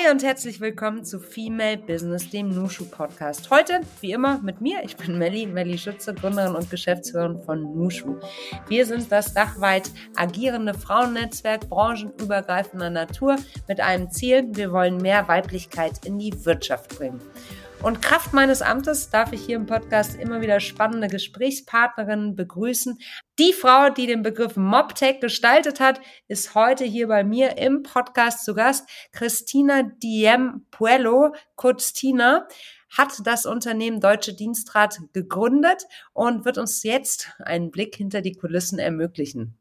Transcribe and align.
Hi 0.00 0.10
und 0.10 0.22
herzlich 0.22 0.60
willkommen 0.60 1.04
zu 1.04 1.18
Female 1.18 1.76
Business, 1.76 2.30
dem 2.30 2.48
Nushu 2.48 2.84
Podcast. 2.86 3.50
Heute, 3.50 3.80
wie 4.00 4.12
immer, 4.12 4.38
mit 4.38 4.60
mir. 4.60 4.82
Ich 4.82 4.96
bin 4.96 5.18
Melli, 5.18 5.46
Melli 5.46 5.76
Schütze, 5.76 6.14
Gründerin 6.14 6.54
und 6.54 6.70
Geschäftsführerin 6.70 7.42
von 7.42 7.76
Nushu. 7.76 8.18
Wir 8.68 8.86
sind 8.86 9.10
das 9.12 9.34
dachweit 9.34 9.90
agierende 10.16 10.74
Frauennetzwerk 10.74 11.68
branchenübergreifender 11.68 12.88
Natur 12.88 13.36
mit 13.68 13.80
einem 13.80 14.10
Ziel, 14.10 14.48
wir 14.52 14.72
wollen 14.72 14.98
mehr 14.98 15.28
Weiblichkeit 15.28 16.04
in 16.06 16.18
die 16.18 16.46
Wirtschaft 16.46 16.96
bringen. 16.96 17.20
Und 17.82 18.02
Kraft 18.02 18.34
meines 18.34 18.60
Amtes 18.60 19.08
darf 19.08 19.32
ich 19.32 19.40
hier 19.40 19.56
im 19.56 19.64
Podcast 19.64 20.14
immer 20.20 20.42
wieder 20.42 20.60
spannende 20.60 21.08
Gesprächspartnerinnen 21.08 22.36
begrüßen. 22.36 22.98
Die 23.38 23.54
Frau, 23.54 23.88
die 23.88 24.06
den 24.06 24.22
Begriff 24.22 24.56
MobTech 24.56 25.20
gestaltet 25.20 25.80
hat, 25.80 25.98
ist 26.28 26.54
heute 26.54 26.84
hier 26.84 27.08
bei 27.08 27.24
mir 27.24 27.56
im 27.56 27.82
Podcast 27.82 28.44
zu 28.44 28.54
Gast. 28.54 28.86
Christina 29.12 29.82
Diem 30.02 30.66
Puello, 30.70 31.34
kurz 31.56 31.94
Tina 31.94 32.46
hat 32.90 33.14
das 33.24 33.46
Unternehmen 33.46 34.00
Deutsche 34.00 34.34
Dienstrat 34.34 34.98
gegründet 35.14 35.84
und 36.12 36.44
wird 36.44 36.58
uns 36.58 36.82
jetzt 36.82 37.32
einen 37.38 37.70
Blick 37.70 37.96
hinter 37.96 38.20
die 38.20 38.32
Kulissen 38.32 38.78
ermöglichen. 38.78 39.59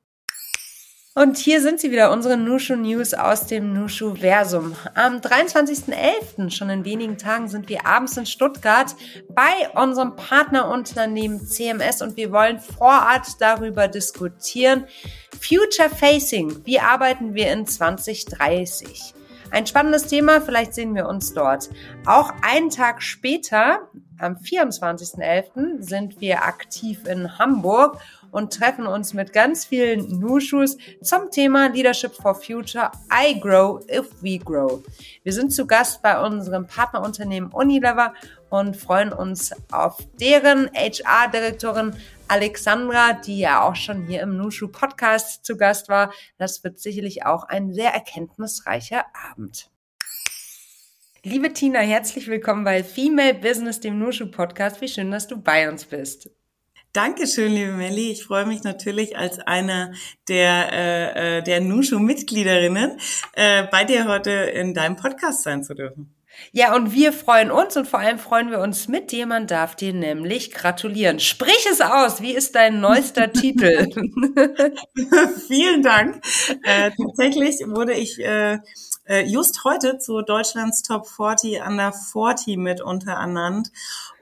Und 1.16 1.38
hier 1.38 1.59
sind 1.59 1.80
sie 1.80 1.91
wieder, 1.91 2.12
unsere 2.12 2.38
Nushu 2.38 2.76
News 2.76 3.16
aus 3.16 3.48
dem 3.48 3.73
Nushu 3.73 4.13
Versum. 4.13 4.76
Am 4.94 5.17
23.11., 5.17 6.52
schon 6.52 6.70
in 6.70 6.86
wenigen 6.86 7.17
Tagen, 7.17 7.48
sind 7.48 7.67
wir 7.67 7.88
abends 7.88 8.16
in 8.16 8.27
Stuttgart 8.27 8.95
bei 9.30 9.70
unserem 9.73 10.16
Partnerunternehmen 10.16 11.48
CMS 11.48 12.03
und 12.03 12.16
wir 12.16 12.31
wollen 12.31 12.59
vor 12.59 13.08
Ort 13.12 13.27
darüber 13.40 13.88
diskutieren. 13.88 14.86
Future 15.41 15.90
Facing, 15.90 16.64
wie 16.66 16.80
arbeiten 16.80 17.34
wir 17.34 17.52
in 17.52 17.66
2030? 17.66 19.16
Ein 19.50 19.66
spannendes 19.66 20.05
Thema, 20.05 20.41
vielleicht 20.41 20.76
sehen 20.76 20.94
wir 20.94 21.08
uns 21.08 21.34
dort. 21.34 21.70
Auch 22.05 22.31
einen 22.44 22.70
Tag 22.70 23.02
später, 23.02 23.89
am 24.20 24.36
24.11., 24.36 25.81
sind 25.81 26.22
wir 26.22 26.44
aktiv 26.44 27.08
in 27.08 27.39
Hamburg 27.39 27.98
und 28.31 28.53
treffen 28.53 28.88
uns 28.88 29.13
mit 29.13 29.33
ganz 29.33 29.66
vielen 29.66 30.19
Nushus 30.19 30.77
zum 31.02 31.31
Thema 31.31 31.67
Leadership 31.69 32.13
for 32.13 32.36
Future 32.36 32.91
I 33.11 33.39
Grow 33.39 33.83
If 33.89 34.21
We 34.21 34.38
Grow. 34.38 34.83
Wir 35.23 35.33
sind 35.33 35.52
zu 35.52 35.66
Gast 35.66 36.02
bei 36.02 36.19
unserem 36.19 36.67
Partnerunternehmen 36.67 37.52
Unilever 37.52 38.13
und 38.49 38.75
freuen 38.77 39.13
uns 39.13 39.52
auf 39.71 39.97
deren 40.19 40.69
HR-Direktorin 40.73 41.95
Alexandra, 42.27 43.13
die 43.13 43.39
ja 43.39 43.63
auch 43.63 43.75
schon 43.75 44.05
hier 44.05 44.21
im 44.21 44.38
Nushu 44.38 44.67
Podcast 44.67 45.45
zu 45.45 45.58
Gast 45.58 45.89
war. 45.89 46.14
Das 46.38 46.64
wird 46.64 46.80
sicherlich 46.80 47.25
auch 47.25 47.43
ein 47.43 47.73
sehr 47.73 47.93
erkenntnisreicher 47.93 49.05
Abend. 49.31 49.69
Liebe 51.23 51.52
Tina, 51.52 51.80
herzlich 51.80 52.27
willkommen 52.27 52.64
bei 52.64 52.83
Female 52.83 53.33
Business, 53.33 53.81
dem 53.81 53.99
Nushu 53.99 54.31
Podcast. 54.31 54.80
Wie 54.80 54.88
schön, 54.88 55.11
dass 55.11 55.27
du 55.27 55.41
bei 55.41 55.69
uns 55.69 55.83
bist. 55.83 56.30
Dankeschön, 56.94 57.52
liebe 57.52 57.73
Melli. 57.73 58.12
Ich 58.12 58.23
freue 58.23 58.48
mich 58.48 58.64
natürlich 58.64 59.16
als 59.16 59.38
einer 59.38 59.94
der, 60.28 60.73
äh, 60.73 61.38
äh, 61.38 61.44
der 61.44 61.62
Nushu-Mitgliederinnen, 61.62 62.98
äh, 63.34 63.68
bei 63.68 63.84
dir 63.84 64.08
heute 64.08 64.32
in 64.32 64.73
deinem 64.73 64.95
Podcast 64.95 65.44
sein 65.44 65.64
zu 65.64 65.76
dürfen. 65.76 66.16
Ja, 66.52 66.76
und 66.76 66.94
wir 66.94 67.14
freuen 67.14 67.52
uns 67.52 67.78
und 67.78 67.88
vor 67.88 68.00
allem 68.00 68.17
freuen 68.17 68.50
wir 68.50 68.60
uns 68.60 68.88
mit 68.88 69.12
dir. 69.12 69.28
Man 69.28 69.45
darf 69.45 69.76
dir 69.76 69.94
nämlich 69.94 70.52
gratulieren. 70.52 71.20
Sprich 71.20 71.67
es 71.72 71.82
aus. 71.82 72.22
Wie 72.22 72.34
ist 72.34 72.56
dein 72.56 72.80
neuester 72.80 73.32
Titel? 73.34 73.88
Vielen 75.48 75.84
Dank. 75.84 76.23
Äh, 76.64 76.92
tatsächlich 76.92 77.58
wurde 77.67 77.94
ich 77.94 78.20
äh, 78.20 78.58
äh 79.06 79.26
just 79.26 79.64
heute 79.64 80.00
zu 80.00 80.22
Deutschlands 80.22 80.82
Top 80.82 81.08
40 81.08 81.62
Under 81.62 81.94
40 81.94 82.58
mit 82.58 82.82
unterernannt. 82.82 83.70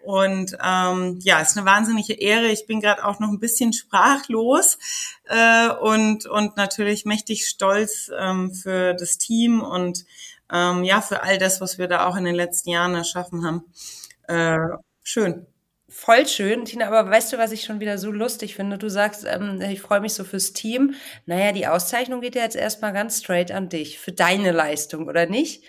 Und 0.07 0.57
ähm, 0.63 1.19
ja, 1.21 1.41
ist 1.41 1.57
eine 1.57 1.65
wahnsinnige 1.65 2.13
Ehre. 2.13 2.47
Ich 2.47 2.65
bin 2.65 2.79
gerade 2.79 3.03
auch 3.03 3.19
noch 3.19 3.27
ein 3.27 3.41
bisschen 3.41 3.73
sprachlos 3.73 4.77
äh, 5.25 5.67
und, 5.67 6.25
und 6.25 6.55
natürlich 6.55 7.03
mächtig 7.03 7.45
stolz 7.45 8.09
ähm, 8.17 8.53
für 8.53 8.93
das 8.93 9.17
Team 9.17 9.61
und 9.61 10.05
ähm, 10.49 10.85
ja, 10.85 11.01
für 11.01 11.23
all 11.23 11.37
das, 11.37 11.59
was 11.59 11.77
wir 11.77 11.89
da 11.89 12.05
auch 12.05 12.15
in 12.15 12.23
den 12.23 12.35
letzten 12.35 12.69
Jahren 12.69 12.95
erschaffen 12.95 13.45
haben. 13.45 13.65
Äh, 14.29 14.77
schön. 15.03 15.45
Voll 15.89 16.25
schön, 16.25 16.63
Tina, 16.63 16.87
aber 16.87 17.09
weißt 17.11 17.33
du, 17.33 17.37
was 17.37 17.51
ich 17.51 17.65
schon 17.65 17.81
wieder 17.81 17.97
so 17.97 18.09
lustig 18.09 18.55
finde? 18.55 18.77
Du 18.77 18.87
sagst, 18.87 19.25
ähm, 19.27 19.59
ich 19.59 19.81
freue 19.81 19.99
mich 19.99 20.13
so 20.13 20.23
fürs 20.23 20.53
Team. 20.53 20.93
Naja, 21.25 21.51
die 21.51 21.67
Auszeichnung 21.67 22.21
geht 22.21 22.35
ja 22.35 22.43
jetzt 22.43 22.55
erstmal 22.55 22.93
ganz 22.93 23.19
straight 23.19 23.51
an 23.51 23.67
dich, 23.67 23.99
für 23.99 24.13
deine 24.13 24.53
Leistung, 24.53 25.09
oder 25.09 25.25
nicht? 25.25 25.65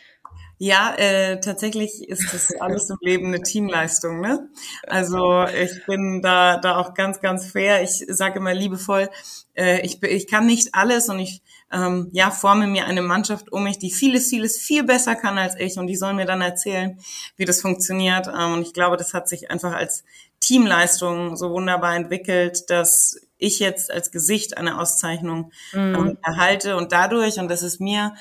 Ja, 0.61 0.93
äh, 0.97 1.39
tatsächlich 1.41 2.09
ist 2.09 2.35
das 2.35 2.53
alles 2.61 2.91
im 2.91 2.99
Leben 3.01 3.29
eine 3.29 3.43
Teamleistung. 3.43 4.21
Ne? 4.21 4.49
Also 4.89 5.45
ich 5.47 5.87
bin 5.87 6.21
da 6.21 6.57
da 6.57 6.77
auch 6.79 6.95
ganz 6.95 7.21
ganz 7.21 7.47
fair. 7.47 7.83
Ich 7.83 8.05
sage 8.09 8.41
immer 8.41 8.55
liebevoll, 8.55 9.09
äh, 9.55 9.81
ich 9.83 10.03
ich 10.03 10.27
kann 10.27 10.47
nicht 10.47 10.75
alles 10.75 11.09
und 11.09 11.21
ich 11.21 11.43
ähm, 11.73 12.09
ja 12.13 12.33
forme 12.33 12.67
mir 12.67 12.87
eine 12.87 13.03
Mannschaft 13.03 13.53
um 13.53 13.63
mich, 13.63 13.79
die 13.79 13.93
vieles 13.93 14.31
vieles 14.31 14.59
viel 14.59 14.83
besser 14.83 15.15
kann 15.15 15.39
als 15.39 15.55
ich 15.57 15.79
und 15.79 15.87
die 15.87 15.97
sollen 15.97 16.17
mir 16.17 16.27
dann 16.27 16.41
erzählen, 16.41 16.99
wie 17.37 17.45
das 17.45 17.61
funktioniert. 17.61 18.27
Ähm, 18.27 18.55
und 18.55 18.63
ich 18.63 18.73
glaube, 18.73 18.97
das 18.97 19.15
hat 19.15 19.29
sich 19.29 19.53
einfach 19.53 19.73
als 19.73 20.03
Teamleistung 20.41 21.37
so 21.37 21.51
wunderbar 21.51 21.95
entwickelt, 21.95 22.69
dass 22.69 23.21
ich 23.39 23.61
jetzt 23.61 23.93
als 23.93 24.11
Gesicht 24.11 24.57
eine 24.57 24.81
Auszeichnung 24.81 25.53
mhm. 25.73 25.95
ähm, 25.95 26.19
erhalte 26.25 26.77
und 26.77 26.91
dadurch 26.91 27.39
und 27.39 27.49
das 27.49 27.63
ist 27.63 27.81
mir 27.81 28.15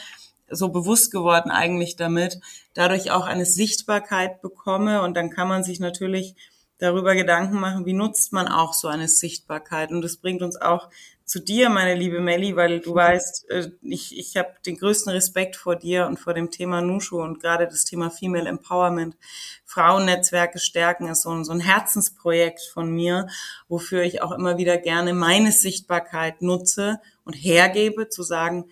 so 0.49 0.69
bewusst 0.69 1.11
geworden 1.11 1.51
eigentlich 1.51 1.95
damit, 1.95 2.39
dadurch 2.73 3.11
auch 3.11 3.25
eine 3.25 3.45
Sichtbarkeit 3.45 4.41
bekomme. 4.41 5.01
Und 5.01 5.15
dann 5.15 5.29
kann 5.29 5.47
man 5.47 5.63
sich 5.63 5.79
natürlich 5.79 6.35
darüber 6.79 7.15
Gedanken 7.15 7.59
machen, 7.59 7.85
wie 7.85 7.93
nutzt 7.93 8.33
man 8.33 8.47
auch 8.47 8.73
so 8.73 8.87
eine 8.87 9.07
Sichtbarkeit? 9.07 9.91
Und 9.91 10.01
das 10.01 10.17
bringt 10.17 10.41
uns 10.41 10.57
auch 10.57 10.89
zu 11.27 11.41
dir, 11.41 11.69
meine 11.69 11.93
liebe 11.93 12.21
Melli, 12.21 12.55
weil 12.55 12.79
du 12.79 12.95
weißt, 12.95 13.49
äh, 13.49 13.69
ich, 13.81 14.17
ich 14.17 14.37
habe 14.37 14.53
den 14.65 14.77
größten 14.77 15.11
Respekt 15.11 15.57
vor 15.57 15.75
dir 15.75 16.07
und 16.07 16.17
vor 16.17 16.33
dem 16.33 16.51
Thema 16.51 16.81
Nushu 16.81 17.21
und 17.21 17.41
gerade 17.41 17.67
das 17.67 17.83
Thema 17.83 18.09
Female 18.09 18.47
Empowerment, 18.47 19.17
Frauennetzwerke 19.65 20.57
stärken 20.57 21.09
ist 21.09 21.23
so 21.23 21.31
ein, 21.31 21.43
so 21.43 21.51
ein 21.51 21.59
Herzensprojekt 21.59 22.61
von 22.61 22.89
mir, 22.89 23.27
wofür 23.67 24.03
ich 24.03 24.21
auch 24.21 24.31
immer 24.31 24.57
wieder 24.57 24.77
gerne 24.77 25.13
meine 25.13 25.51
Sichtbarkeit 25.51 26.41
nutze 26.41 27.01
und 27.25 27.33
hergebe, 27.33 28.07
zu 28.07 28.23
sagen, 28.23 28.69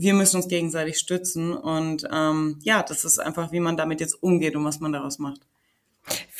wir 0.00 0.14
müssen 0.14 0.36
uns 0.36 0.48
gegenseitig 0.48 0.98
stützen. 0.98 1.52
Und 1.52 2.06
ähm, 2.12 2.58
ja, 2.62 2.82
das 2.82 3.04
ist 3.04 3.18
einfach, 3.18 3.52
wie 3.52 3.60
man 3.60 3.76
damit 3.76 4.00
jetzt 4.00 4.22
umgeht 4.22 4.56
und 4.56 4.64
was 4.64 4.80
man 4.80 4.92
daraus 4.92 5.18
macht. 5.18 5.40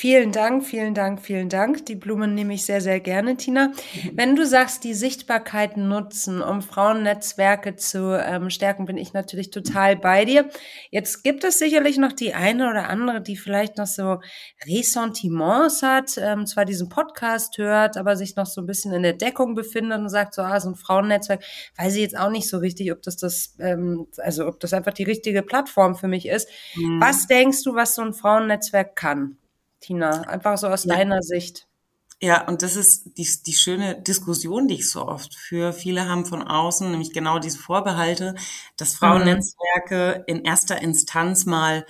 Vielen 0.00 0.30
Dank, 0.30 0.64
vielen 0.64 0.94
Dank, 0.94 1.20
vielen 1.20 1.48
Dank. 1.48 1.84
Die 1.86 1.96
Blumen 1.96 2.34
nehme 2.34 2.54
ich 2.54 2.64
sehr, 2.64 2.80
sehr 2.80 3.00
gerne, 3.00 3.36
Tina. 3.36 3.72
Wenn 4.12 4.36
du 4.36 4.46
sagst, 4.46 4.84
die 4.84 4.94
Sichtbarkeit 4.94 5.76
nutzen, 5.76 6.40
um 6.40 6.62
Frauennetzwerke 6.62 7.74
zu 7.74 8.16
ähm, 8.16 8.48
stärken, 8.48 8.84
bin 8.84 8.96
ich 8.96 9.12
natürlich 9.12 9.50
total 9.50 9.96
bei 9.96 10.24
dir. 10.24 10.50
Jetzt 10.90 11.24
gibt 11.24 11.42
es 11.42 11.58
sicherlich 11.58 11.98
noch 11.98 12.12
die 12.12 12.32
eine 12.32 12.70
oder 12.70 12.88
andere, 12.88 13.20
die 13.20 13.36
vielleicht 13.36 13.76
noch 13.76 13.88
so 13.88 14.20
Ressentiments 14.66 15.82
hat, 15.82 16.16
ähm, 16.16 16.46
zwar 16.46 16.64
diesen 16.64 16.88
Podcast 16.88 17.58
hört, 17.58 17.96
aber 17.96 18.16
sich 18.16 18.36
noch 18.36 18.46
so 18.46 18.60
ein 18.60 18.66
bisschen 18.66 18.92
in 18.92 19.02
der 19.02 19.14
Deckung 19.14 19.56
befindet 19.56 19.98
und 19.98 20.10
sagt 20.10 20.34
so, 20.34 20.42
ah, 20.42 20.60
so 20.60 20.70
ein 20.70 20.76
Frauennetzwerk, 20.76 21.42
weiß 21.76 21.96
ich 21.96 22.02
jetzt 22.02 22.16
auch 22.16 22.30
nicht 22.30 22.48
so 22.48 22.58
richtig, 22.58 22.92
ob 22.92 23.02
das 23.02 23.16
das, 23.16 23.56
ähm, 23.58 24.06
also 24.18 24.46
ob 24.46 24.60
das 24.60 24.72
einfach 24.72 24.92
die 24.92 25.02
richtige 25.02 25.42
Plattform 25.42 25.96
für 25.96 26.06
mich 26.06 26.28
ist. 26.28 26.48
Mhm. 26.76 27.00
Was 27.00 27.26
denkst 27.26 27.64
du, 27.64 27.74
was 27.74 27.96
so 27.96 28.02
ein 28.02 28.14
Frauennetzwerk 28.14 28.94
kann? 28.94 29.38
Tina? 29.80 30.22
Einfach 30.22 30.58
so 30.58 30.68
aus 30.68 30.84
ja. 30.84 30.96
deiner 30.96 31.22
Sicht. 31.22 31.66
Ja, 32.20 32.48
und 32.48 32.62
das 32.62 32.74
ist 32.74 33.16
die, 33.16 33.28
die 33.46 33.52
schöne 33.52 34.00
Diskussion, 34.02 34.66
die 34.66 34.74
ich 34.74 34.90
so 34.90 35.06
oft 35.06 35.36
führe. 35.36 35.72
Viele 35.72 36.08
haben 36.08 36.26
von 36.26 36.42
außen 36.42 36.90
nämlich 36.90 37.12
genau 37.12 37.38
diese 37.38 37.58
Vorbehalte, 37.58 38.34
dass 38.76 38.96
Frauennetzwerke 38.96 40.18
mhm. 40.18 40.24
in 40.26 40.44
erster 40.44 40.82
Instanz 40.82 41.46
mal 41.46 41.86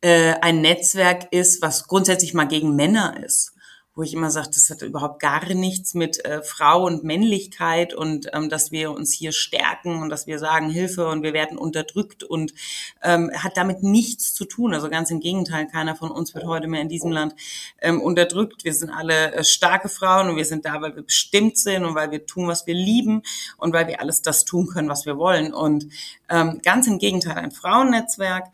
äh, 0.00 0.34
ein 0.40 0.60
Netzwerk 0.60 1.32
ist, 1.32 1.62
was 1.62 1.88
grundsätzlich 1.88 2.32
mal 2.32 2.46
gegen 2.46 2.76
Männer 2.76 3.22
ist 3.24 3.52
wo 3.94 4.02
ich 4.02 4.14
immer 4.14 4.30
sage, 4.30 4.48
das 4.54 4.70
hat 4.70 4.80
überhaupt 4.80 5.20
gar 5.20 5.44
nichts 5.52 5.92
mit 5.92 6.24
äh, 6.24 6.42
Frau 6.42 6.86
und 6.86 7.04
Männlichkeit 7.04 7.92
und 7.92 8.30
ähm, 8.32 8.48
dass 8.48 8.70
wir 8.70 8.90
uns 8.90 9.12
hier 9.12 9.32
stärken 9.32 10.00
und 10.00 10.08
dass 10.08 10.26
wir 10.26 10.38
sagen 10.38 10.70
Hilfe 10.70 11.08
und 11.08 11.22
wir 11.22 11.34
werden 11.34 11.58
unterdrückt 11.58 12.24
und 12.24 12.54
ähm, 13.02 13.30
hat 13.34 13.56
damit 13.56 13.82
nichts 13.82 14.32
zu 14.32 14.46
tun. 14.46 14.72
Also 14.72 14.88
ganz 14.88 15.10
im 15.10 15.20
Gegenteil, 15.20 15.66
keiner 15.66 15.94
von 15.94 16.10
uns 16.10 16.34
wird 16.34 16.46
heute 16.46 16.68
mehr 16.68 16.80
in 16.80 16.88
diesem 16.88 17.12
Land 17.12 17.34
ähm, 17.82 18.00
unterdrückt. 18.00 18.64
Wir 18.64 18.72
sind 18.72 18.88
alle 18.88 19.32
äh, 19.34 19.44
starke 19.44 19.90
Frauen 19.90 20.30
und 20.30 20.36
wir 20.36 20.46
sind 20.46 20.64
da, 20.64 20.80
weil 20.80 20.96
wir 20.96 21.02
bestimmt 21.02 21.58
sind 21.58 21.84
und 21.84 21.94
weil 21.94 22.10
wir 22.10 22.24
tun, 22.24 22.48
was 22.48 22.66
wir 22.66 22.74
lieben 22.74 23.22
und 23.58 23.74
weil 23.74 23.88
wir 23.88 24.00
alles 24.00 24.22
das 24.22 24.46
tun 24.46 24.68
können, 24.68 24.88
was 24.88 25.04
wir 25.04 25.18
wollen. 25.18 25.52
Und 25.52 25.86
ähm, 26.30 26.60
ganz 26.64 26.86
im 26.86 26.98
Gegenteil, 26.98 27.36
ein 27.36 27.50
Frauennetzwerk 27.50 28.46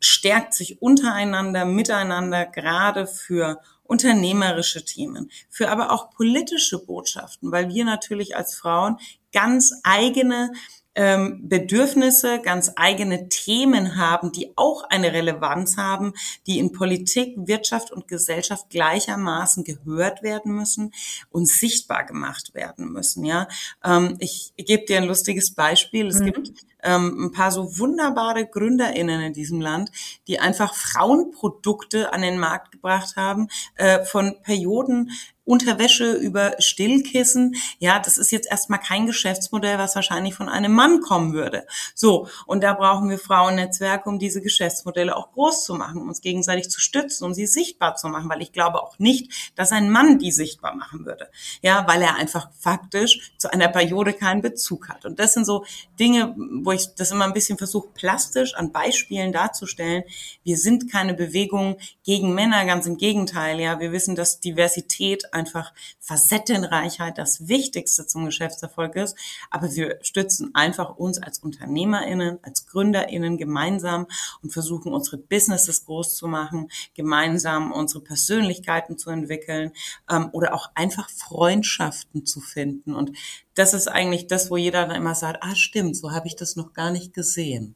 stärkt 0.00 0.54
sich 0.54 0.80
untereinander, 0.80 1.64
miteinander, 1.64 2.46
gerade 2.46 3.06
für 3.06 3.60
unternehmerische 3.88 4.84
Themen, 4.84 5.30
für 5.48 5.70
aber 5.70 5.92
auch 5.92 6.10
politische 6.10 6.84
Botschaften, 6.84 7.52
weil 7.52 7.68
wir 7.68 7.84
natürlich 7.84 8.36
als 8.36 8.54
Frauen 8.54 8.98
ganz 9.32 9.72
eigene 9.82 10.52
ähm, 10.96 11.46
Bedürfnisse, 11.46 12.40
ganz 12.40 12.72
eigene 12.74 13.28
Themen 13.28 13.96
haben, 13.96 14.32
die 14.32 14.52
auch 14.56 14.82
eine 14.88 15.12
Relevanz 15.12 15.76
haben, 15.76 16.14
die 16.46 16.58
in 16.58 16.72
Politik, 16.72 17.34
Wirtschaft 17.36 17.92
und 17.92 18.08
Gesellschaft 18.08 18.70
gleichermaßen 18.70 19.62
gehört 19.62 20.22
werden 20.22 20.54
müssen 20.54 20.92
und 21.30 21.48
sichtbar 21.48 22.04
gemacht 22.04 22.54
werden 22.54 22.90
müssen. 22.92 23.24
Ja, 23.26 23.46
ähm, 23.84 24.16
ich, 24.20 24.54
gebe 24.56 24.86
dir 24.86 24.96
ein 24.96 25.04
lustiges 25.04 25.54
Beispiel. 25.54 26.06
Es 26.06 26.20
mhm. 26.20 26.32
gibt 26.32 26.52
ähm, 26.86 27.26
ein 27.26 27.32
paar 27.32 27.50
so 27.50 27.78
wunderbare 27.78 28.46
GründerInnen 28.46 29.20
in 29.20 29.32
diesem 29.32 29.60
Land, 29.60 29.90
die 30.28 30.38
einfach 30.38 30.74
Frauenprodukte 30.74 32.12
an 32.12 32.22
den 32.22 32.38
Markt 32.38 32.72
gebracht 32.72 33.16
haben, 33.16 33.48
äh, 33.74 34.04
von 34.04 34.36
Perioden 34.42 35.10
Unterwäsche 35.46 36.12
über 36.12 36.56
Stillkissen. 36.58 37.54
Ja, 37.78 37.98
das 37.98 38.18
ist 38.18 38.32
jetzt 38.32 38.50
erstmal 38.50 38.80
kein 38.80 39.06
Geschäftsmodell, 39.06 39.78
was 39.78 39.94
wahrscheinlich 39.94 40.34
von 40.34 40.48
einem 40.48 40.72
Mann 40.72 41.00
kommen 41.00 41.32
würde. 41.32 41.66
So, 41.94 42.28
und 42.46 42.62
da 42.62 42.74
brauchen 42.74 43.08
wir 43.08 43.18
Frauennetzwerke, 43.18 44.08
um 44.08 44.18
diese 44.18 44.42
Geschäftsmodelle 44.42 45.16
auch 45.16 45.32
groß 45.32 45.64
zu 45.64 45.74
machen, 45.74 46.02
um 46.02 46.08
uns 46.08 46.20
gegenseitig 46.20 46.68
zu 46.68 46.80
stützen, 46.80 47.24
um 47.24 47.32
sie 47.32 47.46
sichtbar 47.46 47.94
zu 47.94 48.08
machen, 48.08 48.28
weil 48.28 48.42
ich 48.42 48.52
glaube 48.52 48.82
auch 48.82 48.98
nicht, 48.98 49.52
dass 49.54 49.72
ein 49.72 49.90
Mann 49.90 50.18
die 50.18 50.32
sichtbar 50.32 50.74
machen 50.74 51.06
würde. 51.06 51.28
Ja, 51.62 51.86
weil 51.88 52.02
er 52.02 52.16
einfach 52.16 52.50
faktisch 52.58 53.32
zu 53.38 53.52
einer 53.52 53.68
Periode 53.68 54.12
keinen 54.12 54.42
Bezug 54.42 54.88
hat. 54.88 55.04
Und 55.04 55.20
das 55.20 55.34
sind 55.34 55.46
so 55.46 55.64
Dinge, 55.98 56.34
wo 56.36 56.72
ich 56.72 56.94
das 56.96 57.12
immer 57.12 57.24
ein 57.24 57.32
bisschen 57.32 57.56
versuche, 57.56 57.88
plastisch 57.94 58.54
an 58.54 58.72
Beispielen 58.72 59.32
darzustellen. 59.32 60.02
Wir 60.42 60.56
sind 60.56 60.90
keine 60.90 61.14
Bewegung 61.14 61.76
gegen 62.04 62.34
Männer, 62.34 62.64
ganz 62.64 62.86
im 62.86 62.96
Gegenteil. 62.96 63.60
Ja, 63.60 63.78
wir 63.78 63.92
wissen, 63.92 64.16
dass 64.16 64.40
Diversität 64.40 65.32
einfach 65.36 65.72
Facettenreichheit 66.00 67.18
das 67.18 67.46
Wichtigste 67.46 68.06
zum 68.06 68.24
Geschäftserfolg 68.24 68.96
ist. 68.96 69.16
Aber 69.50 69.72
wir 69.72 69.98
stützen 70.02 70.54
einfach 70.54 70.96
uns 70.96 71.22
als 71.22 71.38
UnternehmerInnen, 71.38 72.38
als 72.42 72.66
GründerInnen 72.66 73.36
gemeinsam 73.36 74.06
und 74.42 74.52
versuchen 74.52 74.92
unsere 74.92 75.18
Businesses 75.18 75.84
groß 75.84 76.16
zu 76.16 76.26
machen, 76.26 76.68
gemeinsam 76.94 77.72
unsere 77.72 78.02
Persönlichkeiten 78.02 78.98
zu 78.98 79.10
entwickeln 79.10 79.72
ähm, 80.10 80.30
oder 80.32 80.54
auch 80.54 80.70
einfach 80.74 81.08
Freundschaften 81.10 82.26
zu 82.26 82.40
finden. 82.40 82.94
Und 82.94 83.12
das 83.54 83.74
ist 83.74 83.88
eigentlich 83.88 84.26
das, 84.26 84.50
wo 84.50 84.56
jeder 84.56 84.86
dann 84.86 84.96
immer 84.96 85.14
sagt, 85.14 85.42
ah 85.42 85.54
stimmt, 85.54 85.96
so 85.96 86.12
habe 86.12 86.26
ich 86.26 86.36
das 86.36 86.56
noch 86.56 86.72
gar 86.72 86.90
nicht 86.90 87.14
gesehen. 87.14 87.74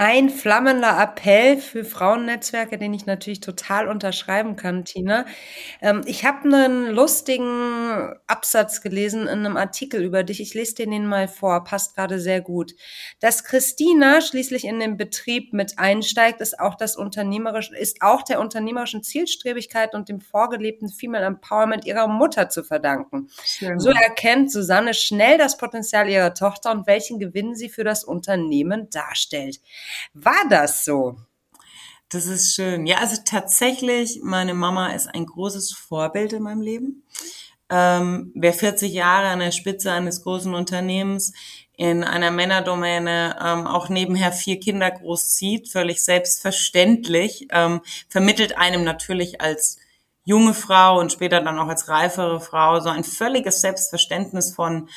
Ein 0.00 0.30
flammender 0.30 0.96
Appell 0.96 1.56
für 1.56 1.84
Frauennetzwerke, 1.84 2.78
den 2.78 2.94
ich 2.94 3.06
natürlich 3.06 3.40
total 3.40 3.88
unterschreiben 3.88 4.54
kann, 4.54 4.84
Tina. 4.84 5.26
Ähm, 5.82 6.02
ich 6.06 6.24
habe 6.24 6.44
einen 6.44 6.86
lustigen 6.86 8.14
Absatz 8.28 8.80
gelesen 8.80 9.22
in 9.22 9.44
einem 9.44 9.56
Artikel 9.56 10.04
über 10.04 10.22
dich. 10.22 10.40
Ich 10.40 10.54
lese 10.54 10.76
dir 10.76 10.86
den 10.88 11.08
mal 11.08 11.26
vor, 11.26 11.64
passt 11.64 11.96
gerade 11.96 12.20
sehr 12.20 12.40
gut. 12.40 12.76
Dass 13.18 13.42
Christina 13.42 14.20
schließlich 14.20 14.66
in 14.66 14.78
den 14.78 14.96
Betrieb 14.96 15.52
mit 15.52 15.80
einsteigt, 15.80 16.40
ist 16.42 16.60
auch 16.60 16.76
das 16.76 16.94
unternehmerisch, 16.94 17.72
ist 17.72 18.00
auch 18.00 18.22
der 18.22 18.38
unternehmerischen 18.38 19.02
Zielstrebigkeit 19.02 19.96
und 19.96 20.08
dem 20.08 20.20
vorgelebten 20.20 20.90
Female 20.90 21.26
Empowerment 21.26 21.86
ihrer 21.86 22.06
Mutter 22.06 22.50
zu 22.50 22.62
verdanken. 22.62 23.30
Schön. 23.44 23.80
So 23.80 23.90
erkennt 23.90 24.52
Susanne 24.52 24.94
schnell 24.94 25.38
das 25.38 25.56
Potenzial 25.56 26.08
ihrer 26.08 26.34
Tochter 26.34 26.70
und 26.70 26.86
welchen 26.86 27.18
Gewinn 27.18 27.56
sie 27.56 27.68
für 27.68 27.82
das 27.82 28.04
Unternehmen 28.04 28.90
darstellt. 28.90 29.58
War 30.14 30.48
das 30.48 30.84
so? 30.84 31.16
Das 32.10 32.26
ist 32.26 32.54
schön. 32.54 32.86
Ja, 32.86 32.98
also 32.98 33.20
tatsächlich, 33.24 34.20
meine 34.22 34.54
Mama 34.54 34.88
ist 34.88 35.08
ein 35.14 35.26
großes 35.26 35.72
Vorbild 35.72 36.32
in 36.32 36.42
meinem 36.42 36.62
Leben. 36.62 37.04
Ähm, 37.70 38.32
wer 38.34 38.54
40 38.54 38.92
Jahre 38.92 39.28
an 39.28 39.40
der 39.40 39.50
Spitze 39.50 39.92
eines 39.92 40.22
großen 40.22 40.54
Unternehmens 40.54 41.34
in 41.76 42.02
einer 42.02 42.30
Männerdomäne 42.30 43.36
ähm, 43.40 43.66
auch 43.66 43.90
nebenher 43.90 44.32
vier 44.32 44.58
Kinder 44.58 44.90
großzieht, 44.90 45.68
völlig 45.68 46.02
selbstverständlich, 46.02 47.46
ähm, 47.50 47.82
vermittelt 48.08 48.56
einem 48.56 48.84
natürlich 48.84 49.42
als 49.42 49.78
junge 50.24 50.54
Frau 50.54 50.98
und 50.98 51.12
später 51.12 51.40
dann 51.40 51.58
auch 51.58 51.68
als 51.68 51.88
reifere 51.88 52.40
Frau 52.40 52.80
so 52.80 52.88
ein 52.88 53.04
völliges 53.04 53.60
Selbstverständnis 53.60 54.54
von 54.54 54.88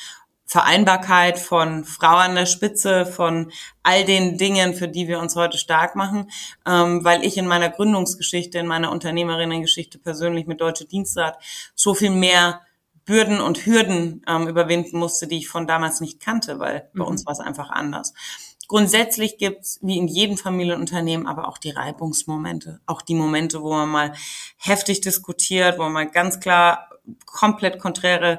Vereinbarkeit 0.52 1.38
von 1.38 1.86
Frau 1.86 2.16
an 2.16 2.34
der 2.34 2.44
Spitze, 2.44 3.06
von 3.06 3.50
all 3.82 4.04
den 4.04 4.36
Dingen, 4.36 4.74
für 4.74 4.86
die 4.86 5.08
wir 5.08 5.18
uns 5.18 5.34
heute 5.34 5.56
stark 5.56 5.96
machen, 5.96 6.30
ähm, 6.66 7.02
weil 7.02 7.24
ich 7.24 7.38
in 7.38 7.46
meiner 7.46 7.70
Gründungsgeschichte, 7.70 8.58
in 8.58 8.66
meiner 8.66 8.92
Unternehmerinnengeschichte 8.92 9.98
persönlich 9.98 10.46
mit 10.46 10.60
Deutsche 10.60 10.84
Dienstrat 10.84 11.38
so 11.74 11.94
viel 11.94 12.10
mehr 12.10 12.60
Bürden 13.06 13.40
und 13.40 13.64
Hürden 13.64 14.22
ähm, 14.28 14.46
überwinden 14.46 14.98
musste, 14.98 15.26
die 15.26 15.38
ich 15.38 15.48
von 15.48 15.66
damals 15.66 16.02
nicht 16.02 16.20
kannte, 16.20 16.58
weil 16.58 16.90
bei 16.92 17.02
mhm. 17.02 17.08
uns 17.12 17.24
war 17.24 17.32
es 17.32 17.40
einfach 17.40 17.70
anders. 17.70 18.12
Grundsätzlich 18.68 19.38
gibt's 19.38 19.78
wie 19.80 19.96
in 19.96 20.06
jedem 20.06 20.36
Familienunternehmen 20.36 21.26
aber 21.26 21.48
auch 21.48 21.56
die 21.56 21.70
Reibungsmomente, 21.70 22.82
auch 22.84 23.00
die 23.00 23.14
Momente, 23.14 23.62
wo 23.62 23.72
man 23.72 23.88
mal 23.88 24.12
heftig 24.58 25.00
diskutiert, 25.00 25.78
wo 25.78 25.88
man 25.88 26.10
ganz 26.10 26.40
klar 26.40 26.90
komplett 27.24 27.78
konträre 27.78 28.38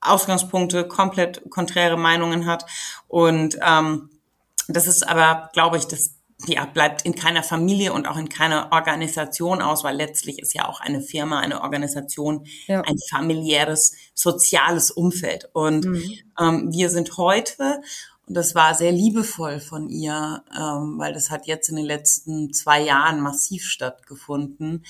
Ausgangspunkte, 0.00 0.86
komplett 0.88 1.48
konträre 1.50 1.96
Meinungen 1.96 2.46
hat. 2.46 2.64
Und 3.08 3.58
ähm, 3.62 4.10
das 4.68 4.86
ist 4.86 5.08
aber, 5.08 5.50
glaube 5.52 5.76
ich, 5.76 5.86
das 5.86 6.14
ja, 6.46 6.64
bleibt 6.64 7.02
in 7.02 7.14
keiner 7.14 7.42
Familie 7.42 7.92
und 7.92 8.08
auch 8.08 8.16
in 8.16 8.28
keiner 8.28 8.68
Organisation 8.72 9.60
aus, 9.60 9.84
weil 9.84 9.96
letztlich 9.96 10.38
ist 10.38 10.54
ja 10.54 10.68
auch 10.68 10.80
eine 10.80 11.02
Firma, 11.02 11.40
eine 11.40 11.60
Organisation, 11.60 12.46
ja. 12.66 12.80
ein 12.80 12.96
familiäres, 13.10 13.94
soziales 14.14 14.90
Umfeld. 14.90 15.50
Und 15.52 15.84
mhm. 15.84 16.12
ähm, 16.38 16.72
wir 16.72 16.88
sind 16.88 17.16
heute, 17.18 17.82
und 18.26 18.34
das 18.34 18.54
war 18.54 18.74
sehr 18.74 18.92
liebevoll 18.92 19.60
von 19.60 19.88
ihr, 19.90 20.42
ähm, 20.56 20.94
weil 20.98 21.12
das 21.12 21.30
hat 21.30 21.46
jetzt 21.46 21.68
in 21.68 21.76
den 21.76 21.84
letzten 21.84 22.52
zwei 22.52 22.80
Jahren 22.80 23.20
massiv 23.20 23.64
stattgefunden. 23.64 24.84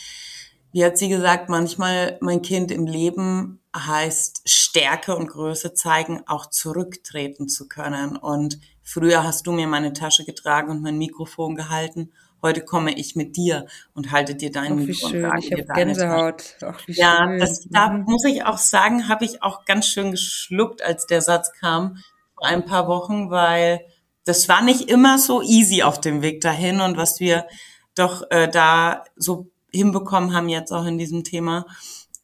Wie 0.73 0.85
hat 0.85 0.99
sie 0.99 1.09
gesagt, 1.09 1.49
manchmal 1.49 2.17
mein 2.21 2.43
Kind 2.43 2.71
im 2.71 2.87
Leben 2.87 3.60
heißt 3.77 4.43
Stärke 4.47 5.17
und 5.17 5.29
Größe 5.29 5.75
zeigen, 5.75 6.23
auch 6.27 6.47
zurücktreten 6.47 7.49
zu 7.49 7.69
können. 7.69 8.17
Und 8.17 8.59
früher 8.83 9.23
hast 9.23 9.47
du 9.47 9.53
mir 9.53 9.67
meine 9.67 9.93
Tasche 9.93 10.25
getragen 10.25 10.71
und 10.71 10.83
mein 10.83 10.99
Mikrofon 10.99 11.55
gehalten. 11.55 12.13
Heute 12.43 12.63
komme 12.65 12.95
ich 12.99 13.17
mit 13.17 13.37
dir 13.37 13.67
und 13.95 14.13
halte 14.13 14.35
dir 14.35 14.51
dein 14.51 14.77
Mikrofon. 14.77 15.11
Schön. 15.11 15.33
Ich 15.39 15.53
habe 15.53 15.65
Gänsehaut. 15.65 16.57
Ach, 16.65 16.81
wie 16.87 16.93
ja, 16.93 17.27
schön. 17.27 17.39
das 17.39 17.69
da 17.69 17.91
mhm. 17.91 18.05
muss 18.05 18.25
ich 18.25 18.45
auch 18.45 18.59
sagen, 18.59 19.09
habe 19.09 19.25
ich 19.25 19.43
auch 19.43 19.65
ganz 19.67 19.87
schön 19.87 20.11
geschluckt, 20.11 20.83
als 20.83 21.07
der 21.07 21.21
Satz 21.21 21.53
kam 21.53 21.99
vor 22.35 22.47
ein 22.47 22.65
paar 22.65 22.89
Wochen, 22.89 23.31
weil 23.31 23.83
das 24.25 24.49
war 24.49 24.63
nicht 24.63 24.89
immer 24.89 25.19
so 25.19 25.43
easy 25.43 25.83
auf 25.83 26.01
dem 26.01 26.23
Weg 26.23 26.41
dahin 26.41 26.81
und 26.81 26.97
was 26.97 27.21
wir 27.21 27.47
doch 27.95 28.31
äh, 28.31 28.49
da 28.49 29.05
so 29.17 29.51
hinbekommen 29.73 30.35
haben 30.35 30.49
jetzt 30.49 30.73
auch 30.73 30.87
in 30.87 30.99
diesem 30.99 31.25
Thema, 31.25 31.67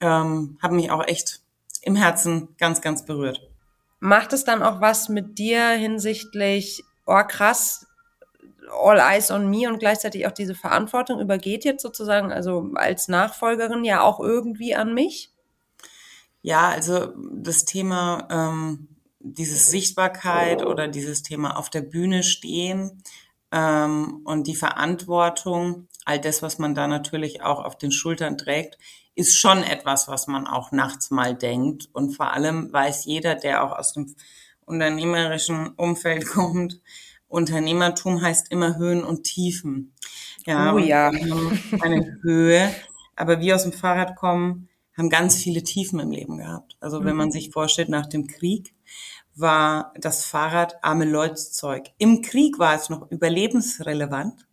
ähm, 0.01 0.59
haben 0.63 0.77
mich 0.77 0.91
auch 0.91 1.07
echt 1.07 1.41
im 1.83 1.97
Herzen 1.97 2.49
ganz, 2.59 2.81
ganz 2.81 3.05
berührt. 3.05 3.41
Macht 4.01 4.33
es 4.33 4.45
dann 4.45 4.63
auch 4.63 4.81
was 4.81 5.09
mit 5.09 5.39
dir 5.39 5.71
hinsichtlich, 5.71 6.85
oh 7.07 7.23
krass, 7.27 7.87
all 8.71 8.99
eyes 8.99 9.31
on 9.31 9.49
me 9.49 9.69
und 9.69 9.79
gleichzeitig 9.79 10.27
auch 10.27 10.33
diese 10.33 10.55
Verantwortung 10.55 11.21
übergeht 11.21 11.65
jetzt 11.65 11.83
sozusagen, 11.83 12.33
also 12.33 12.71
als 12.75 13.09
Nachfolgerin 13.09 13.85
ja 13.85 14.03
auch 14.03 14.21
irgendwie 14.21 14.75
an 14.75 14.93
mich? 14.93 15.31
Ja, 16.43 16.69
also 16.69 17.13
das 17.33 17.65
Thema, 17.65 18.29
ähm, 18.31 18.89
dieses 19.19 19.69
Sichtbarkeit 19.71 20.65
oder 20.65 20.89
dieses 20.89 21.23
Thema 21.23 21.57
auf 21.57 21.71
der 21.71 21.81
Bühne 21.81 22.23
stehen 22.23 23.03
ähm, 23.51 24.21
und 24.25 24.47
die 24.47 24.55
Verantwortung, 24.55 25.89
all 26.05 26.21
das, 26.21 26.43
was 26.43 26.59
man 26.59 26.75
da 26.75 26.87
natürlich 26.87 27.43
auch 27.43 27.65
auf 27.65 27.77
den 27.77 27.91
Schultern 27.91 28.39
trägt, 28.39 28.79
ist 29.17 29.37
schon 29.37 29.65
etwas, 29.65 30.07
was 30.07 30.29
man 30.29 30.47
auch 30.47 30.71
nachts 30.71 31.11
mal 31.11 31.35
denkt. 31.35 31.89
Und 31.93 32.15
vor 32.15 32.33
allem 32.33 32.73
weiß 32.73 33.07
jeder, 33.07 33.35
der 33.35 33.65
auch 33.65 33.77
aus 33.77 33.93
dem 33.93 34.15
unternehmerischen 34.65 35.71
Umfeld 35.71 36.27
kommt, 36.33 36.81
Unternehmertum 37.29 38.23
heißt 38.23 38.53
immer 38.53 38.77
Höhen 38.77 39.03
und 39.03 39.25
Tiefen. 39.25 39.95
Ja, 40.47 40.73
oh 40.73 40.79
ja. 40.79 41.09
eine 41.81 42.19
Höhe. 42.23 42.73
Aber 43.17 43.41
wir 43.41 43.57
aus 43.57 43.65
dem 43.65 43.73
Fahrrad 43.73 44.15
kommen, 44.15 44.69
haben 44.97 45.11
ganz 45.11 45.37
viele 45.37 45.63
Tiefen 45.63 45.99
im 45.99 46.11
Leben 46.11 46.39
gehabt. 46.39 46.77
Also 46.81 47.05
wenn 47.05 47.17
man 47.17 47.29
mhm. 47.29 47.33
sich 47.33 47.51
vorstellt, 47.51 47.89
nach 47.89 48.07
dem 48.07 48.27
Krieg 48.27 48.75
war 49.35 49.93
das 49.99 50.25
Fahrrad 50.25 50.83
arme 50.83 51.05
Leutszeug. 51.05 51.91
Im 51.99 52.23
Krieg 52.23 52.59
war 52.59 52.75
es 52.75 52.89
noch 52.89 53.11
überlebensrelevant. 53.11 54.46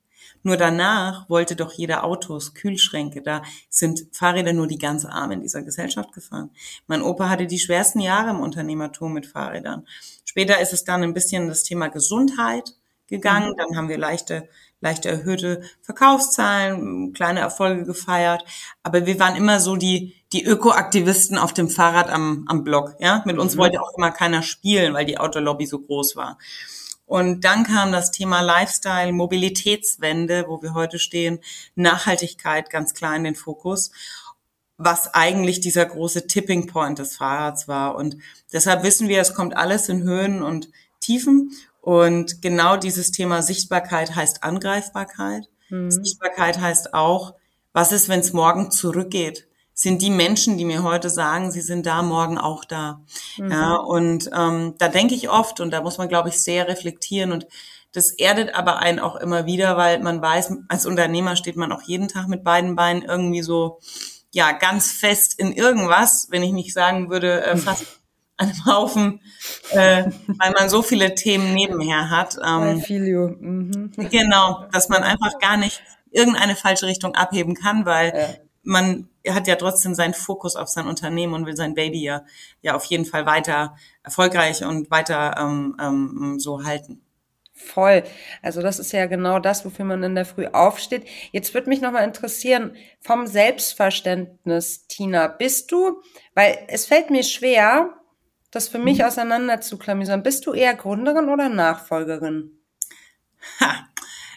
Nur 0.44 0.58
danach 0.58 1.30
wollte 1.30 1.56
doch 1.56 1.72
jeder 1.72 2.04
Autos, 2.04 2.54
Kühlschränke. 2.54 3.22
Da 3.22 3.42
sind 3.70 4.06
Fahrräder 4.12 4.52
nur 4.54 4.68
die 4.68 4.78
ganz 4.78 5.06
Armen 5.06 5.34
in 5.34 5.42
dieser 5.42 5.62
Gesellschaft 5.62 6.12
gefahren. 6.12 6.52
Mein 6.86 7.02
Opa 7.02 7.30
hatte 7.30 7.48
die 7.48 7.60
schwersten 7.60 8.02
Jahre 8.02 8.32
im 8.32 8.42
Unternehmertum 8.42 9.14
mit 9.14 9.26
Fahrrädern. 9.26 9.88
Später 10.26 10.60
ist 10.60 10.74
es 10.74 10.84
dann 10.84 11.02
ein 11.02 11.14
bisschen 11.14 11.48
das 11.48 11.64
Thema 11.64 11.88
Gesundheit 11.88 12.76
gegangen. 13.08 13.52
Mhm. 13.52 13.58
Dann 13.58 13.78
haben 13.78 13.90
wir 13.90 13.98
leichte, 13.98 14.50
leichte 14.82 15.10
erhöhte 15.10 15.62
Verkaufszahlen, 15.82 17.14
kleine 17.14 17.40
Erfolge 17.40 17.86
gefeiert. 17.86 18.44
Aber 18.84 19.06
wir 19.06 19.20
waren 19.20 19.38
immer 19.38 19.62
so 19.62 19.78
die, 19.78 20.16
die 20.34 20.44
Ökoaktivisten 20.44 21.38
auf 21.38 21.54
dem 21.54 21.70
Fahrrad 21.70 22.10
am, 22.10 22.46
am 22.50 22.66
Block. 22.66 22.96
Ja, 23.00 23.24
mit 23.26 23.38
uns 23.38 23.56
mhm. 23.56 23.60
wollte 23.60 23.82
auch 23.82 23.94
immer 23.98 24.12
keiner 24.12 24.44
spielen, 24.44 24.94
weil 24.94 25.06
die 25.06 25.18
Autolobby 25.18 25.66
so 25.66 25.80
groß 25.80 26.18
war. 26.18 26.38
Und 27.06 27.42
dann 27.42 27.64
kam 27.64 27.92
das 27.92 28.12
Thema 28.12 28.42
Lifestyle, 28.42 29.12
Mobilitätswende, 29.12 30.46
wo 30.48 30.62
wir 30.62 30.74
heute 30.74 31.00
stehen, 31.00 31.40
Nachhaltigkeit 31.76 32.70
ganz 32.70 32.94
klar 32.94 33.16
in 33.16 33.24
den 33.24 33.36
Fokus, 33.36 33.92
was 34.78 35.14
eigentlich 35.14 35.60
dieser 35.60 35.86
große 35.86 36.28
Tipping 36.28 36.68
Point 36.68 37.00
des 37.00 37.18
Fahrrads 37.18 37.68
war. 37.68 37.96
Und 37.96 38.18
deshalb 38.52 38.84
wissen 38.84 39.08
wir, 39.08 39.22
es 39.22 39.34
kommt 39.34 39.56
alles 39.56 39.90
in 39.90 40.04
Höhen 40.04 40.42
und 40.42 40.70
Tiefen. 41.00 41.52
Und 41.82 42.42
genau 42.42 42.78
dieses 42.78 43.12
Thema 43.12 43.42
Sichtbarkeit 43.42 44.16
heißt 44.16 44.44
Angreifbarkeit. 44.44 45.50
Mhm. 45.70 45.92
Sichtbarkeit 45.92 46.60
heißt 46.60 46.94
auch, 46.94 47.36
was 47.74 47.92
ist, 47.92 48.08
wenn 48.08 48.22
es 48.22 48.34
morgen 48.34 48.72
zurückgeht? 48.72 49.48
Sind 49.76 50.02
die 50.02 50.12
Menschen, 50.12 50.58
die 50.58 50.66
mir 50.66 50.84
heute 50.84 51.10
sagen, 51.10 51.52
sie 51.52 51.62
sind 51.62 51.86
da, 51.86 52.04
morgen 52.04 52.38
auch 52.38 52.64
da? 52.64 53.02
Mhm. 53.38 53.52
Ja, 53.52 53.76
und 53.76 54.30
ähm, 54.36 54.76
da 54.78 54.88
denke 54.88 55.16
ich 55.16 55.30
oft 55.30 55.60
und 55.60 55.72
da 55.72 55.82
muss 55.82 55.98
man, 55.98 56.10
glaube 56.10 56.30
ich, 56.30 56.42
sehr 56.42 56.68
reflektieren 56.68 57.32
und 57.32 57.48
das 57.94 58.12
erdet 58.12 58.56
aber 58.56 58.80
einen 58.80 59.00
auch 59.00 59.16
immer 59.16 59.46
wieder, 59.46 59.78
weil 59.78 60.00
man 60.00 60.22
weiß, 60.22 60.54
als 60.68 60.86
Unternehmer 60.86 61.36
steht 61.36 61.56
man 61.56 61.72
auch 61.72 61.84
jeden 61.84 62.08
Tag 62.08 62.28
mit 62.28 62.44
beiden 62.44 62.76
Beinen 62.76 63.04
irgendwie 63.04 63.44
so, 63.44 63.80
ja, 64.32 64.52
ganz 64.52 64.92
fest 64.92 65.38
in 65.38 65.52
irgendwas, 65.52 66.28
wenn 66.32 66.42
ich 66.42 66.52
nicht 66.52 66.74
sagen 66.74 67.10
würde, 67.12 67.44
äh, 67.44 67.56
fast 67.56 67.86
einem 68.38 68.66
Haufen, 68.66 69.22
äh, 69.72 70.06
weil 70.28 70.52
man 70.58 70.70
so 70.70 70.82
viele 70.82 71.14
Themen 71.14 71.54
nebenher 71.54 72.10
hat. 72.10 72.38
Ähm, 72.44 72.82
Filio. 72.82 73.30
Mhm. 73.40 73.92
Genau, 73.96 74.66
dass 74.72 74.90
man 74.90 75.04
einfach 75.04 75.38
gar 75.38 75.58
nicht 75.58 75.84
irgendeine 76.12 76.56
falsche 76.56 76.88
Richtung 76.88 77.14
abheben 77.14 77.54
kann, 77.54 77.86
weil 77.86 78.14
ja. 78.16 78.44
Man 78.64 79.10
hat 79.28 79.48
ja 79.48 79.56
trotzdem 79.56 79.94
seinen 79.94 80.14
Fokus 80.14 80.56
auf 80.56 80.68
sein 80.68 80.88
Unternehmen 80.88 81.34
und 81.34 81.46
will 81.46 81.56
sein 81.56 81.76
Baby 81.76 82.02
ja, 82.02 82.26
ja 82.62 82.76
auf 82.76 82.86
jeden 82.86 83.06
Fall 83.06 83.26
weiter 83.26 83.76
erfolgreich 84.04 84.64
und 84.64 84.90
weiter 84.92 85.36
ähm, 85.38 85.78
ähm, 85.80 86.40
so 86.40 86.64
halten. 86.64 87.02
Voll. 87.56 88.04
Also 88.42 88.62
das 88.62 88.80
ist 88.80 88.92
ja 88.92 89.06
genau 89.06 89.40
das, 89.40 89.64
wofür 89.64 89.86
man 89.86 90.02
in 90.04 90.16
der 90.16 90.26
Früh 90.26 90.48
aufsteht. 90.48 91.08
Jetzt 91.32 91.54
würde 91.54 91.70
mich 91.70 91.82
nochmal 91.82 92.04
interessieren, 92.04 92.76
vom 93.00 93.28
Selbstverständnis, 93.28 94.88
Tina, 94.88 95.28
bist 95.28 95.72
du, 95.72 96.02
weil 96.34 96.58
es 96.68 96.88
fällt 96.88 97.12
mir 97.12 97.24
schwer, 97.24 97.94
das 98.50 98.68
für 98.68 98.80
mich 98.80 99.00
mhm. 99.00 99.06
auseinander 99.06 99.62
zu 99.62 99.78
klamüsern. 99.78 100.24
Bist 100.24 100.46
du 100.46 100.54
eher 100.54 100.74
Gründerin 100.74 101.30
oder 101.30 101.48
Nachfolgerin? 101.48 102.60
Ha, 103.60 103.88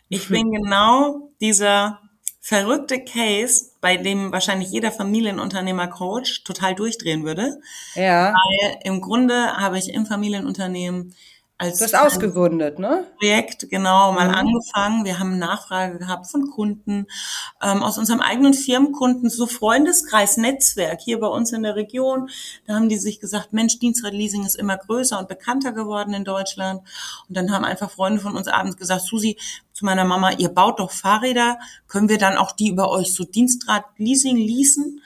ich 0.09 0.29
bin 0.29 0.53
genau 0.53 1.31
dieser 1.41 2.01
verrückte 2.41 3.03
Case, 3.03 3.73
bei 3.87 3.97
dem 3.97 4.33
wahrscheinlich 4.33 4.73
jeder 4.73 4.91
Familienunternehmer 4.91 5.87
Coach 5.87 6.43
total 6.43 6.75
durchdrehen 6.75 7.25
würde. 7.25 7.61
Ja. 7.95 8.35
Weil 8.35 8.79
im 8.83 9.01
Grunde 9.01 9.53
habe 9.59 9.79
ich 9.79 9.95
im 9.95 10.07
Familienunternehmen 10.07 11.15
als 11.59 11.79
du 11.79 11.85
hast 11.85 11.95
ausgegründet, 11.95 12.79
ne? 12.79 13.07
Projekt, 13.19 13.71
genau, 13.71 14.13
mal 14.13 14.29
mhm. 14.29 14.35
angefangen. 14.35 15.05
Wir 15.07 15.19
haben 15.19 15.39
Nachfrage 15.39 15.99
gehabt 15.99 16.27
von 16.27 16.51
Kunden, 16.51 17.07
ähm, 17.63 17.83
aus 17.83 17.97
unserem 17.97 18.21
eigenen 18.21 18.53
Firmenkunden, 18.53 19.31
so 19.31 19.47
Freundeskreis, 19.47 20.37
Netzwerk 20.37 21.01
hier 21.01 21.19
bei 21.19 21.29
uns 21.29 21.53
in 21.53 21.63
der 21.63 21.75
Region. 21.75 22.29
Da 22.67 22.75
haben 22.75 22.91
die 22.91 22.99
sich 22.99 23.21
gesagt, 23.21 23.55
Mensch, 23.55 23.79
Dienstradleasing 23.79 24.45
ist 24.45 24.57
immer 24.57 24.77
größer 24.77 25.19
und 25.19 25.29
bekannter 25.29 25.73
geworden 25.73 26.13
in 26.13 26.25
Deutschland. 26.25 26.83
Und 27.27 27.37
dann 27.37 27.51
haben 27.51 27.65
einfach 27.65 27.91
Freunde 27.91 28.21
von 28.21 28.37
uns 28.37 28.49
abends 28.49 28.77
gesagt, 28.77 29.03
Susi, 29.03 29.39
zu 29.73 29.87
meiner 29.87 30.05
Mama, 30.05 30.33
ihr 30.33 30.51
baut 30.51 30.79
doch 30.79 30.91
Fahrräder, 30.91 31.59
können 31.89 32.11
wir 32.11 32.19
dann 32.19 32.37
auch 32.37 32.53
die 32.53 32.69
über 32.69 32.91
euch 32.91 33.15
so 33.15 33.25
Dienstradleasing 33.25 34.37
leasen? 34.37 35.01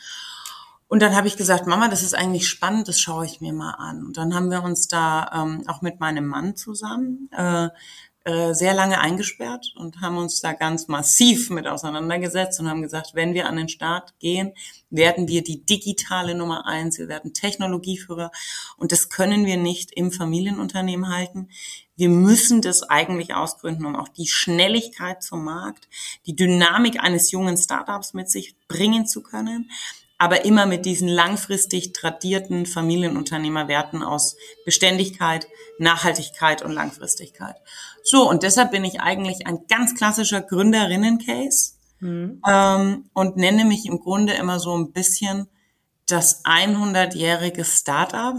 Und 0.91 1.03
dann 1.03 1.15
habe 1.15 1.29
ich 1.29 1.37
gesagt, 1.37 1.69
Mama, 1.69 1.87
das 1.87 2.03
ist 2.03 2.15
eigentlich 2.15 2.49
spannend, 2.49 2.89
das 2.89 2.99
schaue 2.99 3.25
ich 3.25 3.41
mir 3.41 3.53
mal 3.53 3.75
an. 3.75 4.05
Und 4.05 4.17
dann 4.17 4.35
haben 4.35 4.51
wir 4.51 4.65
uns 4.65 4.89
da 4.89 5.31
ähm, 5.33 5.63
auch 5.69 5.83
mit 5.83 6.01
meinem 6.01 6.27
Mann 6.27 6.57
zusammen 6.57 7.31
äh, 7.31 7.69
äh, 8.25 8.55
sehr 8.55 8.75
lange 8.75 8.99
eingesperrt 8.99 9.73
und 9.77 10.01
haben 10.01 10.19
uns 10.19 10.41
da 10.41 10.53
ganz 10.53 10.89
massiv 10.89 11.49
mit 11.49 11.69
auseinandergesetzt 11.69 12.59
und 12.59 12.69
haben 12.69 12.83
gesagt, 12.83 13.15
wenn 13.15 13.35
wir 13.35 13.47
an 13.47 13.55
den 13.55 13.69
Start 13.69 14.19
gehen, 14.19 14.53
werden 14.91 15.29
wir 15.29 15.45
die 15.45 15.65
digitale 15.65 16.35
Nummer 16.35 16.67
eins, 16.67 16.99
wir 16.99 17.07
werden 17.07 17.35
Technologieführer 17.35 18.33
und 18.77 18.91
das 18.91 19.11
können 19.11 19.47
wir 19.47 19.59
nicht 19.59 19.93
im 19.93 20.11
Familienunternehmen 20.11 21.09
halten. 21.09 21.51
Wir 21.95 22.09
müssen 22.09 22.63
das 22.63 22.83
eigentlich 22.83 23.33
ausgründen, 23.33 23.87
um 23.87 23.95
auch 23.95 24.09
die 24.09 24.27
Schnelligkeit 24.27 25.23
zum 25.23 25.45
Markt, 25.45 25.89
die 26.27 26.35
Dynamik 26.35 27.01
eines 27.01 27.31
jungen 27.31 27.57
Startups 27.57 28.13
mit 28.13 28.29
sich 28.29 28.57
bringen 28.67 29.07
zu 29.07 29.23
können 29.23 29.71
aber 30.21 30.45
immer 30.45 30.67
mit 30.67 30.85
diesen 30.85 31.09
langfristig 31.09 31.95
tradierten 31.95 32.67
Familienunternehmerwerten 32.67 34.03
aus 34.03 34.37
Beständigkeit, 34.67 35.49
Nachhaltigkeit 35.79 36.61
und 36.61 36.73
Langfristigkeit. 36.73 37.57
So, 38.03 38.29
und 38.29 38.43
deshalb 38.43 38.71
bin 38.71 38.85
ich 38.85 39.01
eigentlich 39.01 39.47
ein 39.47 39.61
ganz 39.67 39.95
klassischer 39.95 40.43
Gründerinnen-Case 40.43 41.73
mhm. 42.01 42.43
ähm, 42.47 43.09
und 43.15 43.39
nenne 43.39 43.65
mich 43.65 43.87
im 43.87 43.99
Grunde 43.99 44.35
immer 44.35 44.61
so 44.61 44.77
ein 44.77 44.93
bisschen 44.93 45.49
das 46.07 46.45
100-jährige 46.45 47.65
Startup, 47.65 48.37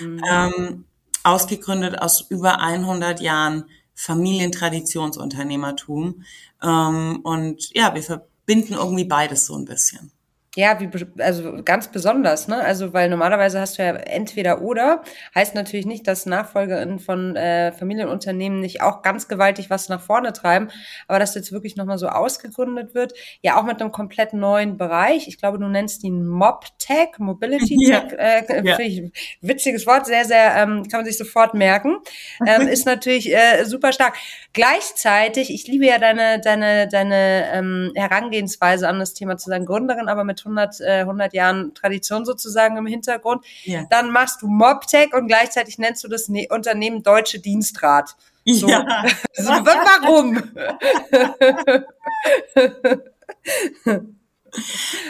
mhm. 0.00 0.22
ähm, 0.26 0.86
ausgegründet 1.24 2.00
aus 2.00 2.24
über 2.30 2.60
100 2.60 3.20
Jahren 3.20 3.64
Familientraditionsunternehmertum. 3.94 6.22
Ähm, 6.62 7.20
und 7.22 7.68
ja, 7.74 7.94
wir 7.94 8.02
verbinden 8.02 8.72
irgendwie 8.72 9.04
beides 9.04 9.44
so 9.44 9.56
ein 9.56 9.66
bisschen. 9.66 10.10
Ja, 10.58 10.80
wie, 10.80 10.90
also 11.22 11.62
ganz 11.64 11.86
besonders, 11.86 12.48
ne? 12.48 12.60
Also, 12.60 12.92
weil 12.92 13.08
normalerweise 13.08 13.60
hast 13.60 13.78
du 13.78 13.84
ja 13.84 13.94
entweder 13.94 14.60
oder. 14.60 15.04
Heißt 15.32 15.54
natürlich 15.54 15.86
nicht, 15.86 16.08
dass 16.08 16.26
Nachfolgerinnen 16.26 16.98
von 16.98 17.36
äh, 17.36 17.70
Familienunternehmen 17.70 18.58
nicht 18.58 18.82
auch 18.82 19.02
ganz 19.02 19.28
gewaltig 19.28 19.70
was 19.70 19.88
nach 19.88 20.00
vorne 20.00 20.32
treiben, 20.32 20.68
aber 21.06 21.20
dass 21.20 21.36
jetzt 21.36 21.52
wirklich 21.52 21.76
nochmal 21.76 21.96
so 21.96 22.08
ausgegründet 22.08 22.92
wird. 22.92 23.12
Ja, 23.40 23.56
auch 23.56 23.62
mit 23.62 23.80
einem 23.80 23.92
komplett 23.92 24.32
neuen 24.32 24.76
Bereich. 24.76 25.28
Ich 25.28 25.38
glaube, 25.38 25.60
du 25.60 25.68
nennst 25.68 26.02
ihn 26.02 26.26
MobTech, 26.26 27.18
Mobility 27.18 27.76
Tech. 27.86 28.10
Ja. 28.10 28.18
Äh, 28.18 28.66
ja. 28.66 28.80
Ich, 28.80 29.12
witziges 29.40 29.86
Wort, 29.86 30.06
sehr, 30.06 30.24
sehr, 30.24 30.56
ähm, 30.56 30.82
kann 30.90 31.02
man 31.02 31.04
sich 31.04 31.18
sofort 31.18 31.54
merken. 31.54 31.98
Ähm, 32.44 32.62
ist 32.66 32.84
natürlich 32.84 33.32
äh, 33.32 33.64
super 33.64 33.92
stark. 33.92 34.16
Gleichzeitig, 34.54 35.54
ich 35.54 35.68
liebe 35.68 35.86
ja 35.86 35.98
deine, 35.98 36.40
deine, 36.40 36.88
deine 36.88 37.44
ähm, 37.52 37.92
Herangehensweise 37.94 38.88
an 38.88 38.98
das 38.98 39.14
Thema 39.14 39.36
zu 39.36 39.50
sein 39.50 39.64
Gründerin, 39.64 40.08
aber 40.08 40.24
mit 40.24 40.47
100, 40.48 40.80
äh, 40.80 41.00
100 41.00 41.34
Jahren 41.34 41.74
Tradition 41.74 42.24
sozusagen 42.24 42.76
im 42.76 42.86
Hintergrund. 42.86 43.44
Ja. 43.64 43.84
Dann 43.90 44.10
machst 44.10 44.42
du 44.42 44.48
Mobtech 44.48 45.14
und 45.14 45.28
gleichzeitig 45.28 45.78
nennst 45.78 46.04
du 46.04 46.08
das 46.08 46.28
ne 46.28 46.46
Unternehmen 46.50 47.02
Deutsche 47.02 47.40
Dienstrat. 47.40 48.16
So. 48.44 48.68
Ja. 48.68 49.04
so, 49.34 49.50
warum? 49.50 50.42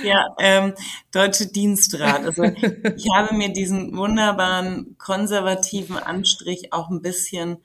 ja, 0.03 0.35
ähm, 0.39 0.75
Deutsche 1.13 1.47
Dienstrat. 1.47 2.25
Also 2.25 2.45
ich 2.45 3.07
habe 3.15 3.35
mir 3.35 3.53
diesen 3.53 3.97
wunderbaren 3.97 4.97
konservativen 4.99 5.99
Anstrich 5.99 6.73
auch 6.73 6.91
ein 6.91 7.03
bisschen 7.03 7.59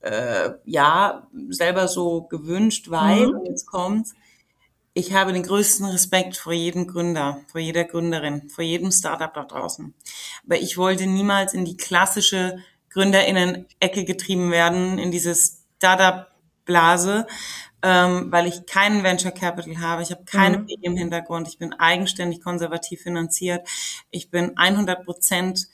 äh, 0.00 0.50
ja 0.64 1.26
selber 1.48 1.88
so 1.88 2.22
gewünscht, 2.22 2.90
weil 2.90 3.28
mhm. 3.28 3.44
jetzt 3.46 3.66
kommt's 3.66 4.14
ich 4.94 5.12
habe 5.12 5.32
den 5.32 5.42
größten 5.42 5.86
Respekt 5.86 6.36
vor 6.36 6.52
jedem 6.52 6.86
Gründer, 6.86 7.40
vor 7.48 7.60
jeder 7.60 7.82
Gründerin, 7.82 8.48
vor 8.48 8.62
jedem 8.62 8.92
Startup 8.92 9.34
da 9.34 9.42
draußen. 9.44 9.92
Aber 10.46 10.56
ich 10.56 10.78
wollte 10.78 11.08
niemals 11.08 11.52
in 11.52 11.64
die 11.64 11.76
klassische 11.76 12.58
Gründerinnen-Ecke 12.90 14.04
getrieben 14.04 14.52
werden, 14.52 15.00
in 15.00 15.10
diese 15.10 15.34
Startup-Blase, 15.34 17.26
ähm, 17.82 18.30
weil 18.30 18.46
ich 18.46 18.66
keinen 18.66 19.02
Venture 19.02 19.32
Capital 19.32 19.80
habe. 19.80 20.02
Ich 20.02 20.12
habe 20.12 20.24
keine 20.24 20.58
mhm. 20.58 20.68
im 20.80 20.96
Hintergrund. 20.96 21.48
Ich 21.48 21.58
bin 21.58 21.72
eigenständig 21.72 22.40
konservativ 22.40 23.02
finanziert. 23.02 23.68
Ich 24.12 24.30
bin 24.30 24.56
100 24.56 25.04
Prozent 25.04 25.66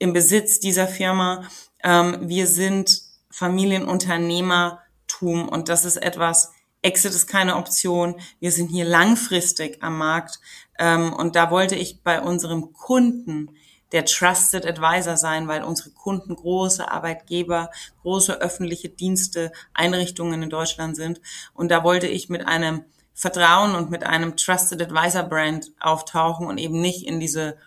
im 0.00 0.12
Besitz 0.12 0.58
dieser 0.58 0.88
Firma. 0.88 1.44
Ähm, 1.84 2.28
wir 2.28 2.48
sind 2.48 3.02
Familienunternehmertum 3.30 5.48
und 5.48 5.68
das 5.68 5.84
ist 5.84 5.98
etwas, 5.98 6.52
Exit 6.82 7.12
ist 7.12 7.26
keine 7.26 7.56
Option. 7.56 8.16
Wir 8.38 8.52
sind 8.52 8.68
hier 8.68 8.84
langfristig 8.84 9.82
am 9.82 9.98
Markt. 9.98 10.40
Ähm, 10.78 11.12
und 11.12 11.36
da 11.36 11.50
wollte 11.50 11.76
ich 11.76 12.02
bei 12.02 12.20
unserem 12.20 12.72
Kunden 12.72 13.50
der 13.92 14.04
Trusted 14.04 14.66
Advisor 14.66 15.16
sein, 15.16 15.48
weil 15.48 15.62
unsere 15.62 15.90
Kunden 15.90 16.36
große 16.36 16.90
Arbeitgeber, 16.90 17.70
große 18.02 18.40
öffentliche 18.40 18.88
Dienste, 18.88 19.52
Einrichtungen 19.74 20.42
in 20.42 20.50
Deutschland 20.50 20.96
sind. 20.96 21.20
Und 21.54 21.70
da 21.70 21.82
wollte 21.82 22.06
ich 22.06 22.28
mit 22.28 22.46
einem 22.46 22.84
Vertrauen 23.14 23.74
und 23.74 23.90
mit 23.90 24.04
einem 24.04 24.36
Trusted 24.36 24.80
Advisor 24.80 25.24
Brand 25.24 25.72
auftauchen 25.80 26.46
und 26.46 26.58
eben 26.58 26.80
nicht 26.80 27.06
in 27.06 27.20
diese 27.20 27.58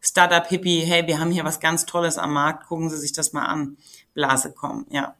Startup 0.00 0.46
Hippie, 0.46 0.80
hey, 0.80 1.06
wir 1.06 1.20
haben 1.20 1.30
hier 1.30 1.44
was 1.44 1.60
ganz 1.60 1.86
Tolles 1.86 2.18
am 2.18 2.32
Markt, 2.32 2.66
gucken 2.66 2.90
Sie 2.90 2.96
sich 2.96 3.12
das 3.12 3.32
mal 3.32 3.44
an, 3.44 3.76
Blase 4.14 4.52
kommen, 4.52 4.86
ja. 4.90 5.14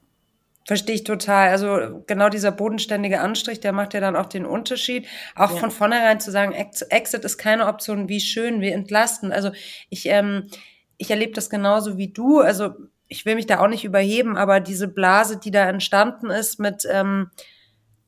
Verstehe 0.64 0.94
ich 0.94 1.04
total. 1.04 1.48
Also 1.48 2.04
genau 2.06 2.28
dieser 2.28 2.52
bodenständige 2.52 3.20
Anstrich, 3.20 3.60
der 3.60 3.72
macht 3.72 3.94
ja 3.94 4.00
dann 4.00 4.16
auch 4.16 4.26
den 4.26 4.46
Unterschied. 4.46 5.06
Auch 5.34 5.52
ja. 5.52 5.56
von 5.56 5.70
vornherein 5.70 6.20
zu 6.20 6.30
sagen, 6.30 6.52
Exit 6.52 7.24
ist 7.24 7.38
keine 7.38 7.66
Option, 7.66 8.08
wie 8.08 8.20
schön, 8.20 8.60
wir 8.60 8.74
entlasten. 8.74 9.32
Also 9.32 9.50
ich, 9.88 10.06
ähm, 10.06 10.48
ich 10.98 11.10
erlebe 11.10 11.32
das 11.32 11.50
genauso 11.50 11.98
wie 11.98 12.12
du. 12.12 12.38
Also 12.38 12.74
ich 13.08 13.26
will 13.26 13.34
mich 13.34 13.46
da 13.46 13.60
auch 13.60 13.68
nicht 13.68 13.84
überheben, 13.84 14.36
aber 14.36 14.60
diese 14.60 14.88
Blase, 14.88 15.36
die 15.36 15.50
da 15.50 15.68
entstanden 15.68 16.30
ist 16.30 16.60
mit, 16.60 16.86
ähm, 16.90 17.30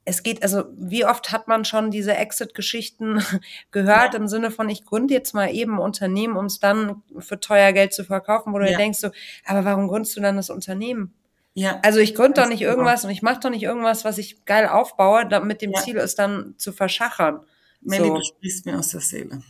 es 0.07 0.23
geht, 0.23 0.43
also 0.43 0.65
wie 0.77 1.05
oft 1.05 1.33
hat 1.33 1.49
man 1.49 1.65
schon 1.65 1.91
diese 1.91 2.15
Exit-Geschichten 2.15 3.23
gehört 3.71 4.15
ja. 4.15 4.21
im 4.21 4.29
Sinne 4.29 4.51
von, 4.51 4.69
ich 4.69 4.85
gründe 4.85 5.15
jetzt 5.15 5.35
mal 5.35 5.53
eben 5.53 5.75
ein 5.75 5.79
Unternehmen, 5.79 6.37
um 6.37 6.47
es 6.47 6.61
dann 6.61 7.03
für 7.19 7.41
teuer 7.41 7.73
Geld 7.73 7.93
zu 7.93 8.05
verkaufen, 8.05 8.53
wo 8.53 8.59
du 8.59 8.71
ja. 8.71 8.77
denkst 8.77 8.99
so, 8.99 9.11
aber 9.45 9.65
warum 9.65 9.89
gründest 9.89 10.17
du 10.17 10.21
dann 10.21 10.37
das 10.37 10.51
Unternehmen? 10.51 11.15
Ja. 11.55 11.79
Also 11.83 12.01
ich 12.01 12.15
gründe 12.15 12.41
doch 12.41 12.49
nicht 12.49 12.61
genau. 12.61 12.73
irgendwas 12.73 13.05
und 13.05 13.11
ich 13.11 13.23
mache 13.23 13.41
doch 13.41 13.51
nicht 13.51 13.63
irgendwas, 13.63 14.05
was 14.05 14.19
ich 14.19 14.45
geil 14.45 14.67
aufbaue, 14.69 15.29
mit 15.43 15.63
dem 15.63 15.71
ja. 15.71 15.81
Ziel 15.81 15.97
ist 15.97 16.19
dann 16.19 16.55
zu 16.59 16.73
verschachern. 16.73 17.47
Melly, 17.81 18.09
so. 18.09 18.15
du 18.15 18.23
sprichst 18.23 18.67
mir 18.67 18.79
aus 18.79 18.89
der 18.89 19.01
Seele. 19.01 19.43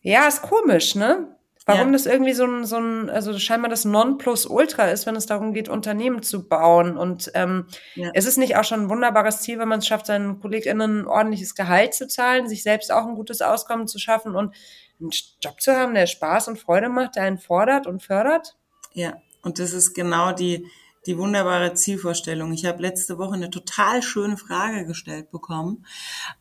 Ja, 0.00 0.26
ist 0.26 0.42
komisch, 0.42 0.94
ne? 0.94 1.28
Warum 1.64 1.88
ja. 1.88 1.92
das 1.92 2.06
irgendwie 2.06 2.32
so 2.32 2.44
ein, 2.44 2.64
so 2.64 2.76
ein, 2.76 3.08
also 3.08 3.38
scheinbar 3.38 3.70
das 3.70 3.84
Nonplusultra 3.84 4.86
ist, 4.86 5.06
wenn 5.06 5.14
es 5.14 5.26
darum 5.26 5.52
geht, 5.52 5.68
Unternehmen 5.68 6.22
zu 6.22 6.48
bauen. 6.48 6.96
Und 6.96 7.30
ähm, 7.34 7.66
ja. 7.94 8.10
es 8.14 8.26
ist 8.26 8.36
nicht 8.36 8.56
auch 8.56 8.64
schon 8.64 8.80
ein 8.80 8.90
wunderbares 8.90 9.42
Ziel, 9.42 9.60
wenn 9.60 9.68
man 9.68 9.78
es 9.78 9.86
schafft, 9.86 10.06
seinen 10.06 10.40
KollegInnen 10.40 11.02
ein 11.02 11.06
ordentliches 11.06 11.54
Gehalt 11.54 11.94
zu 11.94 12.08
zahlen, 12.08 12.48
sich 12.48 12.64
selbst 12.64 12.90
auch 12.90 13.06
ein 13.06 13.14
gutes 13.14 13.42
Auskommen 13.42 13.86
zu 13.86 14.00
schaffen 14.00 14.34
und 14.34 14.54
einen 15.00 15.10
Job 15.40 15.60
zu 15.60 15.72
haben, 15.72 15.94
der 15.94 16.06
Spaß 16.08 16.48
und 16.48 16.58
Freude 16.58 16.88
macht, 16.88 17.14
der 17.14 17.24
einen 17.24 17.38
fordert 17.38 17.86
und 17.86 18.02
fördert? 18.02 18.56
Ja, 18.92 19.18
und 19.42 19.60
das 19.60 19.72
ist 19.72 19.94
genau 19.94 20.32
die, 20.32 20.66
die 21.06 21.16
wunderbare 21.18 21.74
Zielvorstellung. 21.74 22.52
Ich 22.52 22.64
habe 22.64 22.82
letzte 22.82 23.18
Woche 23.18 23.34
eine 23.34 23.50
total 23.50 24.02
schöne 24.02 24.36
Frage 24.36 24.86
gestellt 24.86 25.30
bekommen. 25.30 25.86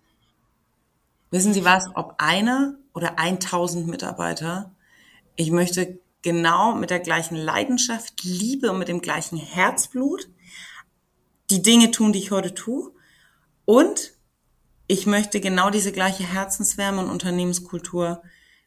wissen 1.31 1.53
Sie 1.53 1.63
was, 1.63 1.87
ob 1.95 2.15
einer 2.17 2.75
oder 2.93 3.17
1000 3.19 3.87
Mitarbeiter, 3.87 4.71
ich 5.35 5.51
möchte 5.51 5.99
genau 6.21 6.75
mit 6.75 6.89
der 6.89 6.99
gleichen 6.99 7.35
Leidenschaft, 7.35 8.23
Liebe 8.23 8.71
und 8.71 8.79
mit 8.79 8.87
dem 8.87 9.01
gleichen 9.01 9.37
Herzblut 9.37 10.29
die 11.49 11.61
Dinge 11.61 11.91
tun, 11.91 12.13
die 12.13 12.19
ich 12.19 12.31
heute 12.31 12.53
tue. 12.53 12.91
Und 13.65 14.13
ich 14.87 15.07
möchte 15.07 15.39
genau 15.39 15.69
diese 15.69 15.91
gleiche 15.91 16.23
Herzenswärme 16.23 17.01
und 17.01 17.09
Unternehmenskultur 17.09 18.21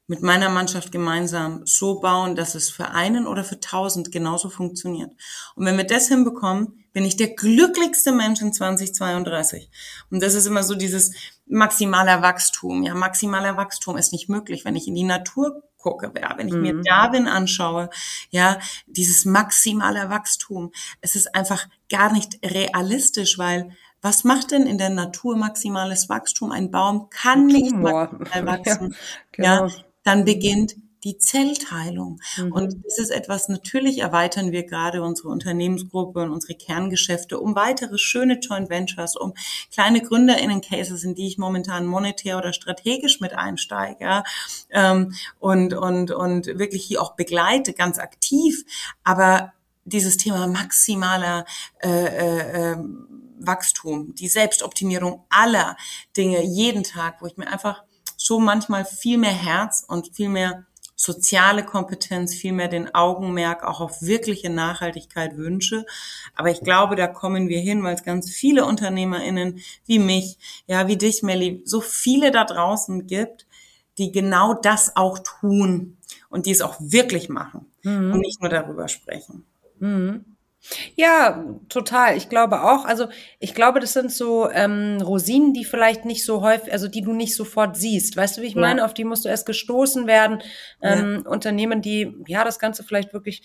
mit 0.08 0.22
meiner 0.22 0.48
Mannschaft 0.48 0.90
gemeinsam 0.90 1.66
so 1.66 2.00
bauen, 2.00 2.34
dass 2.34 2.54
es 2.54 2.70
für 2.70 2.88
einen 2.88 3.26
oder 3.26 3.44
für 3.44 3.60
tausend 3.60 4.10
genauso 4.10 4.48
funktioniert. 4.48 5.12
Und 5.54 5.66
wenn 5.66 5.76
wir 5.76 5.84
das 5.84 6.08
hinbekommen, 6.08 6.84
bin 6.94 7.04
ich 7.04 7.16
der 7.16 7.28
glücklichste 7.28 8.10
Mensch 8.12 8.40
in 8.40 8.52
2032. 8.52 9.70
Und 10.10 10.22
das 10.22 10.34
ist 10.34 10.46
immer 10.46 10.62
so 10.62 10.74
dieses 10.74 11.12
maximaler 11.46 12.22
Wachstum. 12.22 12.82
Ja, 12.82 12.94
maximaler 12.94 13.58
Wachstum 13.58 13.98
ist 13.98 14.12
nicht 14.12 14.30
möglich, 14.30 14.64
wenn 14.64 14.76
ich 14.76 14.88
in 14.88 14.94
die 14.94 15.04
Natur 15.04 15.62
gucke, 15.78 16.12
ja, 16.20 16.34
wenn 16.36 16.48
ich 16.48 16.54
mhm. 16.54 16.60
mir 16.60 16.82
Darwin 16.82 17.26
anschaue, 17.26 17.88
ja, 18.30 18.58
dieses 18.86 19.24
maximale 19.24 20.10
Wachstum, 20.10 20.72
es 21.00 21.14
ist 21.14 21.34
einfach 21.34 21.66
gar 21.88 22.12
nicht 22.12 22.38
realistisch, 22.44 23.38
weil 23.38 23.70
was 24.00 24.24
macht 24.24 24.52
denn 24.52 24.66
in 24.66 24.78
der 24.78 24.90
Natur 24.90 25.36
maximales 25.36 26.08
Wachstum? 26.08 26.52
Ein 26.52 26.70
Baum 26.70 27.10
kann 27.10 27.46
nicht 27.46 27.74
maximal 27.74 28.46
wachsen. 28.46 28.94
ja, 29.36 29.58
genau. 29.58 29.66
ja, 29.66 29.72
dann 30.04 30.24
beginnt 30.24 30.76
die 31.04 31.18
Zellteilung. 31.18 32.20
Mhm. 32.36 32.52
Und 32.52 32.76
das 32.84 32.98
ist 32.98 33.10
etwas, 33.10 33.48
natürlich 33.48 33.98
erweitern 33.98 34.52
wir 34.52 34.64
gerade 34.64 35.02
unsere 35.02 35.28
Unternehmensgruppe 35.28 36.20
und 36.20 36.30
unsere 36.30 36.54
Kerngeschäfte 36.54 37.38
um 37.38 37.54
weitere 37.54 37.98
schöne 37.98 38.38
Joint 38.40 38.70
Ventures, 38.70 39.16
um 39.16 39.34
kleine 39.72 40.02
GründerInnen-Cases, 40.02 41.04
in 41.04 41.14
die 41.14 41.26
ich 41.26 41.38
momentan 41.38 41.86
monetär 41.86 42.38
oder 42.38 42.52
strategisch 42.52 43.20
mit 43.20 43.32
einsteige 43.32 43.98
ja, 44.00 44.24
ähm, 44.70 45.14
und, 45.38 45.74
und, 45.74 46.10
und 46.10 46.46
wirklich 46.46 46.84
hier 46.84 47.02
auch 47.02 47.14
begleite, 47.16 47.72
ganz 47.72 47.98
aktiv. 47.98 48.64
Aber 49.04 49.52
dieses 49.84 50.16
Thema 50.16 50.46
maximaler 50.46 51.44
äh, 51.82 51.88
äh, 51.88 52.72
ähm, 52.72 53.06
Wachstum, 53.40 54.14
die 54.14 54.28
Selbstoptimierung 54.28 55.24
aller 55.30 55.76
Dinge 56.16 56.42
jeden 56.42 56.84
Tag, 56.84 57.20
wo 57.20 57.26
ich 57.26 57.36
mir 57.36 57.48
einfach 57.48 57.82
so 58.16 58.40
manchmal 58.40 58.84
viel 58.84 59.18
mehr 59.18 59.32
Herz 59.32 59.84
und 59.86 60.14
viel 60.14 60.28
mehr 60.28 60.66
soziale 61.00 61.64
Kompetenz, 61.64 62.34
viel 62.34 62.52
mehr 62.52 62.66
den 62.66 62.92
Augenmerk 62.92 63.62
auch 63.62 63.80
auf 63.80 64.02
wirkliche 64.02 64.50
Nachhaltigkeit 64.50 65.36
wünsche. 65.36 65.86
Aber 66.34 66.50
ich 66.50 66.60
glaube, 66.60 66.96
da 66.96 67.06
kommen 67.06 67.48
wir 67.48 67.60
hin, 67.60 67.84
weil 67.84 67.94
es 67.94 68.02
ganz 68.02 68.30
viele 68.30 68.66
UnternehmerInnen 68.66 69.60
wie 69.86 70.00
mich, 70.00 70.38
ja, 70.66 70.88
wie 70.88 70.96
dich, 70.96 71.22
Melly, 71.22 71.62
so 71.64 71.80
viele 71.80 72.32
da 72.32 72.44
draußen 72.44 73.06
gibt, 73.06 73.46
die 73.96 74.10
genau 74.10 74.54
das 74.54 74.96
auch 74.96 75.20
tun 75.20 75.96
und 76.30 76.46
die 76.46 76.50
es 76.50 76.62
auch 76.62 76.76
wirklich 76.80 77.28
machen 77.28 77.66
mhm. 77.84 78.12
und 78.12 78.18
nicht 78.18 78.40
nur 78.40 78.50
darüber 78.50 78.88
sprechen. 78.88 79.46
Mhm. 79.78 80.24
Ja, 80.96 81.44
total. 81.68 82.16
Ich 82.16 82.28
glaube 82.28 82.62
auch. 82.62 82.84
Also 82.84 83.08
ich 83.38 83.54
glaube, 83.54 83.80
das 83.80 83.92
sind 83.92 84.12
so 84.12 84.50
ähm, 84.50 85.00
Rosinen, 85.00 85.54
die 85.54 85.64
vielleicht 85.64 86.04
nicht 86.04 86.24
so 86.24 86.42
häufig, 86.42 86.72
also 86.72 86.88
die 86.88 87.02
du 87.02 87.12
nicht 87.12 87.34
sofort 87.34 87.76
siehst. 87.76 88.16
Weißt 88.16 88.36
du, 88.36 88.42
wie 88.42 88.46
ich 88.46 88.54
ja. 88.54 88.60
meine? 88.60 88.84
Auf 88.84 88.94
die 88.94 89.04
musst 89.04 89.24
du 89.24 89.28
erst 89.28 89.46
gestoßen 89.46 90.06
werden. 90.06 90.42
Ähm, 90.82 91.22
ja. 91.24 91.30
Unternehmen, 91.30 91.80
die 91.80 92.14
ja 92.26 92.44
das 92.44 92.58
Ganze 92.58 92.82
vielleicht 92.82 93.12
wirklich 93.12 93.42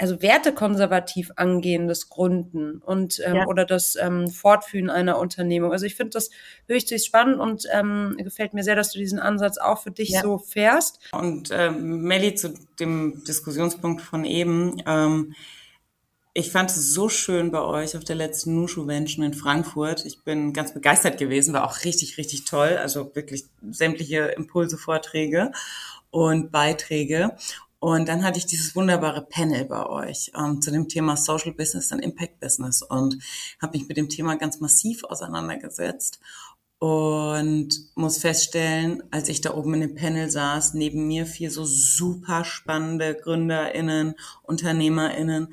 also 0.00 0.22
wertekonservativ 0.22 1.32
angehendes 1.34 2.08
Gründen 2.08 2.78
und 2.78 3.20
ähm, 3.24 3.34
ja. 3.34 3.46
oder 3.46 3.64
das 3.64 3.96
ähm, 3.96 4.28
Fortführen 4.28 4.90
einer 4.90 5.18
Unternehmung. 5.18 5.72
Also 5.72 5.86
ich 5.86 5.96
finde 5.96 6.10
das 6.10 6.30
höchst 6.68 7.04
spannend 7.04 7.40
und 7.40 7.64
ähm, 7.72 8.14
gefällt 8.16 8.54
mir 8.54 8.62
sehr, 8.62 8.76
dass 8.76 8.92
du 8.92 9.00
diesen 9.00 9.18
Ansatz 9.18 9.58
auch 9.58 9.82
für 9.82 9.90
dich 9.90 10.10
ja. 10.10 10.22
so 10.22 10.38
fährst. 10.38 11.00
Und 11.10 11.50
ähm, 11.52 12.02
Melli 12.02 12.36
zu 12.36 12.54
dem 12.78 13.24
Diskussionspunkt 13.26 14.00
von 14.00 14.24
eben. 14.24 14.80
Ähm, 14.86 15.34
ich 16.38 16.52
fand 16.52 16.70
es 16.70 16.94
so 16.94 17.08
schön 17.08 17.50
bei 17.50 17.60
euch 17.62 17.96
auf 17.96 18.04
der 18.04 18.14
letzten 18.14 18.54
Nushu-Vention 18.54 19.24
in 19.24 19.34
Frankfurt. 19.34 20.06
Ich 20.06 20.22
bin 20.22 20.52
ganz 20.52 20.72
begeistert 20.72 21.18
gewesen, 21.18 21.52
war 21.52 21.68
auch 21.68 21.82
richtig, 21.84 22.16
richtig 22.16 22.44
toll. 22.44 22.76
Also 22.76 23.10
wirklich 23.16 23.46
sämtliche 23.72 24.20
Impulse, 24.36 24.78
Vorträge 24.78 25.50
und 26.10 26.52
Beiträge. 26.52 27.36
Und 27.80 28.08
dann 28.08 28.22
hatte 28.22 28.38
ich 28.38 28.46
dieses 28.46 28.76
wunderbare 28.76 29.22
Panel 29.22 29.64
bei 29.64 29.84
euch 29.86 30.30
ähm, 30.38 30.62
zu 30.62 30.70
dem 30.70 30.88
Thema 30.88 31.16
Social 31.16 31.52
Business 31.52 31.90
und 31.90 31.98
Impact 31.98 32.38
Business 32.38 32.82
und 32.82 33.18
habe 33.60 33.76
mich 33.76 33.88
mit 33.88 33.96
dem 33.96 34.08
Thema 34.08 34.36
ganz 34.36 34.60
massiv 34.60 35.02
auseinandergesetzt 35.02 36.20
und 36.78 37.70
muss 37.96 38.18
feststellen, 38.18 39.02
als 39.10 39.28
ich 39.28 39.40
da 39.40 39.54
oben 39.54 39.74
in 39.74 39.80
dem 39.80 39.94
Panel 39.96 40.30
saß, 40.30 40.74
neben 40.74 41.08
mir 41.08 41.26
vier 41.26 41.50
so 41.50 41.64
super 41.64 42.44
spannende 42.44 43.16
GründerInnen, 43.16 44.14
UnternehmerInnen, 44.44 45.52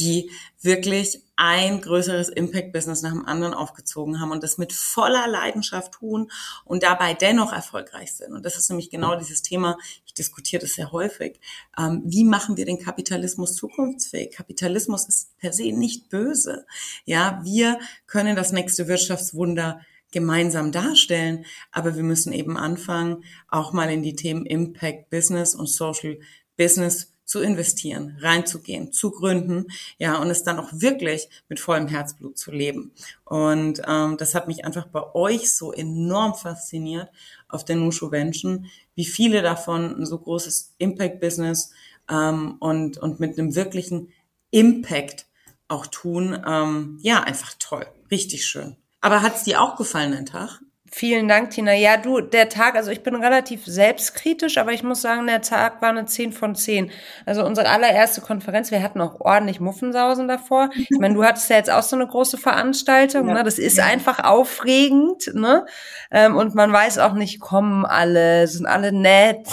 die 0.00 0.30
wirklich 0.62 1.22
ein 1.36 1.80
größeres 1.80 2.28
Impact-Business 2.28 3.02
nach 3.02 3.12
dem 3.12 3.24
anderen 3.24 3.54
aufgezogen 3.54 4.20
haben 4.20 4.30
und 4.30 4.42
das 4.42 4.58
mit 4.58 4.72
voller 4.72 5.26
Leidenschaft 5.26 5.92
tun 5.92 6.30
und 6.64 6.82
dabei 6.82 7.14
dennoch 7.14 7.52
erfolgreich 7.52 8.12
sind. 8.12 8.32
Und 8.32 8.44
das 8.44 8.58
ist 8.58 8.68
nämlich 8.68 8.90
genau 8.90 9.16
dieses 9.16 9.42
Thema, 9.42 9.78
ich 10.04 10.12
diskutiere 10.12 10.60
das 10.60 10.74
sehr 10.74 10.92
häufig. 10.92 11.40
Ähm, 11.78 12.02
wie 12.04 12.24
machen 12.24 12.56
wir 12.56 12.66
den 12.66 12.78
Kapitalismus 12.78 13.54
zukunftsfähig? 13.54 14.32
Kapitalismus 14.32 15.06
ist 15.06 15.38
per 15.38 15.52
se 15.52 15.72
nicht 15.72 16.10
böse. 16.10 16.66
Ja, 17.04 17.40
wir 17.42 17.78
können 18.06 18.36
das 18.36 18.52
nächste 18.52 18.88
Wirtschaftswunder 18.88 19.80
gemeinsam 20.10 20.72
darstellen, 20.72 21.46
aber 21.70 21.96
wir 21.96 22.02
müssen 22.02 22.32
eben 22.32 22.56
anfangen, 22.56 23.24
auch 23.48 23.72
mal 23.72 23.90
in 23.90 24.02
die 24.02 24.16
Themen 24.16 24.44
Impact 24.44 25.08
Business 25.08 25.54
und 25.54 25.68
Social 25.68 26.18
Business 26.56 27.14
zu 27.30 27.38
investieren, 27.40 28.16
reinzugehen, 28.20 28.92
zu 28.92 29.12
gründen, 29.12 29.66
ja, 29.98 30.16
und 30.16 30.30
es 30.30 30.42
dann 30.42 30.58
auch 30.58 30.68
wirklich 30.72 31.28
mit 31.48 31.60
vollem 31.60 31.86
Herzblut 31.86 32.36
zu 32.36 32.50
leben. 32.50 32.90
Und 33.24 33.80
ähm, 33.86 34.16
das 34.16 34.34
hat 34.34 34.48
mich 34.48 34.64
einfach 34.64 34.88
bei 34.88 35.14
euch 35.14 35.54
so 35.54 35.72
enorm 35.72 36.34
fasziniert 36.34 37.08
auf 37.48 37.64
der 37.64 37.76
Nushu 37.76 38.10
Vention, 38.10 38.66
wie 38.96 39.04
viele 39.04 39.42
davon 39.42 40.00
ein 40.00 40.06
so 40.06 40.18
großes 40.18 40.74
Impact-Business 40.78 41.70
ähm, 42.10 42.56
und, 42.58 42.98
und 42.98 43.20
mit 43.20 43.38
einem 43.38 43.54
wirklichen 43.54 44.12
Impact 44.50 45.26
auch 45.68 45.86
tun. 45.86 46.36
Ähm, 46.44 46.98
ja, 47.00 47.22
einfach 47.22 47.54
toll. 47.60 47.86
Richtig 48.10 48.44
schön. 48.44 48.76
Aber 49.00 49.22
hat 49.22 49.36
es 49.36 49.44
dir 49.44 49.62
auch 49.62 49.76
gefallen, 49.76 50.14
ein 50.14 50.26
Tag? 50.26 50.60
Vielen 50.92 51.28
Dank, 51.28 51.50
Tina. 51.50 51.72
Ja, 51.72 51.96
du, 51.96 52.20
der 52.20 52.48
Tag, 52.48 52.74
also 52.74 52.90
ich 52.90 53.04
bin 53.04 53.14
relativ 53.14 53.64
selbstkritisch, 53.64 54.58
aber 54.58 54.72
ich 54.72 54.82
muss 54.82 55.00
sagen, 55.00 55.28
der 55.28 55.40
Tag 55.40 55.80
war 55.80 55.90
eine 55.90 56.04
10 56.04 56.32
von 56.32 56.56
10. 56.56 56.90
Also 57.24 57.44
unsere 57.44 57.68
allererste 57.68 58.20
Konferenz, 58.20 58.72
wir 58.72 58.82
hatten 58.82 59.00
auch 59.00 59.20
ordentlich 59.20 59.60
Muffensausen 59.60 60.26
davor. 60.26 60.70
Ich 60.74 60.98
meine, 60.98 61.14
du 61.14 61.22
hattest 61.22 61.48
ja 61.48 61.56
jetzt 61.56 61.70
auch 61.70 61.84
so 61.84 61.94
eine 61.94 62.08
große 62.08 62.38
Veranstaltung, 62.38 63.28
ja. 63.28 63.34
ne? 63.34 63.44
Das 63.44 63.60
ist 63.60 63.78
einfach 63.78 64.24
aufregend, 64.24 65.32
ne? 65.32 65.64
Ähm, 66.10 66.36
und 66.36 66.56
man 66.56 66.72
weiß 66.72 66.98
auch 66.98 67.12
nicht, 67.12 67.38
kommen 67.38 67.86
alle, 67.86 68.48
sind 68.48 68.66
alle 68.66 68.92
nett. 68.92 69.46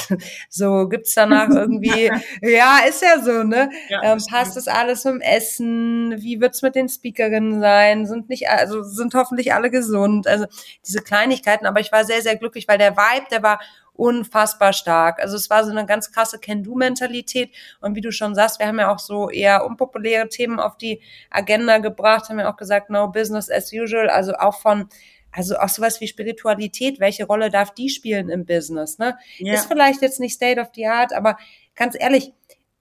So, 0.50 0.88
gibt's 0.88 1.14
danach 1.14 1.50
irgendwie, 1.50 2.10
ja, 2.42 2.80
ist 2.88 3.04
ja 3.04 3.22
so, 3.22 3.44
ne? 3.44 3.70
Ja, 3.90 4.02
ähm, 4.04 4.20
passt 4.28 4.58
das 4.58 4.68
alles 4.68 5.06
im 5.06 5.22
Essen? 5.22 6.16
Wie 6.18 6.42
wird's 6.42 6.64
mit 6.64 6.74
den 6.74 6.90
Speakerinnen 6.90 7.60
sein? 7.60 8.08
Sind 8.08 8.30
nicht, 8.30 8.50
also 8.50 8.82
sind 8.82 9.14
hoffentlich 9.14 9.54
alle 9.54 9.70
gesund? 9.70 10.26
Also 10.26 10.46
diese 10.86 11.02
kleinen 11.02 11.27
Kleinigkeiten, 11.28 11.66
aber 11.66 11.80
ich 11.80 11.92
war 11.92 12.06
sehr, 12.06 12.22
sehr 12.22 12.36
glücklich, 12.36 12.68
weil 12.68 12.78
der 12.78 12.96
Vibe, 12.96 13.28
der 13.32 13.44
war 13.44 13.60
unfassbar 13.94 14.74
stark. 14.74 15.20
Also 15.20 15.36
es 15.36 15.50
war 15.50 15.64
so 15.64 15.72
eine 15.72 15.86
ganz 15.86 16.12
krasse 16.12 16.40
Can-Do-Mentalität. 16.40 17.50
Und 17.82 17.96
wie 17.96 18.02
du 18.02 18.12
schon 18.12 18.36
sagst, 18.36 18.60
wir 18.60 18.68
haben 18.68 18.80
ja 18.80 18.94
auch 18.94 19.00
so 19.00 19.30
eher 19.30 19.66
unpopuläre 19.66 20.30
Themen 20.30 20.60
auf 20.60 20.78
die 20.78 21.02
Agenda 21.32 21.80
gebracht, 21.80 22.30
haben 22.30 22.40
ja 22.40 22.52
auch 22.52 22.58
gesagt, 22.58 22.90
no 22.90 23.08
business 23.08 23.50
as 23.50 23.74
usual, 23.74 24.10
also 24.10 24.34
auch 24.34 24.60
von 24.60 24.88
also 25.32 25.58
auch 25.58 25.70
sowas 25.70 26.02
wie 26.02 26.08
Spiritualität, 26.08 27.00
welche 27.00 27.26
Rolle 27.26 27.52
darf 27.52 27.72
die 27.72 27.90
spielen 27.90 28.30
im 28.30 28.46
Business? 28.46 28.98
Ne? 28.98 29.18
Ja. 29.38 29.54
Ist 29.54 29.68
vielleicht 29.68 30.02
jetzt 30.02 30.20
nicht 30.20 30.34
State 30.34 30.60
of 30.60 30.70
the 30.74 30.88
Art, 30.88 31.14
aber 31.14 31.38
ganz 31.76 31.96
ehrlich, 32.00 32.34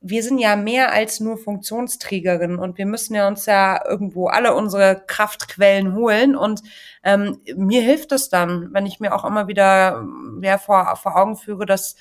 wir 0.09 0.23
sind 0.23 0.39
ja 0.39 0.57
mehr 0.57 0.93
als 0.93 1.21
nur 1.21 1.37
Funktionsträgerin 1.37 2.59
und 2.59 2.79
wir 2.79 2.87
müssen 2.87 3.15
ja 3.15 3.27
uns 3.27 3.47
ja 3.47 3.85
irgendwo 3.87 4.29
alle 4.29 4.55
unsere 4.55 5.03
Kraftquellen 5.07 5.95
holen 5.95 6.37
und 6.37 6.63
ähm, 7.03 7.41
mir 7.57 7.83
hilft 7.83 8.13
es 8.13 8.29
dann, 8.29 8.73
wenn 8.73 8.87
ich 8.87 9.01
mir 9.01 9.15
auch 9.15 9.25
immer 9.25 9.49
wieder 9.49 10.05
ja, 10.41 10.59
vor, 10.59 10.97
vor 10.97 11.17
Augen 11.17 11.37
führe, 11.37 11.67
dass 11.67 11.97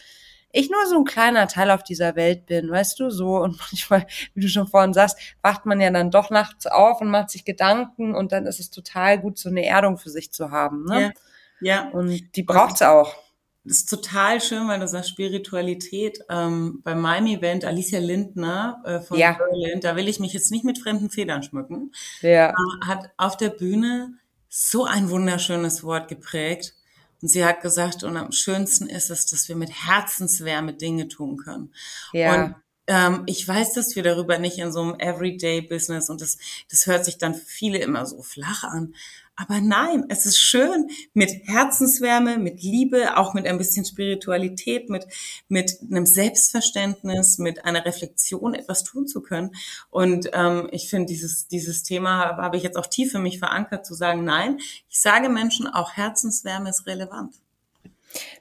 ich 0.51 0.69
nur 0.69 0.85
so 0.87 0.97
ein 0.97 1.03
kleiner 1.05 1.47
Teil 1.47 1.69
auf 1.71 1.83
dieser 1.83 2.15
Welt 2.15 2.45
bin, 2.45 2.69
weißt 2.69 2.99
du, 2.99 3.09
so 3.09 3.37
und 3.37 3.57
manchmal, 3.71 4.05
wie 4.33 4.41
du 4.41 4.47
schon 4.47 4.67
vorhin 4.67 4.93
sagst, 4.93 5.17
wacht 5.41 5.65
man 5.65 5.81
ja 5.81 5.89
dann 5.89 6.11
doch 6.11 6.29
nachts 6.29 6.67
auf 6.67 7.01
und 7.01 7.09
macht 7.09 7.31
sich 7.31 7.43
Gedanken 7.43 8.13
und 8.15 8.31
dann 8.31 8.45
ist 8.45 8.59
es 8.59 8.69
total 8.69 9.19
gut, 9.19 9.37
so 9.37 9.49
eine 9.49 9.65
Erdung 9.65 9.97
für 9.97 10.09
sich 10.09 10.31
zu 10.31 10.51
haben, 10.51 10.85
ne? 10.85 11.13
Ja. 11.59 11.83
ja. 11.85 11.89
Und 11.89 12.35
die 12.35 12.43
braucht's 12.43 12.81
auch. 12.81 13.24
Das 13.65 13.77
ist 13.77 13.89
total 13.89 14.41
schön, 14.41 14.67
weil 14.67 14.79
du 14.79 14.87
sagst 14.87 15.09
Spiritualität. 15.09 16.19
Ähm, 16.29 16.81
bei 16.83 16.93
meinem 16.93 17.27
Event, 17.27 17.65
Alicia 17.65 17.99
Lindner 17.99 18.81
äh, 18.85 18.99
von 19.01 19.17
ja. 19.17 19.33
Berlin, 19.33 19.81
da 19.81 19.95
will 19.95 20.07
ich 20.07 20.19
mich 20.19 20.33
jetzt 20.33 20.51
nicht 20.51 20.63
mit 20.63 20.77
fremden 20.77 21.09
Federn 21.09 21.41
schmücken, 21.41 21.91
ja. 22.21 22.51
äh, 22.51 22.85
hat 22.85 23.09
auf 23.17 23.37
der 23.37 23.49
Bühne 23.49 24.13
so 24.49 24.85
ein 24.85 25.09
wunderschönes 25.09 25.83
Wort 25.83 26.07
geprägt. 26.07 26.75
Und 27.21 27.29
sie 27.29 27.43
hat 27.43 27.61
gesagt, 27.61 28.03
und 28.03 28.15
am 28.17 28.31
schönsten 28.31 28.87
ist 28.87 29.09
es, 29.09 29.25
dass 29.25 29.49
wir 29.49 29.55
mit 29.55 29.71
Herzenswärme 29.71 30.73
Dinge 30.73 31.07
tun 31.07 31.37
können. 31.37 31.73
Ja. 32.13 32.35
Und 32.35 32.55
ähm, 32.87 33.23
ich 33.25 33.47
weiß, 33.47 33.73
dass 33.73 33.95
wir 33.95 34.03
darüber 34.03 34.37
nicht 34.37 34.57
in 34.57 34.71
so 34.71 34.81
einem 34.81 34.95
Everyday-Business 34.99 36.09
und 36.09 36.21
das, 36.21 36.37
das 36.69 36.85
hört 36.87 37.05
sich 37.05 37.17
dann 37.17 37.33
für 37.33 37.45
viele 37.45 37.79
immer 37.79 38.05
so 38.05 38.21
flach 38.21 38.63
an. 38.63 38.93
Aber 39.37 39.59
nein, 39.59 40.05
es 40.07 40.25
ist 40.25 40.39
schön 40.39 40.89
mit 41.13 41.29
Herzenswärme, 41.43 42.37
mit 42.37 42.61
Liebe, 42.61 43.17
auch 43.17 43.33
mit 43.33 43.45
ein 43.45 43.57
bisschen 43.57 43.83
Spiritualität, 43.83 44.89
mit, 44.89 45.05
mit 45.49 45.77
einem 45.81 46.05
Selbstverständnis, 46.05 47.37
mit 47.37 47.65
einer 47.65 47.83
Reflexion 47.83 48.53
etwas 48.53 48.85
tun 48.85 49.07
zu 49.07 49.21
können. 49.21 49.51
Und 49.89 50.29
ähm, 50.31 50.69
ich 50.71 50.89
finde, 50.89 51.07
dieses, 51.07 51.49
dieses 51.49 51.83
Thema 51.83 52.37
habe 52.37 52.55
ich 52.55 52.63
jetzt 52.63 52.77
auch 52.77 52.87
tief 52.87 53.11
für 53.11 53.19
mich 53.19 53.39
verankert, 53.39 53.85
zu 53.85 53.93
sagen, 53.93 54.23
nein, 54.23 54.59
ich 54.89 55.01
sage 55.01 55.27
Menschen, 55.27 55.67
auch 55.67 55.91
Herzenswärme 55.91 56.69
ist 56.69 56.87
relevant. 56.87 57.35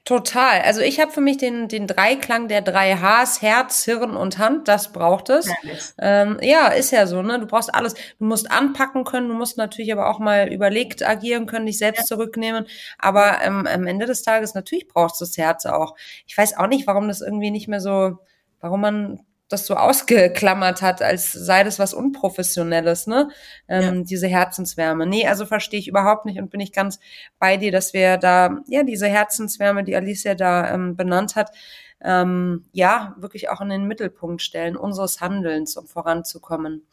Total. 0.05 0.61
Also 0.63 0.81
ich 0.81 1.01
habe 1.01 1.11
für 1.11 1.21
mich 1.21 1.39
den, 1.39 1.69
den 1.69 1.87
Dreiklang 1.87 2.49
der 2.49 2.63
drei 2.63 2.97
Hs, 2.97 3.43
Herz, 3.43 3.85
Hirn 3.85 4.17
und 4.17 4.39
Hand, 4.39 4.69
das 4.69 4.93
braucht 4.93 5.31
es. 5.31 5.49
Ähm, 5.99 6.39
ja, 6.43 6.69
ist 6.69 6.91
ja 6.91 7.07
so, 7.07 7.23
ne? 7.23 7.39
Du 7.41 7.47
brauchst 7.47 7.75
alles. 7.75 7.95
Du 7.95 8.25
musst 8.25 8.51
anpacken 8.51 9.05
können, 9.05 9.29
du 9.29 9.35
musst 9.35 9.57
natürlich 9.57 9.93
aber 9.93 10.11
auch 10.11 10.19
mal 10.19 10.53
überlegt 10.53 11.07
agieren 11.07 11.47
können, 11.47 11.67
dich 11.67 11.79
selbst 11.79 12.01
ja. 12.01 12.05
zurücknehmen. 12.05 12.67
Aber 12.99 13.41
ähm, 13.43 13.67
am 13.67 13.87
Ende 13.87 14.07
des 14.07 14.23
Tages, 14.23 14.55
natürlich 14.55 14.89
brauchst 14.89 15.21
du 15.21 15.25
das 15.25 15.37
Herz 15.39 15.67
auch. 15.67 15.95
Ich 16.27 16.37
weiß 16.37 16.57
auch 16.57 16.67
nicht, 16.67 16.87
warum 16.87 17.09
das 17.09 17.21
irgendwie 17.21 17.51
nicht 17.51 17.69
mehr 17.69 17.81
so, 17.81 18.19
warum 18.61 18.81
man 18.81 19.21
das 19.55 19.67
so 19.67 19.75
ausgeklammert 19.75 20.83
hat, 20.83 21.01
als 21.03 21.33
sei 21.33 21.65
das 21.65 21.79
was 21.79 21.95
Unprofessionelles, 21.95 23.07
ne? 23.07 23.29
Ähm, 23.69 23.97
ja. 23.99 24.03
Diese 24.03 24.27
Herzenswärme. 24.27 25.07
Nee, 25.07 25.27
also 25.27 25.47
verstehe 25.47 25.81
ich 25.81 25.89
überhaupt 25.89 26.27
nicht 26.27 26.39
und 26.39 26.51
bin 26.51 26.61
ich 26.61 26.73
ganz 26.73 27.01
bei 27.39 27.57
dir, 27.57 27.73
dass 27.73 27.95
wir 27.95 28.19
da, 28.19 28.59
ja, 28.69 28.83
diese 28.83 29.07
Herzenswärme, 29.07 29.85
die 29.85 29.97
Alicia 29.97 30.35
da 30.35 30.75
ähm, 30.75 30.97
benannt 30.97 31.37
hat, 31.37 31.51
ähm, 32.03 32.67
ja, 32.73 33.15
wirklich 33.19 33.49
auch 33.49 33.61
in 33.61 33.71
den 33.71 33.87
Mittelpunkt 33.87 34.43
stellen, 34.43 34.77
unseres 34.77 35.21
Handelns, 35.21 35.77
um 35.77 35.87
voranzukommen. 35.87 36.87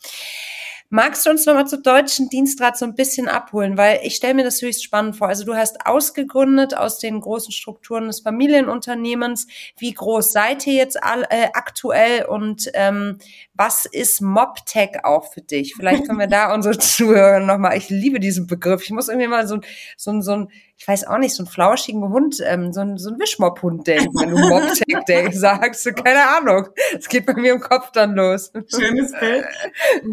Magst 0.93 1.25
du 1.25 1.29
uns 1.29 1.45
nochmal 1.45 1.67
zur 1.67 1.81
deutschen 1.81 2.27
Dienstrat 2.27 2.77
so 2.77 2.83
ein 2.83 2.95
bisschen 2.95 3.29
abholen? 3.29 3.77
Weil 3.77 4.01
ich 4.03 4.15
stelle 4.17 4.33
mir 4.33 4.43
das 4.43 4.61
höchst 4.61 4.83
spannend 4.83 5.15
vor. 5.15 5.29
Also 5.29 5.45
du 5.45 5.55
hast 5.55 5.85
ausgegründet 5.85 6.75
aus 6.75 6.99
den 6.99 7.21
großen 7.21 7.53
Strukturen 7.53 8.07
des 8.07 8.19
Familienunternehmens. 8.19 9.47
Wie 9.77 9.93
groß 9.93 10.33
seid 10.33 10.67
ihr 10.67 10.73
jetzt 10.73 11.01
all, 11.01 11.23
äh, 11.29 11.47
aktuell 11.53 12.25
und 12.25 12.69
ähm, 12.73 13.19
was 13.53 13.85
ist 13.85 14.19
MobTech 14.19 15.05
auch 15.05 15.31
für 15.31 15.39
dich? 15.39 15.75
Vielleicht 15.77 16.05
können 16.05 16.19
wir 16.19 16.27
da 16.27 16.53
unsere 16.53 16.77
Zuhörer 16.77 17.39
nochmal, 17.39 17.77
ich 17.77 17.89
liebe 17.89 18.19
diesen 18.19 18.45
Begriff. 18.45 18.83
Ich 18.83 18.91
muss 18.91 19.07
irgendwie 19.07 19.29
mal 19.29 19.47
so, 19.47 19.61
so, 19.95 20.19
so 20.19 20.33
ein 20.33 20.49
ich 20.81 20.87
weiß 20.87 21.05
auch 21.05 21.19
nicht, 21.19 21.35
so 21.35 21.43
einen 21.43 21.51
flauschigen 21.51 22.09
Hund, 22.09 22.37
ähm, 22.43 22.73
so, 22.73 22.81
ein, 22.81 22.97
so 22.97 23.11
ein 23.11 23.19
Wischmopp-Hund 23.19 23.85
denken, 23.85 24.19
wenn 24.19 24.31
du 24.31 24.37
Mobtech 24.39 25.05
Day 25.07 25.31
sagst. 25.31 25.85
Keine 25.95 26.27
Ahnung. 26.27 26.69
Es 26.97 27.07
geht 27.07 27.27
bei 27.27 27.35
mir 27.35 27.53
im 27.53 27.59
Kopf 27.59 27.91
dann 27.91 28.15
los. 28.15 28.51
Schönes 28.67 29.11
Bild. 29.11 29.45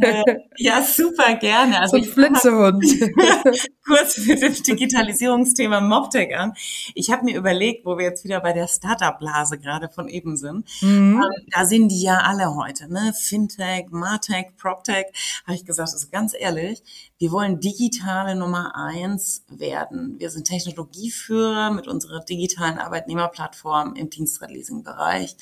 Äh, 0.02 0.36
ja, 0.58 0.82
super 0.82 1.36
gerne. 1.36 1.78
Also 1.80 1.96
so 1.96 2.02
ein 2.02 2.08
Flitzehund. 2.10 2.84
kurz 3.88 4.18
mit 4.18 4.42
dem 4.42 4.54
Digitalisierungsthema 4.54 5.80
Mobtech 5.80 6.36
an. 6.36 6.52
Ich 6.94 7.10
habe 7.10 7.24
mir 7.24 7.36
überlegt, 7.36 7.86
wo 7.86 7.96
wir 7.96 8.04
jetzt 8.04 8.22
wieder 8.22 8.40
bei 8.40 8.52
der 8.52 8.68
Startup-Blase 8.68 9.58
gerade 9.58 9.88
von 9.88 10.08
eben 10.08 10.36
sind. 10.36 10.68
Mhm. 10.82 11.22
Ähm, 11.22 11.46
da 11.50 11.64
sind 11.64 11.88
die 11.88 12.02
ja 12.02 12.18
alle 12.18 12.54
heute, 12.54 12.92
ne? 12.92 13.12
Fintech, 13.18 13.86
Martech, 13.90 14.56
PropTech. 14.56 15.06
Habe 15.46 15.56
ich 15.56 15.64
gesagt, 15.64 15.90
also 15.92 16.06
ganz 16.12 16.34
ehrlich, 16.38 16.82
wir 17.18 17.32
wollen 17.32 17.60
digitale 17.60 18.36
Nummer 18.36 18.76
eins 18.76 19.44
werden. 19.48 20.16
Wir 20.18 20.30
sind 20.30 20.46
Technologieführer 20.46 21.70
mit 21.70 21.88
unserer 21.88 22.20
digitalen 22.20 22.78
Arbeitnehmerplattform 22.78 23.94
im 23.94 24.10
Dienstradleasing-Bereich. 24.10 25.36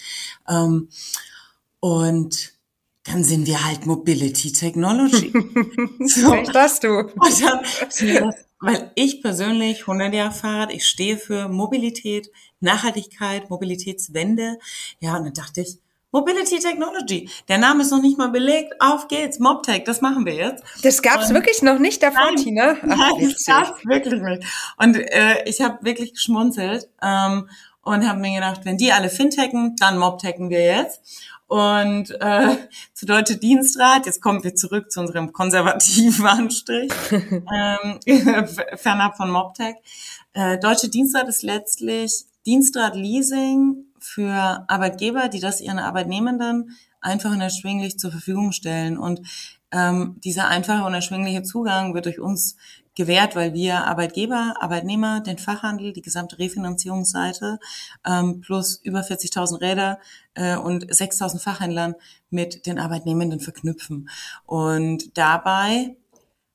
Ähm, 0.49 0.89
und 1.81 2.56
dann 3.07 3.23
sind 3.23 3.47
wir 3.47 3.65
halt 3.65 3.87
Mobility 3.87 4.53
Technology. 4.53 5.33
so. 6.07 6.37
das 6.53 6.81
du. 6.81 7.05
Dann, 7.41 8.35
weil 8.61 8.91
ich 8.95 9.23
persönlich 9.23 9.83
100 9.83 10.15
Jahre 10.15 10.33
Fahrrad, 10.33 10.73
ich 10.73 10.87
stehe 10.87 11.19
für 11.19 11.49
Mobilität, 11.49 12.31
Nachhaltigkeit, 12.61 13.51
Mobilitätswende. 13.51 14.59
Ja, 15.01 15.17
und 15.17 15.25
dann 15.25 15.35
dachte 15.35 15.61
ich, 15.61 15.79
Mobility 16.13 16.59
Technology. 16.59 17.29
Der 17.49 17.59
Name 17.59 17.83
ist 17.83 17.91
noch 17.91 18.01
nicht 18.01 18.17
mal 18.17 18.31
belegt. 18.31 18.75
Auf 18.81 19.09
geht's. 19.09 19.39
MobTech, 19.39 19.85
das 19.85 20.01
machen 20.01 20.25
wir 20.25 20.35
jetzt. 20.35 20.65
Das 20.83 21.03
gab's 21.03 21.29
und 21.29 21.35
wirklich 21.35 21.63
noch 21.63 21.79
nicht 21.79 22.03
davor, 22.03 22.33
nein, 22.35 22.37
Tina? 22.37 22.77
Ach, 22.81 22.87
nein, 22.87 23.31
das 23.31 23.45
gab's 23.45 23.85
wirklich 23.85 24.23
nicht. 24.23 24.45
Und 24.79 24.97
äh, 24.97 25.45
ich 25.45 25.61
habe 25.61 25.85
wirklich 25.85 26.15
geschmunzelt 26.15 26.89
ähm, 27.03 27.51
und 27.83 28.09
habe 28.09 28.21
mir 28.21 28.35
gedacht, 28.35 28.63
wenn 28.65 28.79
die 28.79 28.93
alle 28.93 29.11
Fintechen, 29.11 29.77
dann 29.79 29.99
MobTechen 29.99 30.49
wir 30.49 30.65
jetzt. 30.65 31.03
Und 31.49 32.11
äh, 32.21 32.57
zu 32.93 33.07
Deutsche 33.07 33.37
Dienstrat, 33.37 34.07
jetzt 34.07 34.21
kommen 34.21 34.43
wir 34.43 34.57
zurück 34.57 34.91
zu 34.91 35.01
unserem 35.01 35.33
konservativen 35.33 36.27
Anstrich, 36.27 36.93
ähm, 37.11 38.01
fernab 38.77 39.17
von 39.17 39.31
MobTech. 39.31 39.77
Äh, 40.33 40.59
Deutsche 40.59 40.89
Dienstrat 40.89 41.29
ist 41.29 41.43
letztlich 41.43 42.25
Dienstrat 42.47 42.97
Leasing 42.97 43.85
für 44.01 44.65
Arbeitgeber, 44.69 45.29
die 45.29 45.41
das 45.41 45.61
ihren 45.61 45.79
Arbeitnehmenden 45.79 46.77
einfach 47.01 47.31
und 47.31 47.41
erschwinglich 47.41 47.99
zur 47.99 48.11
Verfügung 48.11 48.51
stellen. 48.51 48.99
Und 48.99 49.21
ähm, 49.71 50.17
dieser 50.25 50.49
einfache 50.49 50.85
und 50.85 50.95
erschwingliche 50.95 51.43
Zugang 51.43 51.95
wird 51.95 52.07
durch 52.07 52.19
uns 52.21 52.57
gewährt, 52.97 53.37
weil 53.37 53.53
wir 53.53 53.85
Arbeitgeber, 53.87 54.55
Arbeitnehmer, 54.59 55.21
den 55.21 55.39
Fachhandel, 55.39 55.93
die 55.93 56.03
gesamte 56.03 56.39
Refinanzierungsseite 56.39 57.61
ähm, 58.05 58.41
plus 58.41 58.81
über 58.83 59.01
40.000 59.01 59.61
Räder 59.61 59.99
äh, 60.37 60.57
und 60.57 60.87
6.000 60.87 61.41
Fachhändlern 61.41 61.95
mit 62.31 62.67
den 62.67 62.79
Arbeitnehmenden 62.79 63.41
verknüpfen. 63.41 64.09
Und 64.45 65.19
dabei 65.19 65.97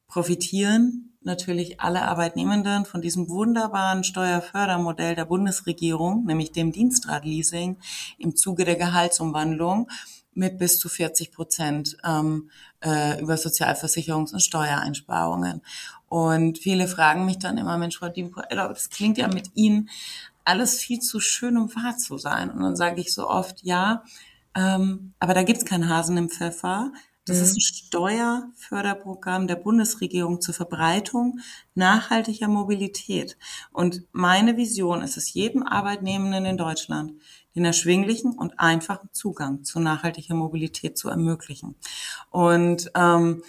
profitieren 0.07 1.11
natürlich 1.23 1.79
alle 1.79 2.03
Arbeitnehmenden 2.03 2.85
von 2.85 3.01
diesem 3.01 3.29
wunderbaren 3.29 4.03
Steuerfördermodell 4.03 5.15
der 5.15 5.25
Bundesregierung, 5.25 6.25
nämlich 6.25 6.51
dem 6.51 6.71
Dienstradleasing 6.71 7.77
im 8.17 8.35
Zuge 8.35 8.65
der 8.65 8.75
Gehaltsumwandlung 8.75 9.89
mit 10.33 10.57
bis 10.57 10.79
zu 10.79 10.89
40 10.89 11.31
Prozent 11.31 11.97
ähm, 12.03 12.49
äh, 12.83 13.21
über 13.21 13.35
Sozialversicherungs- 13.35 14.33
und 14.33 14.41
Steuereinsparungen. 14.41 15.61
Und 16.07 16.57
viele 16.57 16.87
fragen 16.87 17.25
mich 17.25 17.39
dann 17.39 17.57
immer, 17.57 17.77
Mensch, 17.77 17.97
Frau 17.97 18.09
Diemko-Eller, 18.09 18.69
das 18.69 18.89
klingt 18.89 19.17
ja 19.17 19.27
mit 19.27 19.51
Ihnen 19.55 19.89
alles 20.51 20.79
viel 20.79 20.99
zu 20.99 21.21
schön, 21.21 21.57
um 21.57 21.73
wahr 21.75 21.97
zu 21.97 22.17
sein. 22.17 22.51
Und 22.51 22.61
dann 22.61 22.75
sage 22.75 22.99
ich 22.99 23.13
so 23.13 23.29
oft, 23.29 23.63
ja, 23.63 24.03
ähm, 24.53 25.13
aber 25.19 25.33
da 25.33 25.43
gibt's 25.43 25.63
keinen 25.63 25.87
Hasen 25.87 26.17
im 26.17 26.29
Pfeffer. 26.29 26.91
Das 27.25 27.37
mhm. 27.37 27.43
ist 27.43 27.55
ein 27.55 27.61
Steuerförderprogramm 27.61 29.47
der 29.47 29.55
Bundesregierung 29.55 30.41
zur 30.41 30.53
Verbreitung 30.53 31.39
nachhaltiger 31.73 32.49
Mobilität. 32.49 33.37
Und 33.71 34.03
meine 34.11 34.57
Vision 34.57 35.01
ist 35.01 35.15
es, 35.15 35.33
jedem 35.33 35.63
Arbeitnehmenden 35.63 36.45
in 36.45 36.57
Deutschland 36.57 37.13
den 37.55 37.63
erschwinglichen 37.63 38.33
und 38.33 38.59
einfachen 38.59 39.09
Zugang 39.13 39.63
zu 39.63 39.79
nachhaltiger 39.79 40.35
Mobilität 40.35 40.97
zu 40.97 41.07
ermöglichen. 41.07 41.75
Und 42.29 42.91
ähm, 42.95 43.43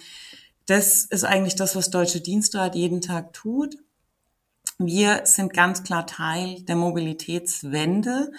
das 0.67 1.03
ist 1.03 1.25
eigentlich 1.25 1.55
das, 1.55 1.75
was 1.75 1.89
Deutsche 1.89 2.21
Dienstrat 2.21 2.75
jeden 2.75 3.01
Tag 3.01 3.33
tut. 3.33 3.75
Wir 4.85 5.21
sind 5.25 5.53
ganz 5.53 5.83
klar 5.83 6.05
Teil 6.05 6.61
der 6.63 6.75
Mobilitätswende 6.75 8.31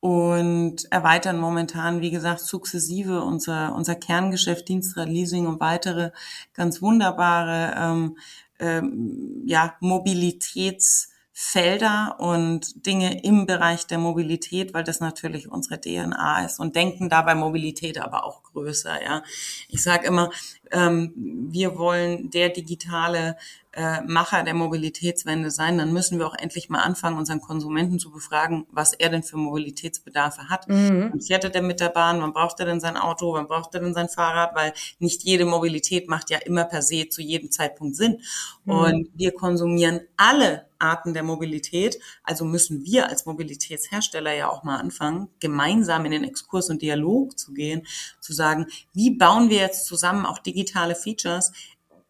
und 0.00 0.90
erweitern 0.90 1.38
momentan, 1.38 2.00
wie 2.00 2.10
gesagt, 2.10 2.40
sukzessive 2.40 3.22
unser, 3.22 3.74
unser 3.74 3.94
Kerngeschäft, 3.94 4.68
Dienstrat 4.68 5.08
Leasing 5.08 5.46
und 5.46 5.60
weitere 5.60 6.10
ganz 6.54 6.82
wunderbare 6.82 7.74
ähm, 7.76 8.18
ähm, 8.58 9.42
ja, 9.46 9.74
Mobilitäts- 9.80 11.12
Felder 11.34 12.16
und 12.18 12.84
Dinge 12.86 13.24
im 13.24 13.46
Bereich 13.46 13.86
der 13.86 13.96
Mobilität, 13.96 14.74
weil 14.74 14.84
das 14.84 15.00
natürlich 15.00 15.50
unsere 15.50 15.80
DNA 15.80 16.44
ist 16.44 16.60
und 16.60 16.76
denken 16.76 17.08
dabei 17.08 17.34
Mobilität 17.34 17.98
aber 17.98 18.24
auch 18.24 18.42
größer. 18.42 19.02
Ja, 19.02 19.22
ich 19.68 19.82
sage 19.82 20.06
immer, 20.06 20.30
ähm, 20.70 21.14
wir 21.50 21.78
wollen 21.78 22.30
der 22.30 22.50
digitale 22.50 23.36
äh, 23.72 24.02
Macher 24.02 24.42
der 24.42 24.54
Mobilitätswende 24.54 25.50
sein, 25.50 25.78
dann 25.78 25.92
müssen 25.92 26.18
wir 26.18 26.26
auch 26.26 26.34
endlich 26.34 26.68
mal 26.68 26.82
anfangen, 26.82 27.16
unseren 27.16 27.40
Konsumenten 27.40 27.98
zu 27.98 28.10
befragen, 28.10 28.66
was 28.70 28.92
er 28.92 29.08
denn 29.08 29.22
für 29.22 29.38
Mobilitätsbedarfe 29.38 30.50
hat. 30.50 30.68
Mhm. 30.68 31.08
Wann 31.10 31.20
fährt 31.20 31.44
er 31.44 31.50
denn 31.50 31.66
mit 31.66 31.80
der 31.80 31.88
Bahn? 31.88 32.20
Wann 32.20 32.34
braucht 32.34 32.60
er 32.60 32.66
denn 32.66 32.80
sein 32.80 32.96
Auto? 32.96 33.32
Wann 33.32 33.48
braucht 33.48 33.74
er 33.74 33.80
denn 33.80 33.94
sein 33.94 34.08
Fahrrad? 34.08 34.54
Weil 34.54 34.74
nicht 34.98 35.22
jede 35.22 35.46
Mobilität 35.46 36.08
macht 36.08 36.30
ja 36.30 36.38
immer 36.38 36.64
per 36.64 36.82
se 36.82 37.08
zu 37.08 37.22
jedem 37.22 37.50
Zeitpunkt 37.50 37.96
Sinn. 37.96 38.20
Mhm. 38.64 38.72
Und 38.72 39.08
wir 39.14 39.32
konsumieren 39.32 40.00
alle 40.16 40.66
Arten 40.78 41.14
der 41.14 41.22
Mobilität. 41.22 41.98
Also 42.24 42.44
müssen 42.44 42.84
wir 42.84 43.08
als 43.08 43.24
Mobilitätshersteller 43.24 44.34
ja 44.34 44.50
auch 44.50 44.64
mal 44.64 44.76
anfangen, 44.76 45.28
gemeinsam 45.40 46.04
in 46.04 46.12
den 46.12 46.24
Exkurs 46.24 46.68
und 46.68 46.82
Dialog 46.82 47.38
zu 47.38 47.54
gehen, 47.54 47.86
zu 48.20 48.34
sagen, 48.34 48.66
wie 48.92 49.16
bauen 49.16 49.48
wir 49.48 49.58
jetzt 49.58 49.86
zusammen 49.86 50.26
auch 50.26 50.38
digitale 50.38 50.94
Features 50.94 51.52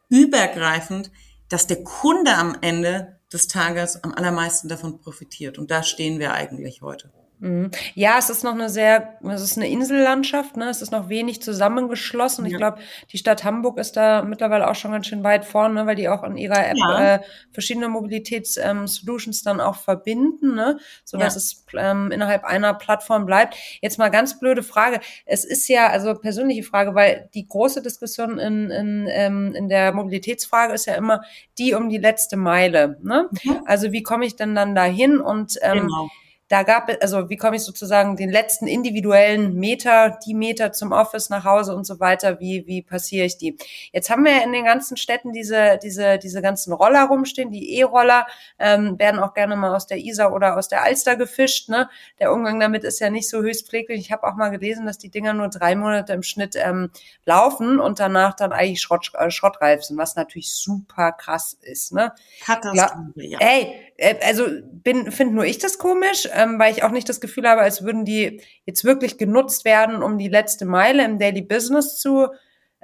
übergreifend, 0.08 1.10
dass 1.52 1.66
der 1.66 1.84
Kunde 1.84 2.34
am 2.34 2.56
Ende 2.62 3.20
des 3.30 3.46
Tages 3.46 4.02
am 4.02 4.14
allermeisten 4.14 4.68
davon 4.68 5.00
profitiert. 5.00 5.58
Und 5.58 5.70
da 5.70 5.82
stehen 5.82 6.18
wir 6.18 6.32
eigentlich 6.32 6.80
heute. 6.80 7.12
Mhm. 7.42 7.72
Ja, 7.94 8.18
es 8.18 8.30
ist 8.30 8.44
noch 8.44 8.52
eine 8.52 8.68
sehr, 8.68 9.18
es 9.28 9.42
ist 9.42 9.56
eine 9.56 9.68
Insellandschaft, 9.68 10.56
ne? 10.56 10.68
Es 10.68 10.80
ist 10.80 10.92
noch 10.92 11.08
wenig 11.08 11.42
zusammengeschlossen. 11.42 12.44
Ja. 12.44 12.52
Ich 12.52 12.56
glaube, 12.56 12.78
die 13.10 13.18
Stadt 13.18 13.42
Hamburg 13.42 13.78
ist 13.78 13.96
da 13.96 14.22
mittlerweile 14.22 14.70
auch 14.70 14.76
schon 14.76 14.92
ganz 14.92 15.08
schön 15.08 15.24
weit 15.24 15.44
vorne, 15.44 15.84
weil 15.84 15.96
die 15.96 16.08
auch 16.08 16.22
in 16.22 16.36
ihrer 16.36 16.68
App 16.68 16.76
ja. 16.76 17.14
äh, 17.14 17.20
verschiedene 17.50 17.88
Mobilitäts-Solutions 17.88 19.40
ähm, 19.40 19.44
dann 19.44 19.60
auch 19.60 19.74
verbinden, 19.74 20.54
ne? 20.54 20.78
So 21.04 21.18
dass 21.18 21.34
ja. 21.34 21.38
es 21.38 21.66
ähm, 21.76 22.12
innerhalb 22.12 22.44
einer 22.44 22.74
Plattform 22.74 23.26
bleibt. 23.26 23.56
Jetzt 23.80 23.98
mal 23.98 24.08
ganz 24.08 24.38
blöde 24.38 24.62
Frage. 24.62 25.00
Es 25.26 25.44
ist 25.44 25.66
ja, 25.66 25.88
also 25.88 26.14
persönliche 26.14 26.62
Frage, 26.62 26.94
weil 26.94 27.28
die 27.34 27.48
große 27.48 27.82
Diskussion 27.82 28.38
in, 28.38 28.70
in, 28.70 29.08
ähm, 29.10 29.52
in 29.56 29.68
der 29.68 29.92
Mobilitätsfrage 29.92 30.74
ist 30.74 30.86
ja 30.86 30.94
immer 30.94 31.22
die 31.58 31.74
um 31.74 31.88
die 31.88 31.98
letzte 31.98 32.36
Meile. 32.36 32.98
Ne? 33.02 33.28
Mhm. 33.42 33.62
Also 33.66 33.90
wie 33.90 34.04
komme 34.04 34.26
ich 34.26 34.36
denn 34.36 34.54
dann 34.54 34.76
dahin? 34.76 35.18
Und 35.18 35.58
ähm, 35.62 35.88
genau 35.88 36.08
da 36.52 36.64
gab 36.64 36.90
es, 36.90 37.00
also 37.00 37.30
wie 37.30 37.38
komme 37.38 37.56
ich 37.56 37.62
sozusagen 37.62 38.14
den 38.14 38.30
letzten 38.30 38.66
individuellen 38.66 39.54
Meter, 39.54 40.18
die 40.26 40.34
Meter 40.34 40.70
zum 40.70 40.92
Office 40.92 41.30
nach 41.30 41.46
Hause 41.46 41.74
und 41.74 41.86
so 41.86 41.98
weiter, 41.98 42.40
wie, 42.40 42.66
wie 42.66 42.82
passiere 42.82 43.24
ich 43.24 43.38
die? 43.38 43.56
Jetzt 43.90 44.10
haben 44.10 44.22
wir 44.26 44.44
in 44.44 44.52
den 44.52 44.66
ganzen 44.66 44.98
Städten 44.98 45.32
diese, 45.32 45.78
diese, 45.82 46.18
diese 46.18 46.42
ganzen 46.42 46.74
Roller 46.74 47.04
rumstehen, 47.04 47.50
die 47.50 47.78
E-Roller, 47.78 48.26
ähm, 48.58 48.98
werden 48.98 49.18
auch 49.18 49.32
gerne 49.32 49.56
mal 49.56 49.74
aus 49.74 49.86
der 49.86 49.96
Isar 49.96 50.34
oder 50.34 50.58
aus 50.58 50.68
der 50.68 50.82
Alster 50.82 51.16
gefischt, 51.16 51.70
ne? 51.70 51.88
Der 52.20 52.30
Umgang 52.30 52.60
damit 52.60 52.84
ist 52.84 53.00
ja 53.00 53.08
nicht 53.08 53.30
so 53.30 53.40
höchst 53.40 53.70
pfleglich. 53.70 54.00
Ich 54.00 54.12
habe 54.12 54.26
auch 54.26 54.34
mal 54.34 54.50
gelesen, 54.50 54.84
dass 54.84 54.98
die 54.98 55.08
Dinger 55.08 55.32
nur 55.32 55.48
drei 55.48 55.74
Monate 55.74 56.12
im 56.12 56.22
Schnitt 56.22 56.54
ähm, 56.56 56.90
laufen 57.24 57.80
und 57.80 57.98
danach 57.98 58.36
dann 58.36 58.52
eigentlich 58.52 58.82
Schrott, 58.82 59.10
äh, 59.18 59.30
schrottreif 59.30 59.84
sind, 59.84 59.96
was 59.96 60.16
natürlich 60.16 60.52
super 60.52 61.12
krass 61.12 61.56
ist, 61.62 61.94
ne? 61.94 62.12
Katastrophe, 62.44 63.24
ja. 63.24 63.38
Ey, 63.40 63.74
äh, 63.96 64.16
also 64.26 64.46
bin 64.62 65.10
finde 65.12 65.34
nur 65.34 65.44
ich 65.44 65.58
das 65.58 65.78
komisch, 65.78 66.28
ähm, 66.42 66.58
weil 66.58 66.72
ich 66.72 66.82
auch 66.82 66.90
nicht 66.90 67.08
das 67.08 67.20
Gefühl 67.20 67.48
habe, 67.48 67.62
als 67.62 67.84
würden 67.84 68.04
die 68.04 68.40
jetzt 68.64 68.84
wirklich 68.84 69.18
genutzt 69.18 69.64
werden, 69.64 70.02
um 70.02 70.18
die 70.18 70.28
letzte 70.28 70.64
Meile 70.64 71.04
im 71.04 71.18
Daily 71.18 71.42
Business 71.42 71.98
zu 71.98 72.28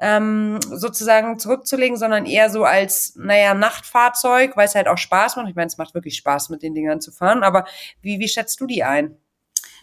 ähm, 0.01 0.61
sozusagen 0.63 1.39
zurückzulegen, 1.39 1.97
sondern 1.97 2.25
eher 2.25 2.51
so 2.51 2.65
als, 2.65 3.17
naja, 3.17 3.55
Nachtfahrzeug, 3.55 4.57
weil 4.57 4.67
es 4.67 4.75
halt 4.75 4.87
auch 4.87 4.99
Spaß 4.99 5.37
macht. 5.37 5.49
Ich 5.49 5.57
meine, 5.57 5.67
es 5.67 5.79
macht 5.79 5.95
wirklich 5.95 6.17
Spaß, 6.17 6.51
mit 6.51 6.63
den 6.63 6.75
Dingern 6.75 7.01
zu 7.01 7.11
fahren, 7.11 7.43
aber 7.43 7.65
wie, 8.01 8.21
wie 8.21 8.29
schätzt 8.29 8.61
du 8.61 8.67
die 8.67 8.85
ein? 8.85 9.17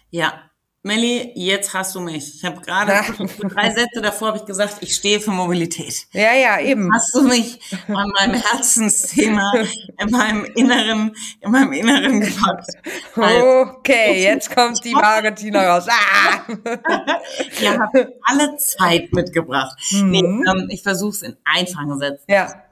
Ja, 0.09 0.49
Melli, 0.85 1.31
jetzt 1.33 1.73
hast 1.73 1.95
du 1.95 1.99
mich. 1.99 2.35
Ich 2.35 2.45
habe 2.45 2.61
gerade 2.61 2.91
ja. 2.91 3.03
drei 3.49 3.71
Sätze 3.71 4.03
davor 4.03 4.27
habe 4.27 4.37
ich 4.37 4.45
gesagt, 4.45 4.77
ich 4.81 4.93
stehe 4.93 5.19
für 5.19 5.31
Mobilität. 5.31 6.05
Ja, 6.11 6.31
ja, 6.35 6.59
eben. 6.59 6.93
Hast 6.93 7.15
du 7.15 7.23
mich 7.23 7.59
an 7.87 8.07
meinem 8.09 8.35
Herzensthema, 8.35 9.51
in 9.99 10.11
meinem 10.11 10.45
Inneren, 10.53 11.15
in 11.41 11.49
meinem 11.51 11.73
Inneren 11.73 12.21
gepackt. 12.21 12.69
Also, 13.15 13.71
okay, 13.71 14.25
jetzt 14.25 14.55
kommt 14.55 14.85
die 14.85 14.93
wahre 14.93 15.33
Tina 15.33 15.73
raus. 15.75 15.87
Ah! 15.89 16.41
Ihr 17.61 17.79
habt 17.79 18.07
alle 18.21 18.55
Zeit 18.57 19.11
mitgebracht. 19.11 19.75
Mhm. 19.89 20.11
Nee, 20.11 20.19
ähm, 20.19 20.67
ich 20.69 20.83
versuche 20.83 21.15
es 21.15 21.21
in 21.23 21.35
einfachen 21.45 21.97
Sätzen. 21.97 22.25
Ja. 22.27 22.63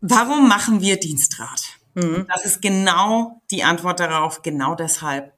Warum 0.00 0.48
machen 0.48 0.80
wir 0.80 1.00
Dienstrat? 1.00 1.73
Mhm. 1.94 2.26
Das 2.28 2.44
ist 2.44 2.60
genau 2.60 3.40
die 3.50 3.64
Antwort 3.64 4.00
darauf, 4.00 4.42
genau 4.42 4.74
deshalb. 4.74 5.32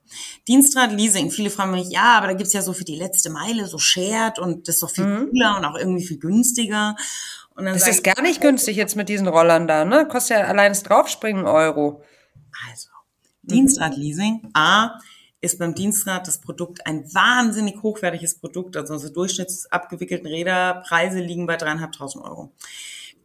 Dienstrat 0.49 0.93
Leasing, 0.93 1.31
viele 1.31 1.51
fragen 1.51 1.73
mich, 1.73 1.91
ja, 1.91 2.17
aber 2.17 2.29
da 2.29 2.33
gibt's 2.33 2.53
ja 2.53 2.63
so 2.63 2.73
für 2.73 2.85
die 2.85 2.97
letzte 2.97 3.31
Meile 3.31 3.67
so 3.67 3.79
Shared 3.79 4.39
und 4.39 4.69
das 4.69 4.77
ist 4.77 4.83
doch 4.83 4.91
viel 4.91 5.05
mhm. 5.05 5.31
cooler 5.31 5.57
und 5.59 5.65
auch 5.65 5.77
irgendwie 5.77 6.07
viel 6.07 6.19
günstiger. 6.19 6.97
Und 7.55 7.65
dann 7.65 7.75
das 7.75 7.89
ist 7.89 8.05
gar 8.05 8.21
nicht 8.23 8.41
günstig 8.41 8.77
jetzt 8.77 8.97
mit 8.97 9.09
diesen 9.09 9.29
Rollern 9.29 9.67
da, 9.67 9.85
ne? 9.85 10.07
Kostet 10.07 10.39
ja 10.39 10.45
allein 10.45 10.73
das 10.73 10.83
Draufspringen 10.83 11.47
Euro. 11.47 12.03
Also, 12.71 12.89
Dienstrat 13.43 13.97
Leasing, 13.97 14.51
A, 14.55 14.99
ist 15.41 15.59
beim 15.59 15.75
Dienstrat 15.75 16.27
das 16.27 16.41
Produkt 16.41 16.87
ein 16.87 17.05
wahnsinnig 17.15 17.83
hochwertiges 17.83 18.39
Produkt. 18.39 18.77
Also 18.77 18.95
unsere 18.95 19.13
durchschnittsabgewickelten 19.13 20.27
Räder, 20.27 20.83
Preise 20.87 21.21
liegen 21.21 21.47
bei 21.47 21.57
dreieinhalbtausend 21.57 22.25
Euro. 22.25 22.53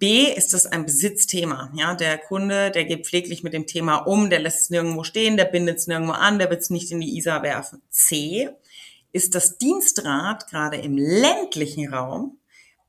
B 0.01 0.23
ist 0.33 0.53
das 0.53 0.65
ein 0.65 0.87
Besitzthema. 0.87 1.71
Ja, 1.75 1.93
der 1.93 2.17
Kunde, 2.17 2.71
der 2.71 2.85
geht 2.85 3.05
pfleglich 3.05 3.43
mit 3.43 3.53
dem 3.53 3.67
Thema 3.67 3.97
um, 3.97 4.31
der 4.31 4.39
lässt 4.39 4.61
es 4.61 4.69
nirgendwo 4.71 5.03
stehen, 5.03 5.37
der 5.37 5.45
bindet 5.45 5.77
es 5.77 5.85
nirgendwo 5.85 6.13
an, 6.13 6.39
der 6.39 6.49
wird 6.49 6.61
es 6.61 6.71
nicht 6.71 6.89
in 6.91 7.01
die 7.01 7.15
Isar 7.17 7.43
werfen. 7.43 7.83
C 7.91 8.49
ist 9.11 9.35
das 9.35 9.59
Dienstrad 9.59 10.47
gerade 10.49 10.77
im 10.77 10.97
ländlichen 10.97 11.93
Raum 11.93 12.39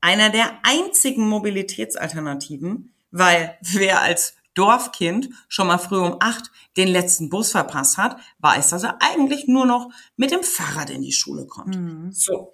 einer 0.01 0.31
der 0.31 0.57
einzigen 0.63 1.29
Mobilitätsalternativen, 1.29 2.95
weil 3.11 3.59
wer 3.61 4.01
als 4.01 4.33
Dorfkind 4.55 5.29
schon 5.47 5.67
mal 5.67 5.77
früh 5.77 5.99
um 5.99 6.17
acht 6.19 6.49
den 6.77 6.87
letzten 6.87 7.29
Bus 7.29 7.51
verpasst 7.51 7.97
hat, 7.97 8.17
weiß, 8.39 8.71
dass 8.71 8.83
er 8.83 8.97
eigentlich 9.03 9.47
nur 9.47 9.67
noch 9.67 9.91
mit 10.15 10.31
dem 10.31 10.41
Fahrrad 10.41 10.89
in 10.89 11.03
die 11.03 11.13
Schule 11.13 11.45
kommt. 11.45 11.77
Mhm. 11.77 12.11
So. 12.11 12.53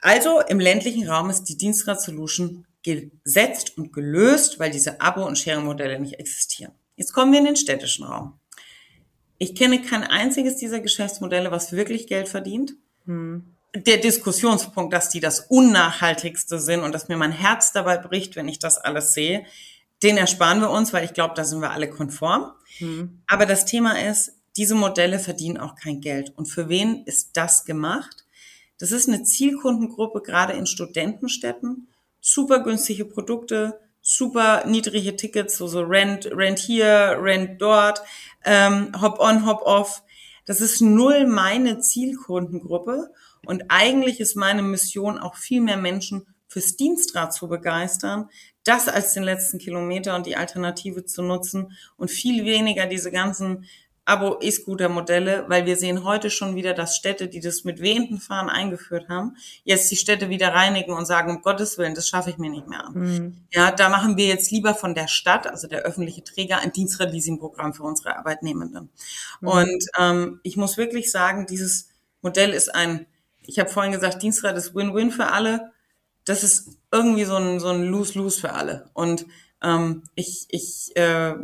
Also 0.00 0.40
im 0.40 0.58
ländlichen 0.58 1.08
Raum 1.08 1.30
ist 1.30 1.44
die 1.44 1.56
Dienstrad 1.56 2.00
Solution 2.00 2.66
gesetzt 2.82 3.76
und 3.76 3.92
gelöst, 3.92 4.58
weil 4.58 4.70
diese 4.70 5.00
Abo- 5.00 5.26
und 5.26 5.38
Sharing-Modelle 5.38 5.98
nicht 6.00 6.18
existieren. 6.18 6.72
Jetzt 6.96 7.12
kommen 7.12 7.32
wir 7.32 7.38
in 7.38 7.44
den 7.44 7.56
städtischen 7.56 8.04
Raum. 8.04 8.38
Ich 9.38 9.54
kenne 9.54 9.82
kein 9.82 10.02
einziges 10.02 10.56
dieser 10.56 10.80
Geschäftsmodelle, 10.80 11.50
was 11.50 11.72
wirklich 11.72 12.06
Geld 12.06 12.28
verdient. 12.28 12.74
Hm. 13.06 13.54
Der 13.76 13.98
Diskussionspunkt, 13.98 14.92
dass 14.92 15.10
die 15.10 15.20
das 15.20 15.40
unnachhaltigste 15.40 16.58
sind 16.58 16.82
und 16.82 16.92
dass 16.92 17.08
mir 17.08 17.16
mein 17.16 17.32
Herz 17.32 17.72
dabei 17.72 17.98
bricht, 17.98 18.34
wenn 18.34 18.48
ich 18.48 18.58
das 18.58 18.78
alles 18.78 19.12
sehe, 19.12 19.44
den 20.02 20.16
ersparen 20.16 20.60
wir 20.60 20.70
uns, 20.70 20.92
weil 20.92 21.04
ich 21.04 21.12
glaube, 21.12 21.34
da 21.34 21.44
sind 21.44 21.60
wir 21.60 21.70
alle 21.70 21.90
konform. 21.90 22.52
Hm. 22.78 23.20
Aber 23.26 23.46
das 23.46 23.64
Thema 23.64 24.00
ist, 24.00 24.32
diese 24.56 24.74
Modelle 24.74 25.18
verdienen 25.18 25.58
auch 25.58 25.76
kein 25.76 26.00
Geld. 26.00 26.32
Und 26.36 26.46
für 26.46 26.68
wen 26.68 27.04
ist 27.04 27.36
das 27.36 27.64
gemacht? 27.64 28.24
Das 28.78 28.92
ist 28.92 29.08
eine 29.08 29.22
Zielkundengruppe, 29.22 30.20
gerade 30.22 30.54
in 30.54 30.66
Studentenstädten, 30.66 31.88
super 32.20 32.62
günstige 32.62 33.04
Produkte, 33.04 33.80
super 34.00 34.64
niedrige 34.66 35.16
Tickets, 35.16 35.56
so, 35.58 35.66
so 35.66 35.82
Rent, 35.82 36.26
Rent 36.32 36.58
hier, 36.58 37.18
Rent 37.20 37.60
dort, 37.60 38.02
ähm, 38.44 38.92
Hop 39.00 39.18
on, 39.20 39.46
Hop 39.46 39.62
off. 39.62 40.02
Das 40.46 40.60
ist 40.60 40.80
null 40.80 41.26
meine 41.26 41.80
Zielkundengruppe 41.80 43.12
und 43.44 43.64
eigentlich 43.68 44.20
ist 44.20 44.34
meine 44.34 44.62
Mission 44.62 45.18
auch 45.18 45.36
viel 45.36 45.60
mehr 45.60 45.76
Menschen 45.76 46.26
fürs 46.46 46.76
Dienstrad 46.76 47.34
zu 47.34 47.48
begeistern, 47.48 48.30
das 48.64 48.88
als 48.88 49.12
den 49.12 49.22
letzten 49.22 49.58
Kilometer 49.58 50.16
und 50.16 50.26
die 50.26 50.36
Alternative 50.36 51.04
zu 51.04 51.22
nutzen 51.22 51.72
und 51.96 52.10
viel 52.10 52.44
weniger 52.44 52.86
diese 52.86 53.10
ganzen 53.10 53.66
Abo-E-Scooter-Modelle, 54.08 55.44
weil 55.48 55.66
wir 55.66 55.76
sehen 55.76 56.02
heute 56.02 56.30
schon 56.30 56.56
wieder, 56.56 56.72
dass 56.72 56.96
Städte, 56.96 57.28
die 57.28 57.40
das 57.40 57.64
mit 57.64 57.80
wehenden 57.80 58.18
Fahren 58.18 58.48
eingeführt 58.48 59.08
haben, 59.08 59.36
jetzt 59.64 59.90
die 59.90 59.96
Städte 59.96 60.30
wieder 60.30 60.54
reinigen 60.54 60.92
und 60.92 61.04
sagen, 61.04 61.30
um 61.30 61.42
Gottes 61.42 61.76
Willen, 61.76 61.94
das 61.94 62.08
schaffe 62.08 62.30
ich 62.30 62.38
mir 62.38 62.50
nicht 62.50 62.66
mehr 62.66 62.86
an. 62.86 62.94
Mhm. 62.94 63.36
Ja, 63.52 63.70
da 63.70 63.90
machen 63.90 64.16
wir 64.16 64.26
jetzt 64.26 64.50
lieber 64.50 64.74
von 64.74 64.94
der 64.94 65.08
Stadt, 65.08 65.46
also 65.46 65.68
der 65.68 65.82
öffentliche 65.82 66.24
Träger, 66.24 66.58
ein 66.60 66.72
Dienstradleasing-Programm 66.72 67.74
für 67.74 67.82
unsere 67.82 68.16
Arbeitnehmenden. 68.16 68.88
Mhm. 69.40 69.48
Und 69.48 69.84
ähm, 69.98 70.40
ich 70.42 70.56
muss 70.56 70.78
wirklich 70.78 71.10
sagen, 71.10 71.46
dieses 71.46 71.90
Modell 72.22 72.54
ist 72.54 72.74
ein, 72.74 73.06
ich 73.42 73.58
habe 73.58 73.68
vorhin 73.68 73.92
gesagt, 73.92 74.22
Dienstrad 74.22 74.56
ist 74.56 74.74
Win-Win 74.74 75.10
für 75.10 75.32
alle. 75.32 75.72
Das 76.24 76.42
ist 76.42 76.78
irgendwie 76.90 77.24
so 77.24 77.36
ein, 77.36 77.60
so 77.60 77.68
ein 77.68 77.84
Lose-Lose 77.84 78.40
für 78.40 78.54
alle. 78.54 78.88
Und 78.94 79.26
ähm, 79.62 80.04
ich, 80.14 80.46
ich 80.50 80.96
äh, 80.96 81.34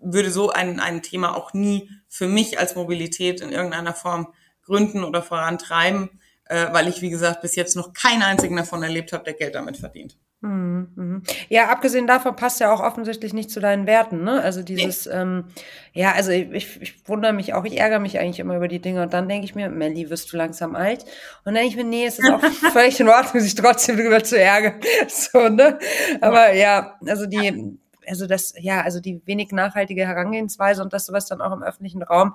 würde 0.00 0.30
so 0.30 0.50
ein, 0.50 0.80
ein 0.80 1.02
Thema 1.02 1.36
auch 1.36 1.52
nie 1.52 1.90
für 2.08 2.26
mich 2.26 2.58
als 2.58 2.74
Mobilität 2.74 3.40
in 3.40 3.52
irgendeiner 3.52 3.94
Form 3.94 4.32
gründen 4.64 5.04
oder 5.04 5.22
vorantreiben, 5.22 6.10
äh, 6.46 6.66
weil 6.72 6.88
ich, 6.88 7.02
wie 7.02 7.10
gesagt, 7.10 7.42
bis 7.42 7.56
jetzt 7.56 7.76
noch 7.76 7.92
keinen 7.92 8.22
einzigen 8.22 8.56
davon 8.56 8.82
erlebt 8.82 9.12
habe, 9.12 9.24
der 9.24 9.34
Geld 9.34 9.54
damit 9.54 9.76
verdient. 9.76 10.16
Mhm, 10.42 10.88
mhm. 10.94 11.22
Ja, 11.50 11.68
abgesehen 11.68 12.06
davon 12.06 12.34
passt 12.34 12.60
ja 12.60 12.72
auch 12.72 12.80
offensichtlich 12.80 13.34
nicht 13.34 13.50
zu 13.50 13.60
deinen 13.60 13.86
Werten, 13.86 14.24
ne? 14.24 14.40
Also 14.40 14.62
dieses, 14.62 15.04
nee. 15.04 15.12
ähm, 15.12 15.44
ja, 15.92 16.12
also 16.12 16.30
ich, 16.30 16.50
ich, 16.50 16.80
ich 16.80 17.08
wundere 17.08 17.34
mich 17.34 17.52
auch, 17.52 17.66
ich 17.66 17.78
ärgere 17.78 17.98
mich 17.98 18.18
eigentlich 18.18 18.40
immer 18.40 18.56
über 18.56 18.66
die 18.66 18.80
Dinge 18.80 19.02
und 19.02 19.12
dann 19.12 19.28
denke 19.28 19.44
ich 19.44 19.54
mir, 19.54 19.68
Melly, 19.68 20.08
wirst 20.08 20.32
du 20.32 20.38
langsam 20.38 20.76
alt? 20.76 21.02
Und 21.02 21.10
dann 21.44 21.54
denke 21.56 21.68
ich 21.68 21.76
mir, 21.76 21.84
nee, 21.84 22.06
es 22.06 22.18
ist 22.18 22.30
auch 22.30 22.42
völlig 22.72 22.98
in 23.00 23.08
Ordnung, 23.10 23.42
sich 23.42 23.54
trotzdem 23.54 23.96
darüber 23.98 24.24
zu 24.24 24.40
ärgern. 24.40 24.80
So, 25.08 25.50
ne? 25.50 25.78
Aber 26.22 26.54
ja, 26.54 26.98
also 27.06 27.26
die, 27.26 27.78
also 28.06 28.26
das, 28.26 28.54
ja, 28.58 28.82
also 28.82 29.00
die 29.00 29.22
wenig 29.26 29.52
nachhaltige 29.52 30.06
Herangehensweise 30.06 30.82
und 30.82 30.92
das 30.92 31.06
sowas 31.06 31.26
dann 31.26 31.40
auch 31.40 31.52
im 31.52 31.62
öffentlichen 31.62 32.02
Raum 32.02 32.34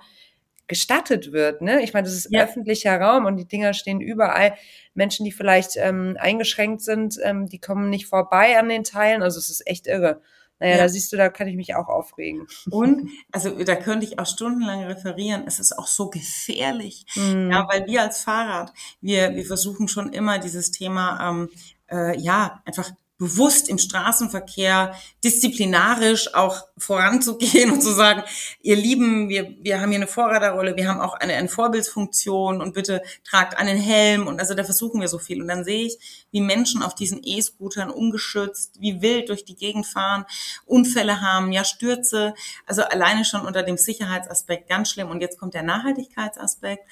gestattet 0.68 1.32
wird. 1.32 1.62
Ne? 1.62 1.84
Ich 1.84 1.94
meine, 1.94 2.06
das 2.06 2.16
ist 2.16 2.28
ja. 2.32 2.44
öffentlicher 2.44 3.00
Raum 3.00 3.26
und 3.26 3.38
die 3.38 3.48
Dinger 3.48 3.74
stehen 3.74 4.02
überall. 4.02 4.56
Menschen, 4.94 5.26
die 5.26 5.32
vielleicht 5.32 5.78
ähm, 5.78 6.18
eingeschränkt 6.20 6.82
sind, 6.82 7.20
ähm, 7.22 7.48
die 7.48 7.60
kommen 7.60 7.90
nicht 7.90 8.08
vorbei 8.08 8.58
an 8.58 8.70
den 8.70 8.84
Teilen. 8.84 9.22
Also 9.22 9.38
es 9.40 9.50
ist 9.50 9.68
echt 9.68 9.88
irre. 9.88 10.22
Naja, 10.60 10.78
ja. 10.78 10.84
da 10.84 10.90
siehst 10.90 11.12
du, 11.12 11.18
da 11.18 11.30
kann 11.30 11.48
ich 11.48 11.56
mich 11.56 11.76
auch 11.76 11.90
aufregen. 11.90 12.48
Und, 12.72 13.10
also 13.32 13.62
da 13.64 13.76
könnte 13.76 14.06
ich 14.06 14.20
auch 14.20 14.26
stundenlang 14.26 14.86
referieren. 14.86 15.44
Es 15.46 15.60
ist 15.60 15.78
auch 15.78 15.88
so 15.88 16.10
gefährlich. 16.10 17.06
Mhm. 17.16 17.52
Ja, 17.52 17.68
weil 17.70 17.86
wir 17.88 18.02
als 18.02 18.24
Fahrrad, 18.24 18.74
wir, 19.02 19.36
wir 19.36 19.46
versuchen 19.46 19.88
schon 19.88 20.14
immer 20.14 20.40
dieses 20.40 20.72
Thema, 20.72 21.30
ähm, 21.30 21.50
äh, 21.92 22.18
ja, 22.18 22.62
einfach 22.66 22.92
bewusst 23.18 23.70
im 23.70 23.78
Straßenverkehr 23.78 24.94
disziplinarisch 25.24 26.34
auch 26.34 26.68
voranzugehen 26.78 27.72
und 27.74 27.82
zu 27.82 27.92
sagen, 27.92 28.24
ihr 28.62 28.76
Lieben, 28.76 29.30
wir, 29.30 29.56
wir 29.62 29.80
haben 29.80 29.90
hier 29.90 30.00
eine 30.00 30.08
Vorreiterrolle, 30.08 30.76
wir 30.76 30.90
haben 30.90 31.00
auch 31.00 31.14
eine, 31.14 31.34
eine 31.34 31.48
Vorbildsfunktion 31.48 32.62
und 32.62 32.74
bitte 32.74 33.02
tragt 33.24 33.58
einen 33.58 33.78
Helm 33.78 34.28
und 34.28 34.40
also 34.40 34.54
da 34.54 34.66
versuchen 34.66 35.00
wir 35.00 35.08
so 35.08 35.18
viel. 35.18 35.42
Und 35.42 35.48
dann 35.48 35.64
sehe 35.64 35.86
ich, 35.86 36.28
wie 36.32 36.42
Menschen 36.42 36.84
auf 36.84 36.94
diesen 36.94 37.22
E-Scootern 37.24 37.90
ungeschützt, 37.90 38.82
wie 38.82 39.02
wild 39.02 39.30
durch 39.30 39.46
die 39.46 39.56
Gegend 39.56 39.86
fahren, 39.86 40.26
Unfälle 40.66 41.22
haben, 41.22 41.54
ja 41.54 41.64
Stürze, 41.64 42.34
also 42.66 42.84
alleine 42.84 43.24
schon 43.24 43.46
unter 43.46 43.64
dem 43.64 43.78
Sicherheitsaspekt 43.78 44.68
ganz 44.68 44.92
schlimm. 44.92 45.10
Und 45.10 45.22
jetzt 45.22 45.40
kommt 45.40 45.54
der 45.54 45.64
Nachhaltigkeitsaspekt. 45.64 46.84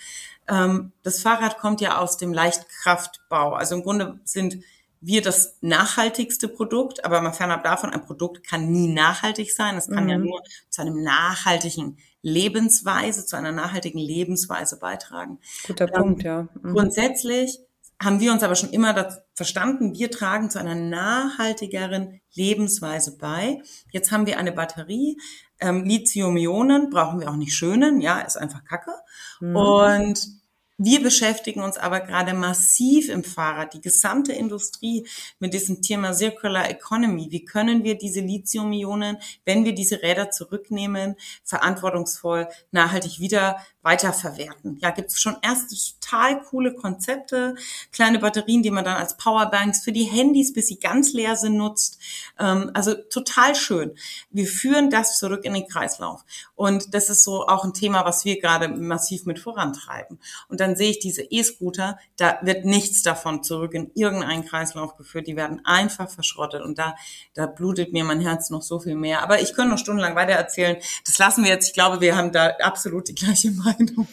Ähm, 0.47 0.93
das 1.03 1.21
Fahrrad 1.21 1.57
kommt 1.57 1.81
ja 1.81 1.97
aus 1.97 2.15
dem 2.15 2.33
Leichtkraftbau. 2.33 3.53
Also 3.53 3.75
im 3.75 3.83
Grunde 3.83 4.19
sind 4.23 4.63
wir 5.05 5.21
das 5.21 5.57
nachhaltigste 5.61 6.47
Produkt, 6.47 7.03
aber 7.05 7.21
mal 7.21 7.33
fernab 7.33 7.63
davon, 7.63 7.91
ein 7.91 8.05
Produkt 8.05 8.47
kann 8.47 8.71
nie 8.71 8.87
nachhaltig 8.87 9.53
sein. 9.53 9.75
Es 9.77 9.87
kann 9.87 10.05
mhm. 10.05 10.09
ja 10.09 10.17
nur 10.17 10.41
zu 10.69 10.81
einem 10.81 11.03
nachhaltigen 11.03 11.97
Lebensweise, 12.21 13.25
zu 13.25 13.35
einer 13.35 13.51
nachhaltigen 13.51 13.99
Lebensweise 13.99 14.79
beitragen. 14.79 15.39
Guter 15.67 15.87
ähm, 15.87 15.93
Punkt, 15.93 16.23
ja. 16.23 16.47
Mhm. 16.61 16.73
Grundsätzlich 16.73 17.59
haben 18.01 18.19
wir 18.19 18.31
uns 18.31 18.43
aber 18.43 18.55
schon 18.55 18.71
immer 18.71 19.23
verstanden, 19.33 19.93
wir 19.93 20.09
tragen 20.11 20.49
zu 20.49 20.59
einer 20.59 20.75
nachhaltigeren 20.75 22.21
Lebensweise 22.33 23.17
bei. 23.17 23.61
Jetzt 23.91 24.11
haben 24.11 24.25
wir 24.25 24.37
eine 24.37 24.51
Batterie, 24.51 25.17
ähm, 25.59 25.83
Lithium-Ionen 25.85 26.89
brauchen 26.89 27.19
wir 27.19 27.29
auch 27.29 27.35
nicht 27.35 27.53
schönen, 27.53 28.01
ja, 28.01 28.19
ist 28.19 28.37
einfach 28.37 28.63
Kacke. 28.63 28.91
Mhm. 29.39 29.55
Und 29.55 30.42
wir 30.83 31.01
beschäftigen 31.01 31.61
uns 31.61 31.77
aber 31.77 32.01
gerade 32.01 32.33
massiv 32.33 33.09
im 33.09 33.23
Fahrrad, 33.23 33.73
die 33.73 33.81
gesamte 33.81 34.33
Industrie 34.33 35.07
mit 35.39 35.53
diesem 35.53 35.81
Thema 35.81 36.13
Circular 36.13 36.69
Economy. 36.69 37.27
Wie 37.31 37.45
können 37.45 37.83
wir 37.83 37.97
diese 37.97 38.19
Lithium-Ionen, 38.19 39.17
wenn 39.45 39.65
wir 39.65 39.73
diese 39.73 40.01
Räder 40.01 40.29
zurücknehmen, 40.31 41.15
verantwortungsvoll, 41.43 42.47
nachhaltig 42.71 43.19
wieder 43.19 43.57
weiterverwerten. 43.83 44.77
Ja, 44.81 44.89
gibt 44.91 45.11
es 45.11 45.19
schon 45.19 45.35
erste 45.41 45.75
total 46.13 46.41
coole 46.43 46.73
Konzepte, 46.73 47.55
kleine 47.91 48.19
Batterien, 48.19 48.63
die 48.63 48.71
man 48.71 48.85
dann 48.85 48.97
als 48.97 49.17
Powerbanks 49.17 49.83
für 49.83 49.91
die 49.91 50.03
Handys, 50.03 50.53
bis 50.53 50.67
sie 50.67 50.79
ganz 50.79 51.13
leer 51.13 51.35
sind, 51.35 51.57
nutzt. 51.57 51.99
Ähm, 52.39 52.71
also 52.73 52.93
total 52.93 53.55
schön. 53.55 53.91
Wir 54.31 54.47
führen 54.47 54.89
das 54.89 55.17
zurück 55.17 55.43
in 55.43 55.53
den 55.53 55.67
Kreislauf. 55.67 56.23
Und 56.55 56.93
das 56.93 57.09
ist 57.09 57.23
so 57.23 57.47
auch 57.47 57.63
ein 57.63 57.73
Thema, 57.73 58.05
was 58.05 58.25
wir 58.25 58.39
gerade 58.39 58.67
massiv 58.69 59.25
mit 59.25 59.39
vorantreiben. 59.39 60.19
Und 60.47 60.59
dann 60.59 60.75
sehe 60.75 60.91
ich 60.91 60.99
diese 60.99 61.23
E-Scooter, 61.23 61.97
da 62.17 62.39
wird 62.41 62.65
nichts 62.65 63.03
davon 63.03 63.43
zurück 63.43 63.73
in 63.73 63.91
irgendeinen 63.95 64.45
Kreislauf 64.45 64.95
geführt. 64.95 65.27
Die 65.27 65.35
werden 65.35 65.65
einfach 65.65 66.09
verschrottet. 66.09 66.61
Und 66.61 66.79
da, 66.79 66.95
da 67.33 67.47
blutet 67.47 67.91
mir 67.91 68.03
mein 68.03 68.21
Herz 68.21 68.49
noch 68.49 68.61
so 68.61 68.79
viel 68.79 68.95
mehr. 68.95 69.23
Aber 69.23 69.41
ich 69.41 69.53
könnte 69.53 69.71
noch 69.71 69.77
stundenlang 69.77 70.15
weiter 70.15 70.33
erzählen. 70.33 70.77
Das 71.05 71.17
lassen 71.17 71.43
wir 71.43 71.51
jetzt. 71.51 71.67
Ich 71.67 71.73
glaube, 71.73 72.01
wir 72.01 72.15
haben 72.15 72.31
da 72.31 72.47
absolut 72.61 73.07
die 73.07 73.15
gleiche 73.15 73.51
Meinung. 73.51 73.72
Meinung. 73.77 74.07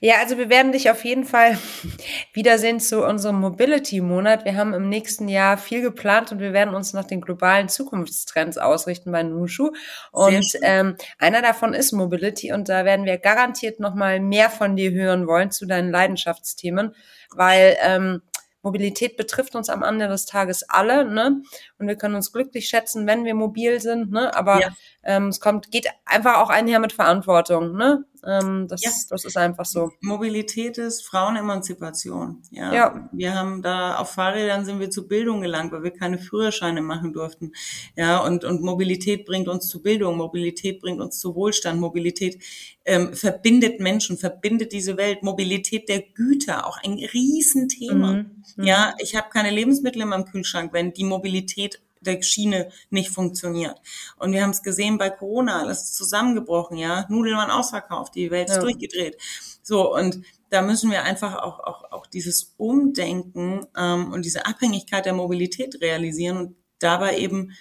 Ja, 0.00 0.16
also 0.20 0.38
wir 0.38 0.48
werden 0.48 0.72
dich 0.72 0.90
auf 0.90 1.04
jeden 1.04 1.24
Fall 1.24 1.58
wiedersehen 2.32 2.80
zu 2.80 3.04
unserem 3.04 3.40
Mobility-Monat. 3.40 4.44
Wir 4.44 4.56
haben 4.56 4.74
im 4.74 4.88
nächsten 4.88 5.28
Jahr 5.28 5.56
viel 5.58 5.82
geplant 5.82 6.32
und 6.32 6.40
wir 6.40 6.52
werden 6.52 6.74
uns 6.74 6.92
nach 6.92 7.04
den 7.04 7.20
globalen 7.20 7.68
Zukunftstrends 7.68 8.58
ausrichten 8.58 9.12
bei 9.12 9.22
Nushu. 9.22 9.72
Und 10.12 10.56
ähm, 10.62 10.96
einer 11.18 11.42
davon 11.42 11.74
ist 11.74 11.92
Mobility 11.92 12.52
und 12.52 12.68
da 12.68 12.84
werden 12.84 13.06
wir 13.06 13.18
garantiert 13.18 13.80
nochmal 13.80 14.20
mehr 14.20 14.50
von 14.50 14.76
dir 14.76 14.90
hören 14.92 15.26
wollen 15.26 15.50
zu 15.50 15.66
deinen 15.66 15.90
Leidenschaftsthemen, 15.90 16.94
weil 17.34 17.76
ähm, 17.80 18.22
Mobilität 18.66 19.16
betrifft 19.16 19.54
uns 19.54 19.70
am 19.70 19.84
Ende 19.84 20.08
des 20.08 20.26
Tages 20.26 20.68
alle, 20.68 21.04
ne? 21.04 21.40
Und 21.78 21.86
wir 21.86 21.94
können 21.94 22.16
uns 22.16 22.32
glücklich 22.32 22.68
schätzen, 22.68 23.06
wenn 23.06 23.24
wir 23.24 23.34
mobil 23.34 23.80
sind, 23.80 24.10
ne? 24.10 24.34
Aber 24.34 24.60
ja. 24.60 24.68
Ähm, 25.06 25.28
es 25.28 25.38
kommt, 25.38 25.70
geht 25.70 25.86
einfach 26.04 26.38
auch 26.38 26.50
einher 26.50 26.80
mit 26.80 26.92
Verantwortung, 26.92 27.76
ne? 27.76 28.04
Ähm, 28.26 28.66
das, 28.66 28.82
ja. 28.82 28.90
das 29.08 29.24
ist 29.24 29.36
einfach 29.36 29.64
so. 29.64 29.92
Mobilität 30.00 30.78
ist 30.78 31.06
Frauenemanzipation. 31.06 32.42
Ja. 32.50 32.72
ja. 32.74 33.08
Wir 33.12 33.34
haben 33.34 33.62
da 33.62 33.98
auf 33.98 34.10
Fahrrädern 34.10 34.64
sind 34.64 34.80
wir 34.80 34.90
zu 34.90 35.06
Bildung 35.06 35.42
gelangt, 35.42 35.70
weil 35.70 35.84
wir 35.84 35.92
keine 35.92 36.18
Führerscheine 36.18 36.82
machen 36.82 37.12
durften. 37.12 37.52
Ja, 37.94 38.18
und, 38.18 38.44
und 38.44 38.62
Mobilität 38.62 39.26
bringt 39.26 39.46
uns 39.46 39.68
zu 39.68 39.80
Bildung, 39.80 40.16
Mobilität 40.16 40.80
bringt 40.80 41.00
uns 41.00 41.20
zu 41.20 41.36
Wohlstand, 41.36 41.80
Mobilität 41.80 42.42
ähm, 42.84 43.14
verbindet 43.14 43.78
Menschen, 43.78 44.18
verbindet 44.18 44.72
diese 44.72 44.96
Welt, 44.96 45.22
Mobilität 45.22 45.88
der 45.88 46.02
Güter, 46.02 46.66
auch 46.66 46.78
ein 46.82 46.94
Riesenthema. 46.94 48.12
Mhm. 48.12 48.42
mhm. 48.56 48.64
Ja, 48.64 48.94
ich 48.98 49.14
habe 49.14 49.28
keine 49.30 49.50
Lebensmittel 49.50 50.02
in 50.02 50.08
meinem 50.08 50.24
Kühlschrank, 50.24 50.72
wenn 50.72 50.92
die 50.92 51.04
Mobilität 51.04 51.80
der 52.06 52.22
Schiene 52.22 52.70
nicht 52.90 53.10
funktioniert. 53.10 53.80
Und 54.18 54.32
wir 54.32 54.42
haben 54.42 54.50
es 54.50 54.62
gesehen 54.62 54.98
bei 54.98 55.10
Corona, 55.10 55.60
alles 55.60 55.82
ist 55.82 55.96
zusammengebrochen, 55.96 56.78
ja. 56.78 57.06
Nudeln 57.08 57.36
waren 57.36 57.50
ausverkauft, 57.50 58.14
die 58.14 58.30
Welt 58.30 58.48
ist 58.48 58.56
ja. 58.56 58.62
durchgedreht. 58.62 59.16
So, 59.62 59.94
und 59.94 60.22
da 60.50 60.62
müssen 60.62 60.90
wir 60.90 61.02
einfach 61.02 61.36
auch, 61.36 61.60
auch, 61.60 61.92
auch 61.92 62.06
dieses 62.06 62.54
Umdenken 62.56 63.66
ähm, 63.76 64.12
und 64.12 64.24
diese 64.24 64.46
Abhängigkeit 64.46 65.04
der 65.04 65.12
Mobilität 65.12 65.80
realisieren 65.80 66.36
und 66.36 66.56
dabei 66.78 67.18
eben 67.18 67.52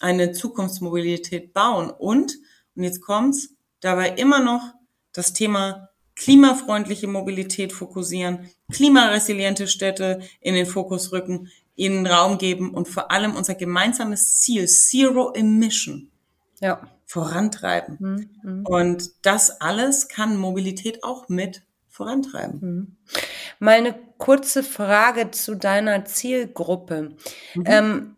eine 0.00 0.32
Zukunftsmobilität 0.32 1.52
bauen. 1.52 1.90
Und, 1.90 2.36
und 2.74 2.82
jetzt 2.82 3.00
kommt's, 3.00 3.54
dabei 3.80 4.10
immer 4.10 4.40
noch 4.40 4.74
das 5.12 5.32
Thema 5.32 5.90
klimafreundliche 6.14 7.06
Mobilität 7.06 7.72
fokussieren, 7.72 8.50
klimaresiliente 8.70 9.66
Städte 9.66 10.20
in 10.40 10.54
den 10.54 10.66
Fokus 10.66 11.12
rücken, 11.12 11.48
ihnen 11.74 12.06
Raum 12.06 12.38
geben 12.38 12.74
und 12.74 12.88
vor 12.88 13.10
allem 13.10 13.34
unser 13.34 13.54
gemeinsames 13.54 14.40
Ziel, 14.40 14.66
Zero 14.66 15.32
Emission, 15.32 16.10
ja. 16.60 16.80
vorantreiben. 17.06 17.96
Mhm. 17.98 18.30
mhm. 18.42 18.66
Und 18.66 19.10
das 19.22 19.60
alles 19.60 20.08
kann 20.08 20.36
Mobilität 20.36 21.02
auch 21.02 21.28
mit 21.28 21.62
vorantreiben. 21.88 22.60
Mhm. 22.60 22.96
Mal 23.58 23.78
eine 23.78 23.94
kurze 24.18 24.62
Frage 24.62 25.30
zu 25.30 25.54
deiner 25.54 26.04
Zielgruppe. 26.04 27.16
Mhm. 27.54 27.64
Ähm, 27.66 28.16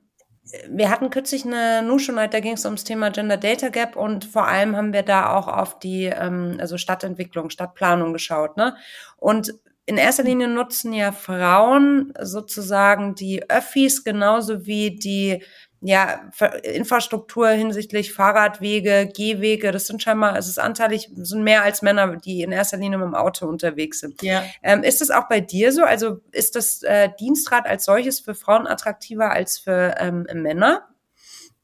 wir 0.69 0.91
hatten 0.91 1.11
kürzlich 1.11 1.45
eine 1.45 1.83
Night, 1.83 2.35
da 2.35 2.41
ging 2.41 2.53
es 2.53 2.65
ums 2.65 2.85
Thema 2.85 3.11
Gender 3.11 3.37
Data 3.37 3.71
Gap 3.71 3.97
und 3.97 4.25
vor 4.25 4.47
allem 4.47 4.77
haben 4.77 4.93
wir 4.93 5.03
da 5.03 5.35
auch 5.35 5.49
auf 5.49 5.79
die 5.79 6.05
ähm, 6.05 6.57
also 6.61 6.79
Stadtentwicklung, 6.79 7.51
Stadtplanung 7.51 8.13
geschaut. 8.13 8.57
Ne? 8.57 8.77
Und 9.17 9.55
in 9.87 9.99
erster 9.99 10.22
Linie 10.22 10.49
nutzen 10.49 10.93
ja 10.93 11.12
Frauen 11.12 12.12
sozusagen 12.20 13.14
die 13.14 13.49
Öffis 13.51 14.05
genauso 14.05 14.66
wie 14.66 14.97
die 14.97 15.43
ja, 15.87 16.30
Infrastruktur 16.62 17.51
hinsichtlich 17.51 18.14
Fahrradwege, 18.14 19.11
Gehwege, 19.14 19.70
das 19.70 19.87
sind 19.87 20.03
scheinbar, 20.03 20.39
es 20.39 20.49
ist 20.49 20.59
anteilig, 20.59 21.11
sind 21.14 21.43
mehr 21.43 21.62
als 21.62 21.82
Männer, 21.82 22.16
die 22.16 22.41
in 22.41 22.53
erster 22.53 22.78
Linie 22.78 22.97
mit 22.97 23.07
dem 23.07 23.14
Auto 23.14 23.47
unterwegs 23.47 24.01
sind. 24.01 24.22
Ja. 24.22 24.45
Ähm, 24.62 24.82
ist 24.82 25.03
das 25.03 25.11
auch 25.11 25.28
bei 25.28 25.41
dir 25.41 25.72
so? 25.72 25.85
Also 25.85 26.20
ist 26.32 26.57
das 26.57 26.82
äh, 26.85 27.11
Dienstrad 27.20 27.66
als 27.66 27.85
solches 27.85 28.20
für 28.20 28.35
Frauen 28.35 28.66
attraktiver 28.66 29.30
als 29.30 29.59
für 29.59 29.97
ähm, 29.99 30.26
Männer? 30.32 30.89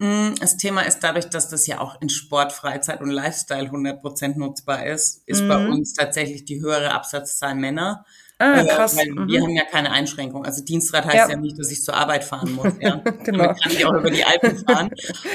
Mm, 0.01 0.35
das 0.41 0.57
Thema 0.57 0.81
ist 0.81 1.01
dadurch, 1.01 1.29
dass 1.29 1.51
das 1.51 1.67
ja 1.67 1.79
auch 1.79 2.01
in 2.01 2.09
Sport, 2.09 2.53
Freizeit 2.53 3.03
und 3.03 3.11
Lifestyle 3.11 3.69
100% 3.69 4.39
nutzbar 4.39 4.87
ist, 4.87 5.23
ist 5.27 5.43
mhm. 5.43 5.49
bei 5.49 5.69
uns 5.69 5.93
tatsächlich 5.93 6.47
die 6.47 6.59
höhere 6.59 6.93
Absatzzahl 6.93 7.55
Männer. 7.55 8.07
Ah, 8.39 8.63
äh, 8.63 8.67
krass. 8.67 8.97
Weil 8.97 9.11
mhm. 9.11 9.29
wir 9.29 9.43
haben 9.43 9.55
ja 9.55 9.65
keine 9.71 9.91
Einschränkung. 9.91 10.47
Also 10.47 10.65
Dienstrad 10.65 11.05
heißt 11.05 11.15
ja, 11.15 11.29
ja 11.29 11.37
nicht, 11.37 11.59
dass 11.59 11.71
ich 11.71 11.85
zur 11.85 11.95
Arbeit 11.95 12.25
fahren 12.25 12.53
muss. 12.53 12.73
Ja. 12.81 12.97
genau. 13.25 13.45
Damit 13.45 13.63
kann 13.63 13.73
ich 13.73 13.85
auch 13.85 13.93
über 13.93 14.11
die 14.11 14.25
Alpen 14.25 14.65
fahren. 14.65 14.91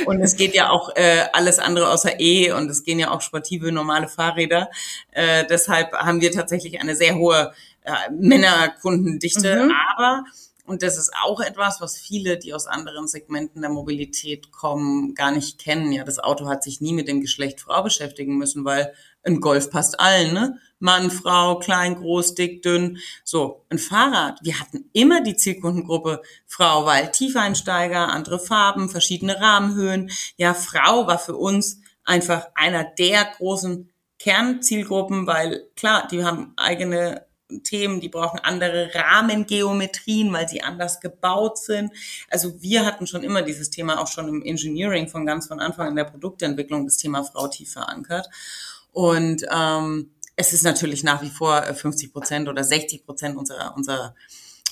und 0.07 0.19
es 0.21 0.35
geht 0.35 0.55
ja 0.55 0.71
auch 0.71 0.89
äh, 0.95 1.25
alles 1.31 1.59
andere 1.59 1.91
außer 1.91 2.19
E 2.19 2.51
und 2.51 2.67
es 2.71 2.83
gehen 2.83 2.97
ja 2.97 3.11
auch 3.11 3.21
sportive, 3.21 3.71
normale 3.71 4.07
Fahrräder. 4.07 4.71
Äh, 5.11 5.45
deshalb 5.47 5.93
haben 5.93 6.21
wir 6.21 6.31
tatsächlich 6.31 6.81
eine 6.81 6.95
sehr 6.95 7.13
hohe 7.13 7.53
äh, 7.83 7.91
Männerkundendichte. 8.11 9.65
Mhm. 9.65 9.73
Aber 9.95 10.23
und 10.65 10.81
das 10.81 10.97
ist 10.97 11.11
auch 11.23 11.39
etwas, 11.41 11.79
was 11.79 11.97
viele, 11.97 12.37
die 12.37 12.53
aus 12.53 12.65
anderen 12.65 13.07
Segmenten 13.07 13.61
der 13.61 13.69
Mobilität 13.69 14.51
kommen, 14.51 15.13
gar 15.13 15.31
nicht 15.31 15.59
kennen. 15.59 15.91
Ja, 15.91 16.03
das 16.03 16.19
Auto 16.19 16.47
hat 16.47 16.63
sich 16.63 16.81
nie 16.81 16.93
mit 16.93 17.07
dem 17.07 17.21
Geschlecht 17.21 17.61
Frau 17.61 17.83
beschäftigen 17.83 18.37
müssen, 18.37 18.65
weil 18.65 18.93
ein 19.23 19.41
Golf 19.41 19.69
passt 19.69 19.99
allen, 19.99 20.33
ne? 20.33 20.59
Mann, 20.79 21.09
Frau, 21.09 21.57
klein, 21.59 21.95
groß, 21.95 22.35
dick, 22.35 22.61
dünn. 22.61 22.99
So, 23.23 23.65
ein 23.69 23.79
Fahrrad. 23.79 24.39
Wir 24.43 24.59
hatten 24.59 24.89
immer 24.93 25.21
die 25.21 25.35
Zielkundengruppe 25.35 26.21
Frau, 26.45 26.85
weil 26.85 27.11
Tiefeinsteiger, 27.11 28.09
andere 28.09 28.39
Farben, 28.39 28.89
verschiedene 28.89 29.39
Rahmenhöhen. 29.39 30.11
Ja, 30.37 30.53
Frau 30.53 31.07
war 31.07 31.19
für 31.19 31.35
uns 31.35 31.79
einfach 32.03 32.47
einer 32.55 32.83
der 32.83 33.25
großen 33.37 33.89
Kernzielgruppen, 34.19 35.27
weil 35.27 35.67
klar, 35.75 36.07
die 36.09 36.23
haben 36.23 36.53
eigene 36.55 37.25
Themen, 37.63 38.01
die 38.01 38.09
brauchen 38.09 38.39
andere 38.39 38.91
Rahmengeometrien, 38.93 40.31
weil 40.33 40.47
sie 40.47 40.61
anders 40.61 40.99
gebaut 40.99 41.57
sind. 41.57 41.91
Also 42.29 42.61
wir 42.61 42.85
hatten 42.85 43.07
schon 43.07 43.23
immer 43.23 43.41
dieses 43.41 43.69
Thema 43.69 44.01
auch 44.01 44.07
schon 44.07 44.27
im 44.27 44.43
Engineering 44.43 45.07
von 45.07 45.25
ganz 45.25 45.47
von 45.47 45.59
Anfang 45.59 45.89
in 45.89 45.95
der 45.95 46.05
Produktentwicklung 46.05 46.85
das 46.85 46.97
Thema 46.97 47.23
Frau 47.23 47.47
tief 47.47 47.73
verankert. 47.73 48.27
Und 48.91 49.45
ähm, 49.51 50.11
es 50.35 50.53
ist 50.53 50.63
natürlich 50.63 51.03
nach 51.03 51.21
wie 51.21 51.29
vor 51.29 51.61
50 51.61 52.11
Prozent 52.11 52.49
oder 52.49 52.63
60 52.63 53.05
Prozent 53.05 53.37
unserer, 53.37 53.75
unserer 53.75 54.15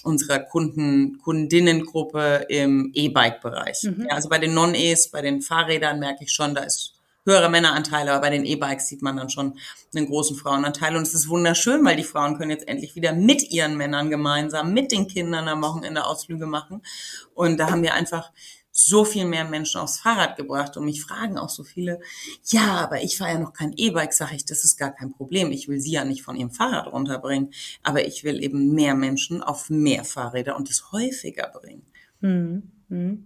unserer 0.04 0.40
Kunden, 0.40 1.18
Kundinnengruppe 1.20 2.46
im 2.50 2.92
E-Bike-Bereich. 2.94 3.84
Mhm. 3.84 4.08
Ja, 4.10 4.16
also 4.16 4.30
bei 4.30 4.38
den 4.38 4.54
Non-Es, 4.54 5.10
bei 5.10 5.22
den 5.22 5.42
Fahrrädern 5.42 6.00
merke 6.00 6.26
ich 6.26 6.32
schon, 6.32 6.54
da 6.54 6.62
ist 6.62 6.93
höhere 7.26 7.50
Männeranteile, 7.50 8.12
aber 8.12 8.22
bei 8.22 8.30
den 8.30 8.46
E-Bikes 8.46 8.88
sieht 8.88 9.02
man 9.02 9.18
dann 9.18 9.30
schon 9.30 9.58
einen 9.96 10.08
großen 10.08 10.36
Frauenanteil. 10.36 10.96
Und 10.96 11.04
es 11.04 11.14
ist 11.14 11.30
wunderschön, 11.30 11.84
weil 11.86 11.96
die 11.96 12.04
Frauen 12.04 12.38
können 12.38 12.52
jetzt 12.52 12.68
endlich 12.68 12.96
wieder 12.96 13.14
mit 13.14 13.52
ihren 13.52 13.78
Männern 13.78 14.10
gemeinsam, 14.10 14.74
mit 14.74 14.92
den 14.92 15.08
Kindern 15.08 15.48
am 15.48 15.62
Wochenende 15.62 16.06
Ausflüge 16.06 16.46
machen. 16.46 16.82
Und 17.34 17.58
da 17.58 17.70
haben 17.70 17.84
wir 17.84 17.94
einfach 17.94 18.32
so 18.76 19.06
viel 19.06 19.26
mehr 19.26 19.46
Menschen 19.46 19.80
aufs 19.80 20.00
Fahrrad 20.00 20.36
gebracht 20.36 20.76
und 20.78 20.86
mich 20.86 21.04
fragen 21.04 21.38
auch 21.38 21.50
so 21.50 21.64
viele, 21.64 22.00
ja, 22.46 22.78
aber 22.78 23.04
ich 23.04 23.18
fahre 23.18 23.34
ja 23.34 23.40
noch 23.40 23.54
kein 23.54 23.74
E-Bike, 23.78 24.14
sage 24.14 24.36
ich, 24.36 24.46
das 24.46 24.66
ist 24.66 24.78
gar 24.78 24.92
kein 24.92 25.12
Problem. 25.12 25.52
Ich 25.52 25.68
will 25.68 25.80
sie 25.80 25.92
ja 25.92 26.04
nicht 26.04 26.24
von 26.24 26.36
ihrem 26.36 26.50
Fahrrad 26.50 26.92
runterbringen, 26.92 27.54
aber 27.84 28.06
ich 28.06 28.24
will 28.24 28.44
eben 28.44 28.74
mehr 28.74 28.96
Menschen 28.96 29.44
auf 29.44 29.70
mehr 29.70 30.04
Fahrräder 30.04 30.56
und 30.56 30.72
es 30.72 30.92
häufiger 30.92 31.50
bringen. 31.50 31.86
Hm. 32.22 32.73
Hm. 32.94 33.26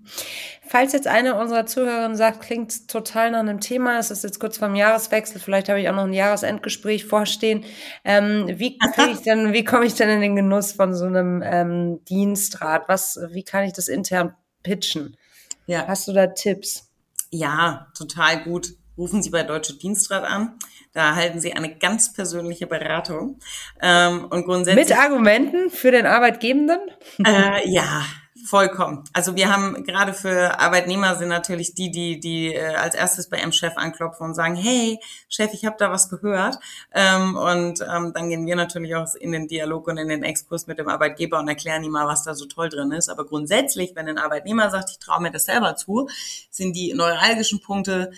Falls 0.66 0.94
jetzt 0.94 1.08
eine 1.08 1.36
unserer 1.36 1.66
Zuhörerinnen 1.66 2.16
sagt, 2.16 2.40
klingt 2.40 2.88
total 2.88 3.32
nach 3.32 3.40
einem 3.40 3.60
Thema, 3.60 4.00
es 4.00 4.12
ist 4.12 4.24
jetzt 4.24 4.40
kurz 4.40 4.58
vorm 4.58 4.76
Jahreswechsel, 4.76 5.42
vielleicht 5.42 5.68
habe 5.68 5.82
ich 5.82 5.90
auch 5.90 5.96
noch 5.96 6.06
ein 6.06 6.14
Jahresendgespräch 6.14 7.04
vorstehen. 7.04 7.66
Ähm, 8.06 8.46
wie 8.48 8.78
kriege 8.78 9.12
ich 9.12 9.20
denn, 9.24 9.52
wie 9.52 9.66
komme 9.66 9.86
ich 9.86 9.96
denn 9.96 10.08
in 10.08 10.22
den 10.22 10.38
Genuss 10.38 10.72
von 10.72 10.94
so 10.94 11.04
einem 11.04 11.44
ähm, 11.46 12.00
Dienstrat? 12.06 12.88
Was, 12.88 13.20
wie 13.32 13.44
kann 13.44 13.66
ich 13.66 13.74
das 13.74 13.90
intern 13.90 14.36
pitchen? 14.64 15.18
Ja. 15.66 15.86
Hast 15.86 16.08
du 16.08 16.14
da 16.14 16.28
Tipps? 16.28 16.90
Ja, 17.30 17.88
total 17.98 18.44
gut. 18.46 18.74
Rufen 18.98 19.22
Sie 19.22 19.30
bei 19.30 19.44
Deutsche 19.44 19.74
Dienstrat 19.78 20.24
an. 20.24 20.58
Da 20.94 21.10
erhalten 21.10 21.42
Sie 21.42 21.52
eine 21.54 21.76
ganz 21.76 22.14
persönliche 22.14 22.68
Beratung. 22.68 23.40
Ähm, 23.82 24.28
und 24.30 24.46
grundsätzlich 24.46 24.88
mit 24.88 24.98
Argumenten 24.98 25.70
für 25.70 25.92
den 25.92 26.06
Arbeitgebenden? 26.06 26.80
Äh, 27.20 27.70
ja, 27.70 28.06
Vollkommen. 28.48 29.04
Also 29.12 29.36
wir 29.36 29.52
haben 29.52 29.84
gerade 29.84 30.14
für 30.14 30.58
Arbeitnehmer 30.58 31.18
sind 31.18 31.28
natürlich 31.28 31.76
die, 31.76 31.92
die, 31.92 32.18
die 32.18 32.54
äh, 32.54 32.76
als 32.76 32.96
erstes 32.96 33.30
bei 33.30 33.40
ihrem 33.40 33.52
Chef 33.52 33.76
anklopfen 33.76 34.26
und 34.26 34.36
sagen, 34.36 34.56
hey, 34.56 35.00
Chef, 35.28 35.54
ich 35.54 35.66
habe 35.66 35.76
da 35.78 35.92
was 35.92 36.08
gehört. 36.08 36.58
Ähm, 36.94 37.36
und 37.36 37.82
ähm, 37.82 38.14
dann 38.14 38.30
gehen 38.30 38.46
wir 38.46 38.56
natürlich 38.56 38.96
auch 38.96 39.14
in 39.16 39.34
den 39.34 39.50
Dialog 39.50 39.88
und 39.88 39.98
in 39.98 40.08
den 40.08 40.24
Exkurs 40.24 40.66
mit 40.66 40.80
dem 40.80 40.88
Arbeitgeber 40.88 41.40
und 41.40 41.50
erklären 41.50 41.84
ihm 41.84 41.92
mal, 41.92 42.08
was 42.08 42.24
da 42.24 42.36
so 42.36 42.46
toll 42.46 42.70
drin 42.70 42.94
ist. 42.94 43.10
Aber 43.10 43.26
grundsätzlich, 43.26 43.92
wenn 43.96 44.08
ein 44.08 44.18
Arbeitnehmer 44.18 44.70
sagt, 44.70 44.92
ich 44.92 45.00
traue 45.00 45.22
mir 45.22 45.32
das 45.32 45.44
selber 45.44 45.76
zu, 45.76 46.08
sind 46.50 46.74
die 46.74 46.94
neuralgischen 46.94 47.60
Punkte, 47.60 48.12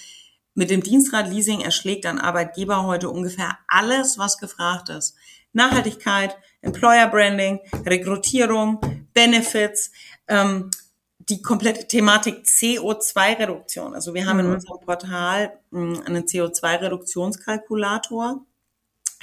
mit 0.53 0.69
dem 0.69 0.83
Dienstrat 0.83 1.27
Leasing 1.27 1.61
erschlägt 1.61 2.05
ein 2.05 2.19
Arbeitgeber 2.19 2.85
heute 2.85 3.09
ungefähr 3.09 3.57
alles, 3.67 4.19
was 4.19 4.37
gefragt 4.37 4.89
ist. 4.89 5.15
Nachhaltigkeit, 5.53 6.37
Employer 6.61 7.07
Branding, 7.07 7.61
Rekrutierung, 7.85 8.79
Benefits, 9.13 9.91
ähm, 10.29 10.71
die 11.29 11.41
komplette 11.41 11.87
Thematik 11.87 12.43
CO2-Reduktion. 12.45 13.93
Also 13.93 14.13
wir 14.13 14.25
haben 14.25 14.37
mhm. 14.37 14.45
in 14.45 14.51
unserem 14.53 14.79
Portal 14.79 15.59
mh, 15.71 15.97
hm, 15.97 16.03
einen 16.05 16.23
CO2-Reduktionskalkulator, 16.23 18.45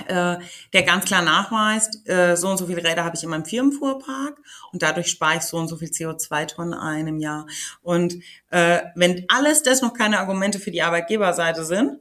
äh, 0.06 0.36
der 0.72 0.82
ganz 0.82 1.06
klar 1.06 1.22
nachweist, 1.22 2.06
äh, 2.08 2.36
so 2.36 2.50
und 2.50 2.58
so 2.58 2.66
viele 2.66 2.84
Räder 2.84 3.04
habe 3.04 3.16
ich 3.16 3.22
in 3.22 3.30
meinem 3.30 3.46
Firmenfuhrpark 3.46 4.36
und 4.72 4.82
dadurch 4.82 5.06
spare 5.08 5.38
ich 5.38 5.42
so 5.42 5.56
und 5.56 5.68
so 5.68 5.78
viel 5.78 5.88
CO2-Tonnen 5.88 6.74
ein 6.74 7.06
im 7.06 7.18
Jahr. 7.18 7.46
Und 7.82 8.16
äh, 8.50 8.82
wenn 8.94 9.24
alles 9.28 9.62
das 9.62 9.80
noch 9.80 9.94
keine 9.94 10.20
Argumente 10.20 10.60
für 10.60 10.70
die 10.70 10.82
Arbeitgeberseite 10.82 11.64
sind, 11.64 11.98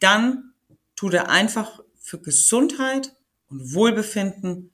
dann 0.00 0.52
tut 0.96 1.14
er 1.14 1.30
einfach 1.30 1.80
für 1.98 2.20
Gesundheit 2.20 3.16
und 3.48 3.72
Wohlbefinden 3.74 4.70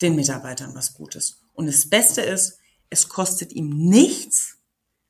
den 0.00 0.14
Mitarbeitern 0.14 0.72
was 0.74 0.94
Gutes. 0.94 1.42
Und 1.54 1.66
das 1.66 1.90
Beste 1.90 2.22
ist, 2.22 2.59
es 2.90 3.08
kostet 3.08 3.52
ihm 3.52 3.70
nichts, 3.70 4.58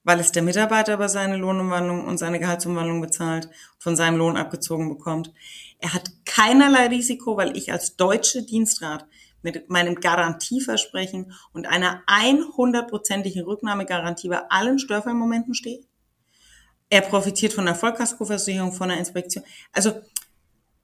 weil 0.04 0.20
es 0.20 0.32
der 0.32 0.42
Mitarbeiter 0.42 0.94
über 0.94 1.08
seine 1.08 1.36
Lohnumwandlung 1.36 2.06
und 2.06 2.18
seine 2.18 2.38
Gehaltsumwandlung 2.38 3.00
bezahlt, 3.00 3.48
von 3.78 3.96
seinem 3.96 4.18
Lohn 4.18 4.36
abgezogen 4.36 4.88
bekommt. 4.88 5.32
Er 5.78 5.94
hat 5.94 6.10
keinerlei 6.24 6.86
Risiko, 6.86 7.36
weil 7.36 7.56
ich 7.56 7.72
als 7.72 7.96
deutsche 7.96 8.42
Dienstrat 8.42 9.06
mit 9.42 9.70
meinem 9.70 9.94
Garantieversprechen 9.94 11.32
und 11.52 11.66
einer 11.66 12.02
100-prozentigen 12.06 13.44
Rücknahmegarantie 13.44 14.28
bei 14.28 14.42
allen 14.50 14.78
Störfallmomenten 14.78 15.54
stehe. 15.54 15.80
Er 16.90 17.00
profitiert 17.02 17.52
von 17.52 17.64
der 17.64 17.74
Vollkaskoversicherung, 17.74 18.72
von 18.72 18.88
der 18.88 18.98
Inspektion. 18.98 19.44
Also 19.72 19.94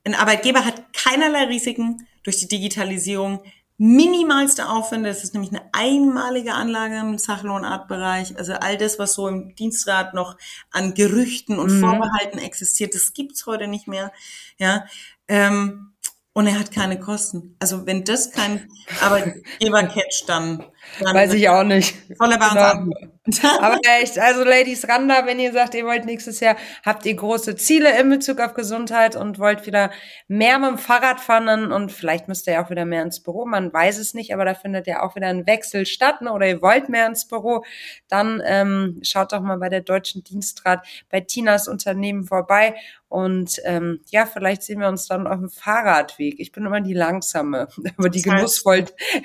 ein 0.05 0.15
Arbeitgeber 0.15 0.65
hat 0.65 0.93
keinerlei 0.95 1.45
Risiken 1.45 2.07
durch 2.23 2.39
die 2.39 2.49
Digitalisierung 2.49 3.43
minimalste 3.79 4.69
Aufwände. 4.69 5.09
Das 5.09 5.23
ist 5.23 5.35
nämlich 5.35 5.53
eine 5.53 5.69
einmalige 5.73 6.55
Anlage 6.55 6.99
im 6.99 7.19
Sachlohnartbereich. 7.19 8.39
Also 8.39 8.55
all 8.55 8.79
das, 8.79 8.99
was 8.99 9.15
so 9.15 9.29
im 9.29 9.55
Dienstrat 9.55 10.15
noch 10.15 10.37
an 10.71 10.95
Gerüchten 10.95 11.59
und 11.59 11.73
mhm. 11.73 11.81
Vorbehalten 11.81 12.39
existiert, 12.39 12.95
das 12.95 13.13
gibt's 13.13 13.47
heute 13.47 13.69
nicht 13.69 13.87
mehr. 13.89 14.13
Ja. 14.59 14.87
Ähm, 15.29 15.93
und 16.33 16.47
er 16.47 16.59
hat 16.59 16.71
keine 16.71 17.01
Kosten. 17.01 17.57
Also 17.59 17.87
wenn 17.87 18.05
das 18.05 18.31
kein 18.31 18.69
Arbeitgeber 19.01 19.83
catcht, 19.85 20.29
dann, 20.29 20.65
dann 21.01 21.15
weiß 21.15 21.35
ich 21.35 21.49
auch 21.49 21.65
nicht. 21.65 21.95
Voller 22.17 22.39
bei 22.39 22.49
genau. 22.49 22.93
Aber 23.61 23.79
echt, 24.01 24.19
also 24.19 24.45
Ladies 24.45 24.89
Randa, 24.89 25.27
wenn 25.27 25.41
ihr 25.41 25.53
sagt, 25.53 25.75
ihr 25.75 25.85
wollt 25.85 26.05
nächstes 26.05 26.39
Jahr, 26.41 26.57
habt 26.85 27.05
ihr 27.07 27.15
große 27.15 27.57
Ziele 27.57 27.99
in 27.99 28.09
Bezug 28.09 28.41
auf 28.41 28.55
Gesundheit 28.55 29.17
und 29.17 29.39
wollt 29.41 29.67
wieder 29.67 29.91
mehr 30.29 30.59
mit 30.61 30.71
dem 30.71 30.79
Fahrrad 30.79 31.21
fahren 31.21 31.73
und 31.73 31.91
vielleicht 31.91 32.29
müsst 32.29 32.47
ihr 32.47 32.55
ja 32.55 32.65
auch 32.65 32.71
wieder 32.71 32.85
mehr 32.85 33.03
ins 33.03 33.21
Büro, 33.21 33.45
man 33.45 33.73
weiß 33.73 33.99
es 33.99 34.15
nicht, 34.15 34.33
aber 34.33 34.45
da 34.45 34.55
findet 34.55 34.87
ja 34.87 35.03
auch 35.03 35.17
wieder 35.17 35.27
ein 35.27 35.47
Wechsel 35.47 35.87
statt 35.87 36.23
ne? 36.23 36.33
oder 36.33 36.47
ihr 36.47 36.63
wollt 36.63 36.89
mehr 36.89 37.07
ins 37.07 37.27
Büro, 37.27 37.65
dann 38.09 38.41
ähm, 38.45 39.01
schaut 39.03 39.33
doch 39.33 39.41
mal 39.41 39.59
bei 39.59 39.69
der 39.69 39.81
Deutschen 39.81 40.23
Dienstrat 40.23 40.87
bei 41.11 41.21
Tinas 41.21 41.67
Unternehmen 41.67 42.25
vorbei 42.25 42.75
und 43.09 43.61
ähm, 43.65 44.01
ja, 44.11 44.27
vielleicht 44.27 44.63
sehen 44.63 44.81
wir 44.81 44.89
uns 44.89 45.07
dann 45.07 45.29
auf 45.29 45.39
dem 45.39 45.49
Fahrradweg. 45.49 46.41
Ich 46.41 46.51
bin 46.51 46.67
immer 46.67 46.81
die 46.81 46.93
langsame, 46.93 47.69
aber 47.97 48.09
die 48.09 48.23
genussvoll, 48.23 48.85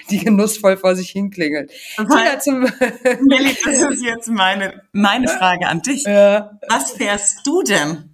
die 0.09 0.19
genussvoll 0.19 0.77
vor 0.77 0.95
sich 0.95 1.11
hinklingelt. 1.51 1.71
Tina 1.97 2.39
zum 2.39 2.63
ist 3.91 4.03
jetzt 4.03 4.29
meine, 4.29 4.81
meine 4.91 5.27
Frage 5.27 5.67
an 5.67 5.81
dich. 5.81 6.03
Ja. 6.03 6.59
Was 6.67 6.91
fährst 6.91 7.45
du 7.45 7.61
denn? 7.63 8.10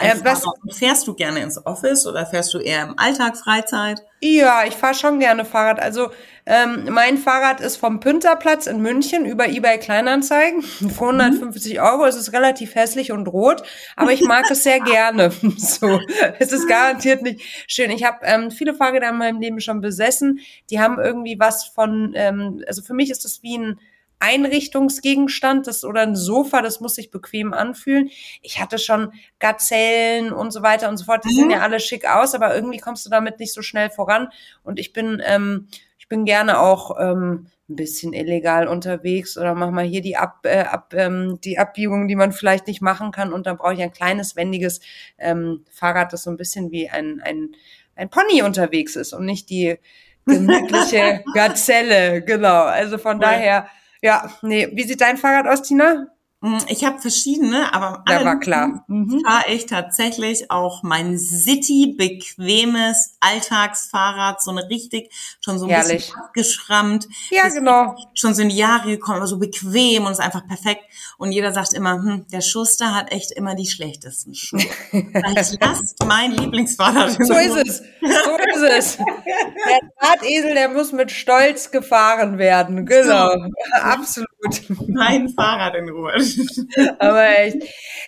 Äh, 0.00 0.14
was, 0.22 0.44
fährst 0.70 1.06
du 1.06 1.14
gerne 1.14 1.40
ins 1.40 1.64
Office 1.66 2.06
oder 2.06 2.26
fährst 2.26 2.54
du 2.54 2.58
eher 2.58 2.84
im 2.84 2.98
Alltag 2.98 3.36
Freizeit? 3.36 4.00
Ja, 4.20 4.64
ich 4.66 4.74
fahre 4.74 4.94
schon 4.94 5.18
gerne 5.18 5.44
Fahrrad. 5.44 5.80
Also 5.80 6.10
ähm, 6.46 6.86
mein 6.90 7.18
Fahrrad 7.18 7.60
ist 7.60 7.76
vom 7.76 8.00
Pünterplatz 8.00 8.66
in 8.66 8.80
München 8.80 9.26
über 9.26 9.48
eBay 9.48 9.78
Kleinanzeigen 9.78 10.62
für 10.62 11.04
150 11.04 11.74
mhm. 11.74 11.80
Euro. 11.80 12.04
Es 12.04 12.16
ist 12.16 12.32
relativ 12.32 12.74
hässlich 12.74 13.10
und 13.10 13.26
rot, 13.26 13.62
aber 13.96 14.12
ich 14.12 14.22
mag 14.22 14.48
es 14.50 14.62
sehr 14.62 14.80
gerne. 14.84 15.30
so, 15.56 16.00
es 16.38 16.52
ist 16.52 16.68
garantiert 16.68 17.22
nicht 17.22 17.42
schön. 17.66 17.90
Ich 17.90 18.04
habe 18.04 18.18
ähm, 18.22 18.50
viele 18.50 18.74
Fahrräder 18.74 19.08
in 19.08 19.18
meinem 19.18 19.40
Leben 19.40 19.60
schon 19.60 19.80
besessen. 19.80 20.40
Die 20.70 20.80
haben 20.80 20.98
irgendwie 21.00 21.36
was 21.38 21.64
von, 21.64 22.12
ähm, 22.14 22.62
also 22.68 22.82
für 22.82 22.94
mich 22.94 23.10
ist 23.10 23.24
das 23.24 23.42
wie 23.42 23.58
ein 23.58 23.80
Einrichtungsgegenstand 24.22 25.66
das, 25.66 25.84
oder 25.84 26.02
ein 26.02 26.14
Sofa, 26.14 26.62
das 26.62 26.80
muss 26.80 26.94
sich 26.94 27.10
bequem 27.10 27.52
anfühlen. 27.52 28.10
Ich 28.40 28.60
hatte 28.60 28.78
schon 28.78 29.12
Gazellen 29.40 30.32
und 30.32 30.52
so 30.52 30.62
weiter 30.62 30.88
und 30.88 30.96
so 30.96 31.04
fort. 31.04 31.24
Die 31.24 31.34
mhm. 31.34 31.38
sehen 31.38 31.50
ja 31.50 31.60
alle 31.60 31.80
schick 31.80 32.08
aus, 32.08 32.34
aber 32.34 32.54
irgendwie 32.54 32.78
kommst 32.78 33.04
du 33.04 33.10
damit 33.10 33.40
nicht 33.40 33.52
so 33.52 33.62
schnell 33.62 33.90
voran. 33.90 34.28
Und 34.62 34.78
ich 34.78 34.92
bin, 34.92 35.20
ähm, 35.26 35.66
ich 35.98 36.08
bin 36.08 36.24
gerne 36.24 36.60
auch 36.60 36.96
ähm, 37.00 37.48
ein 37.68 37.76
bisschen 37.76 38.12
illegal 38.12 38.68
unterwegs 38.68 39.36
oder 39.36 39.54
mach 39.54 39.70
mal 39.70 39.84
hier 39.84 40.02
die 40.02 40.16
Ab, 40.16 40.40
äh, 40.44 40.60
ab 40.60 40.94
ähm, 40.96 41.40
die 41.42 41.58
Abbiegung, 41.58 42.06
die 42.06 42.16
man 42.16 42.30
vielleicht 42.30 42.68
nicht 42.68 42.80
machen 42.80 43.10
kann. 43.10 43.32
Und 43.32 43.46
dann 43.46 43.56
brauche 43.56 43.74
ich 43.74 43.82
ein 43.82 43.92
kleines, 43.92 44.36
wendiges 44.36 44.80
ähm, 45.18 45.64
Fahrrad, 45.68 46.12
das 46.12 46.22
so 46.22 46.30
ein 46.30 46.36
bisschen 46.36 46.70
wie 46.70 46.88
ein, 46.88 47.20
ein, 47.24 47.56
ein 47.96 48.08
Pony 48.08 48.42
unterwegs 48.42 48.94
ist 48.94 49.14
und 49.14 49.24
nicht 49.24 49.50
die 49.50 49.78
gemütliche 50.26 51.24
Gazelle. 51.34 52.22
Genau. 52.22 52.62
Also 52.62 52.98
von 52.98 53.16
cool. 53.16 53.22
daher 53.22 53.66
ja, 54.02 54.30
nee. 54.42 54.68
Wie 54.74 54.84
sieht 54.84 55.00
dein 55.00 55.16
Fahrrad 55.16 55.46
aus, 55.46 55.62
Tina? 55.62 56.08
Mm, 56.42 56.58
ich 56.66 56.84
habe 56.84 56.98
verschiedene, 56.98 57.72
aber 57.72 58.04
ja, 58.08 58.24
war 58.24 58.40
klar. 58.40 58.84
Mhm. 58.88 59.22
fahre 59.24 59.52
ich 59.52 59.66
tatsächlich 59.66 60.50
auch 60.50 60.82
mein 60.82 61.16
City 61.16 61.94
bequemes 61.96 63.14
Alltagsfahrrad, 63.20 64.42
so 64.42 64.50
eine 64.50 64.68
richtig 64.68 65.10
schon 65.40 65.60
so 65.60 65.66
ein 65.66 65.70
Herrlich. 65.70 66.06
bisschen 66.06 66.16
abgeschrammt. 66.16 67.08
Ja, 67.30 67.48
genau. 67.48 67.94
Schon 68.14 68.34
so 68.34 68.42
in 68.42 68.48
die 68.48 68.56
Jahre 68.56 68.88
gekommen, 68.88 69.18
aber 69.18 69.28
so 69.28 69.38
bequem 69.38 70.04
und 70.04 70.12
ist 70.12 70.20
einfach 70.20 70.44
perfekt. 70.44 70.82
Und 71.16 71.30
jeder 71.30 71.52
sagt 71.52 71.74
immer, 71.74 71.92
hm, 71.92 72.26
der 72.32 72.40
Schuster 72.40 72.92
hat 72.92 73.12
echt 73.12 73.30
immer 73.30 73.54
die 73.54 73.66
schlechtesten 73.66 74.34
Schuhe. 74.34 74.60
ich 74.92 75.60
lasse 75.60 75.94
mein 76.04 76.32
Lieblingsfahrrad. 76.32 77.24
So 77.24 77.34
ist 77.34 77.56
es. 77.56 77.78
So 77.78 78.64
ist 78.66 78.78
es. 78.78 78.96
Der 78.96 79.80
Drahtesel, 80.00 80.54
der 80.54 80.70
muss 80.70 80.90
mit 80.90 81.12
Stolz 81.12 81.70
gefahren 81.70 82.38
werden. 82.38 82.84
Genau. 82.84 83.30
So. 83.30 83.50
Absolut. 83.80 84.88
Mein 84.88 85.28
Fahrrad 85.28 85.76
in 85.76 85.88
Ruhe. 85.88 86.12
Aber 86.98 87.38
echt. 87.38 87.58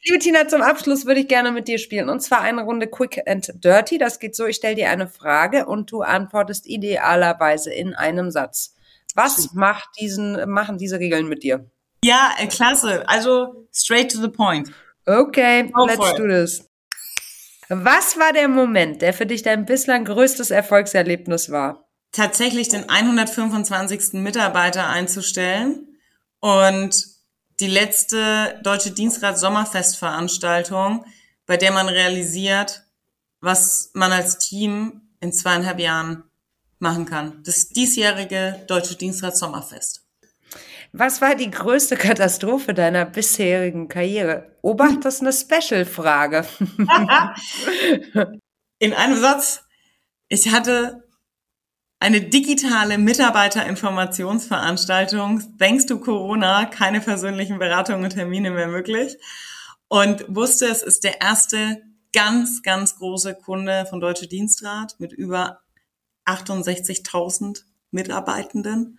Liebe 0.04 0.18
Tina, 0.18 0.48
zum 0.48 0.62
Abschluss 0.62 1.06
würde 1.06 1.20
ich 1.20 1.28
gerne 1.28 1.52
mit 1.52 1.68
dir 1.68 1.78
spielen. 1.78 2.08
Und 2.08 2.20
zwar 2.20 2.40
eine 2.40 2.62
Runde 2.62 2.86
Quick 2.86 3.22
and 3.26 3.52
Dirty. 3.62 3.98
Das 3.98 4.18
geht 4.18 4.36
so, 4.36 4.46
ich 4.46 4.56
stelle 4.56 4.74
dir 4.74 4.90
eine 4.90 5.08
Frage 5.08 5.66
und 5.66 5.90
du 5.90 6.02
antwortest 6.02 6.66
idealerweise 6.66 7.72
in 7.72 7.94
einem 7.94 8.30
Satz. 8.30 8.74
Was 9.14 9.52
macht 9.54 9.88
diesen, 10.00 10.50
machen 10.50 10.78
diese 10.78 10.98
Regeln 10.98 11.28
mit 11.28 11.42
dir? 11.42 11.70
Ja, 12.04 12.34
äh, 12.38 12.46
klasse. 12.48 13.08
Also 13.08 13.66
straight 13.72 14.12
to 14.12 14.20
the 14.20 14.28
point. 14.28 14.70
Okay, 15.06 15.70
Go 15.70 15.86
let's 15.86 16.14
do 16.14 16.26
this. 16.26 16.68
Was 17.68 18.18
war 18.18 18.32
der 18.32 18.48
Moment, 18.48 19.02
der 19.02 19.14
für 19.14 19.26
dich 19.26 19.42
dein 19.42 19.64
bislang 19.64 20.04
größtes 20.04 20.50
Erfolgserlebnis 20.50 21.50
war? 21.50 21.88
Tatsächlich 22.12 22.68
den 22.68 22.88
125. 22.88 24.14
Mitarbeiter 24.14 24.88
einzustellen 24.88 25.98
und 26.40 27.13
die 27.60 27.66
letzte 27.66 28.60
Deutsche 28.62 28.90
Dienstrat 28.90 29.38
Sommerfestveranstaltung, 29.38 31.04
bei 31.46 31.56
der 31.56 31.72
man 31.72 31.88
realisiert, 31.88 32.84
was 33.40 33.90
man 33.94 34.12
als 34.12 34.38
Team 34.38 35.02
in 35.20 35.32
zweieinhalb 35.32 35.78
Jahren 35.78 36.24
machen 36.78 37.06
kann. 37.06 37.42
Das 37.44 37.68
diesjährige 37.68 38.64
Deutsche 38.66 38.96
Dienstrat 38.96 39.36
Sommerfest. 39.36 40.02
Was 40.92 41.20
war 41.20 41.34
die 41.34 41.50
größte 41.50 41.96
Katastrophe 41.96 42.72
deiner 42.72 43.04
bisherigen 43.04 43.88
Karriere? 43.88 44.56
Obacht, 44.62 45.04
das 45.04 45.20
ist 45.20 45.22
eine 45.22 45.32
Special-Frage. 45.32 46.46
In 48.78 48.92
einem 48.92 49.16
Satz. 49.16 49.64
Ich 50.28 50.52
hatte 50.52 51.03
eine 52.04 52.20
digitale 52.20 52.98
Mitarbeiterinformationsveranstaltung, 52.98 55.42
thanks 55.58 55.86
to 55.86 55.98
Corona, 55.98 56.66
keine 56.66 57.00
persönlichen 57.00 57.58
Beratungen 57.58 58.04
und 58.04 58.10
Termine 58.10 58.50
mehr 58.50 58.68
möglich. 58.68 59.16
Und 59.88 60.26
wusste, 60.28 60.66
es 60.66 60.82
ist 60.82 61.04
der 61.04 61.22
erste 61.22 61.80
ganz, 62.12 62.60
ganz 62.62 62.96
große 62.96 63.36
Kunde 63.36 63.86
von 63.88 64.00
Deutsche 64.00 64.28
Dienstrat 64.28 64.96
mit 64.98 65.14
über 65.14 65.60
68.000 66.26 67.62
Mitarbeitenden. 67.90 68.98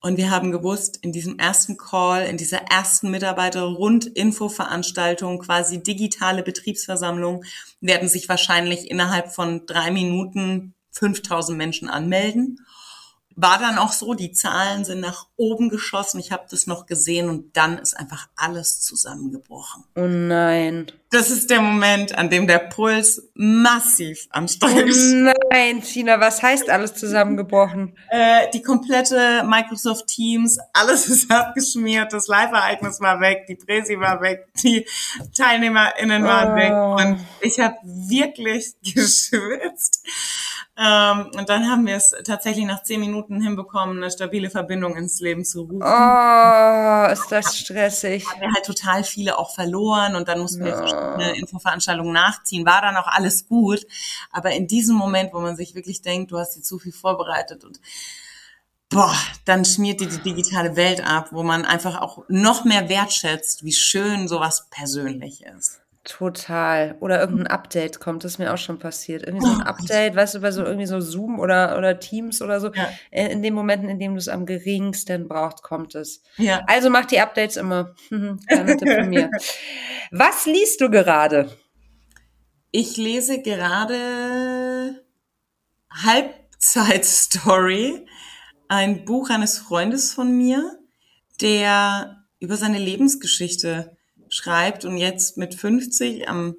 Und 0.00 0.16
wir 0.16 0.32
haben 0.32 0.50
gewusst, 0.50 0.98
in 1.02 1.12
diesem 1.12 1.38
ersten 1.38 1.76
Call, 1.76 2.26
in 2.26 2.36
dieser 2.36 2.62
ersten 2.62 3.12
Mitarbeiter-Rund-Info-Veranstaltung, 3.12 5.38
quasi 5.38 5.84
digitale 5.84 6.42
Betriebsversammlung, 6.42 7.44
werden 7.80 8.08
sich 8.08 8.28
wahrscheinlich 8.28 8.90
innerhalb 8.90 9.32
von 9.32 9.66
drei 9.66 9.92
Minuten 9.92 10.74
5000 10.92 11.56
Menschen 11.56 11.88
anmelden. 11.88 12.58
War 13.36 13.58
dann 13.58 13.78
auch 13.78 13.92
so, 13.92 14.14
die 14.14 14.32
Zahlen 14.32 14.84
sind 14.84 15.00
nach 15.00 15.26
oben 15.36 15.70
geschossen. 15.70 16.18
Ich 16.20 16.32
habe 16.32 16.44
das 16.50 16.66
noch 16.66 16.84
gesehen 16.84 17.28
und 17.28 17.56
dann 17.56 17.78
ist 17.78 17.96
einfach 17.96 18.28
alles 18.36 18.82
zusammengebrochen. 18.82 19.84
Oh 19.94 20.06
nein. 20.06 20.92
Das 21.12 21.30
ist 21.30 21.48
der 21.48 21.60
Moment, 21.60 22.16
an 22.16 22.28
dem 22.28 22.46
der 22.46 22.58
Puls 22.58 23.30
massiv 23.34 24.26
ansteigt. 24.30 24.94
Oh 24.94 25.32
nein, 25.50 25.82
Tina, 25.82 26.20
was 26.20 26.42
heißt 26.42 26.68
alles 26.68 26.94
zusammengebrochen? 26.94 27.96
Äh, 28.10 28.50
die 28.52 28.62
komplette 28.62 29.42
Microsoft 29.44 30.08
Teams, 30.08 30.58
alles 30.72 31.06
ist 31.08 31.30
abgeschmiert, 31.30 32.12
das 32.12 32.28
Live-Ereignis 32.28 33.00
war 33.00 33.20
weg, 33.20 33.46
die 33.48 33.56
Präsi 33.56 33.98
war 33.98 34.20
weg, 34.20 34.48
die 34.62 34.86
TeilnehmerInnen 35.34 36.22
waren 36.22 36.52
oh. 36.52 36.56
weg 36.56 37.06
und 37.06 37.26
ich 37.40 37.58
habe 37.58 37.76
wirklich 37.82 38.74
geschwitzt. 38.82 40.04
Ähm, 40.82 41.30
und 41.36 41.50
dann 41.50 41.70
haben 41.70 41.86
wir 41.86 41.96
es 41.96 42.14
tatsächlich 42.24 42.64
nach 42.64 42.82
zehn 42.82 43.00
Minuten 43.00 43.42
hinbekommen, 43.42 43.98
eine 43.98 44.10
stabile 44.10 44.48
Verbindung 44.48 44.96
ins 44.96 45.20
Leben 45.20 45.44
zu 45.44 45.62
rufen. 45.62 45.82
Oh, 45.82 47.12
ist 47.12 47.30
das 47.30 47.58
stressig. 47.58 48.26
Haben 48.26 48.40
wir 48.40 48.50
halt 48.54 48.64
total 48.64 49.04
viele 49.04 49.36
auch 49.36 49.54
verloren 49.54 50.16
und 50.16 50.28
dann 50.28 50.40
mussten 50.40 50.64
wir 50.64 50.74
verschiedene 50.74 51.36
Infoveranstaltungen 51.36 52.14
nachziehen. 52.14 52.64
War 52.64 52.80
dann 52.80 52.96
auch 52.96 53.08
alles 53.08 53.46
gut. 53.46 53.86
Aber 54.30 54.52
in 54.52 54.68
diesem 54.68 54.96
Moment, 54.96 55.34
wo 55.34 55.40
man 55.40 55.54
sich 55.54 55.74
wirklich 55.74 56.00
denkt, 56.00 56.32
du 56.32 56.38
hast 56.38 56.56
dir 56.56 56.62
zu 56.62 56.78
viel 56.78 56.92
vorbereitet 56.92 57.62
und 57.64 57.78
boah, 58.88 59.14
dann 59.44 59.66
schmiert 59.66 60.00
dir 60.00 60.08
die 60.08 60.22
digitale 60.22 60.76
Welt 60.76 61.06
ab, 61.06 61.28
wo 61.30 61.42
man 61.42 61.66
einfach 61.66 62.00
auch 62.00 62.24
noch 62.28 62.64
mehr 62.64 62.88
wertschätzt, 62.88 63.64
wie 63.64 63.74
schön 63.74 64.28
sowas 64.28 64.68
persönlich 64.70 65.44
ist. 65.44 65.82
Total. 66.04 66.96
Oder 67.00 67.20
irgendein 67.20 67.48
Update 67.48 68.00
kommt, 68.00 68.24
das 68.24 68.32
ist 68.32 68.38
mir 68.38 68.54
auch 68.54 68.58
schon 68.58 68.78
passiert. 68.78 69.26
Irgendwie 69.26 69.46
so 69.46 69.52
ein 69.52 69.62
oh 69.62 69.68
Update, 69.68 70.16
weißt 70.16 70.34
du, 70.34 70.40
bei 70.40 70.50
so 70.50 70.64
irgendwie 70.64 70.86
so 70.86 70.98
Zoom 71.00 71.38
oder, 71.38 71.76
oder 71.76 72.00
Teams 72.00 72.40
oder 72.40 72.58
so. 72.58 72.72
Ja. 72.72 72.88
Äh, 73.10 73.32
in 73.32 73.42
den 73.42 73.52
Momenten, 73.52 73.90
in 73.90 73.98
denen 73.98 74.14
du 74.14 74.18
es 74.18 74.28
am 74.28 74.46
geringsten 74.46 75.28
brauchst, 75.28 75.62
kommt 75.62 75.94
es. 75.94 76.22
Ja. 76.38 76.62
Also 76.66 76.88
mach 76.88 77.04
die 77.04 77.20
Updates 77.20 77.58
immer. 77.58 77.94
Von 78.08 79.10
mir. 79.10 79.30
Was 80.10 80.46
liest 80.46 80.80
du 80.80 80.88
gerade? 80.88 81.50
Ich 82.72 82.96
lese 82.96 83.42
gerade 83.42 85.04
Halbzeitstory, 85.92 88.06
ein 88.68 89.04
Buch 89.04 89.28
eines 89.28 89.58
Freundes 89.58 90.12
von 90.12 90.36
mir, 90.36 90.78
der 91.40 92.24
über 92.38 92.56
seine 92.56 92.78
Lebensgeschichte 92.78 93.96
schreibt 94.30 94.84
und 94.86 94.96
jetzt 94.96 95.36
mit 95.36 95.54
50 95.54 96.28
am, 96.28 96.56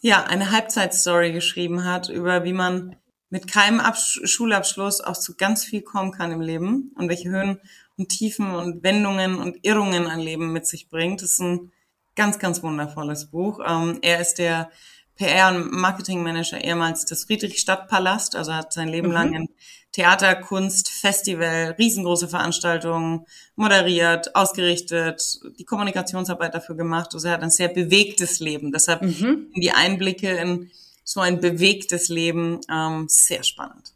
ja, 0.00 0.24
eine 0.24 0.50
Halbzeitstory 0.50 1.32
geschrieben 1.32 1.84
hat 1.84 2.08
über 2.08 2.44
wie 2.44 2.52
man 2.52 2.96
mit 3.30 3.46
keinem 3.50 3.80
Abs 3.80 4.20
Schulabschluss 4.24 5.00
auch 5.00 5.16
zu 5.16 5.36
ganz 5.36 5.64
viel 5.64 5.82
kommen 5.82 6.12
kann 6.12 6.32
im 6.32 6.40
Leben 6.40 6.92
und 6.96 7.08
welche 7.08 7.30
Höhen 7.30 7.60
und 7.96 8.08
Tiefen 8.08 8.54
und 8.54 8.82
Wendungen 8.82 9.38
und 9.38 9.58
Irrungen 9.62 10.06
ein 10.06 10.20
Leben 10.20 10.52
mit 10.52 10.66
sich 10.66 10.88
bringt. 10.88 11.22
Das 11.22 11.32
ist 11.32 11.40
ein 11.40 11.72
ganz, 12.16 12.38
ganz 12.38 12.62
wundervolles 12.62 13.30
Buch. 13.30 13.60
Ähm, 13.66 13.98
er 14.02 14.20
ist 14.20 14.34
der 14.34 14.70
PR- 15.18 15.54
und 15.54 15.72
Marketingmanager 15.72 16.62
ehemals 16.62 17.04
des 17.04 17.24
Friedrichstadtpalast, 17.24 18.36
also 18.36 18.52
hat 18.52 18.72
sein 18.72 18.88
Leben 18.88 19.08
mhm. 19.08 19.14
lang 19.14 19.34
in 19.34 19.48
Theater, 19.92 20.34
Kunst, 20.34 20.90
Festival, 20.90 21.76
riesengroße 21.78 22.26
Veranstaltungen 22.26 23.26
moderiert, 23.54 24.34
ausgerichtet, 24.34 25.38
die 25.56 25.64
Kommunikationsarbeit 25.64 26.52
dafür 26.52 26.74
gemacht. 26.74 27.14
Also 27.14 27.28
er 27.28 27.34
hat 27.34 27.42
ein 27.42 27.50
sehr 27.50 27.68
bewegtes 27.68 28.40
Leben. 28.40 28.72
Deshalb 28.72 29.02
mhm. 29.02 29.52
die 29.54 29.70
Einblicke 29.70 30.30
in 30.30 30.70
so 31.04 31.20
ein 31.20 31.40
bewegtes 31.40 32.08
Leben 32.08 32.60
ähm, 32.68 33.06
sehr 33.08 33.44
spannend. 33.44 33.92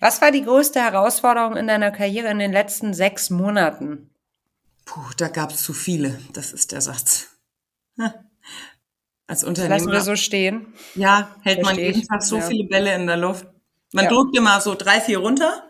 Was 0.00 0.22
war 0.22 0.30
die 0.30 0.44
größte 0.44 0.80
Herausforderung 0.80 1.56
in 1.56 1.66
deiner 1.66 1.90
Karriere 1.90 2.28
in 2.28 2.38
den 2.38 2.52
letzten 2.52 2.94
sechs 2.94 3.28
Monaten? 3.28 4.08
Puh, 4.86 5.10
da 5.18 5.28
gab 5.28 5.50
es 5.50 5.62
zu 5.62 5.74
viele. 5.74 6.18
Das 6.32 6.52
ist 6.52 6.72
der 6.72 6.80
Satz. 6.80 7.28
Als 9.28 9.40
Das 9.40 9.48
Unternehmer. 9.48 9.76
lassen 9.76 9.92
wir 9.92 10.00
so 10.00 10.16
stehen. 10.16 10.74
ja, 10.96 11.36
hält 11.42 11.58
man 11.58 11.66
Verstehe 11.66 11.86
jeden 11.86 12.00
ich. 12.00 12.08
Tag 12.08 12.22
so 12.22 12.36
Ja. 12.38 12.42
viele 12.42 12.64
Bälle 12.68 12.92
in 12.94 13.06
der 13.06 13.16
Luft. 13.16 13.46
Man 13.92 14.06
Ja. 14.06 14.10
drückt 14.10 14.36
immer 14.36 14.60
so 14.60 14.74
drei, 14.74 15.00
vier 15.00 15.18
runter 15.18 15.62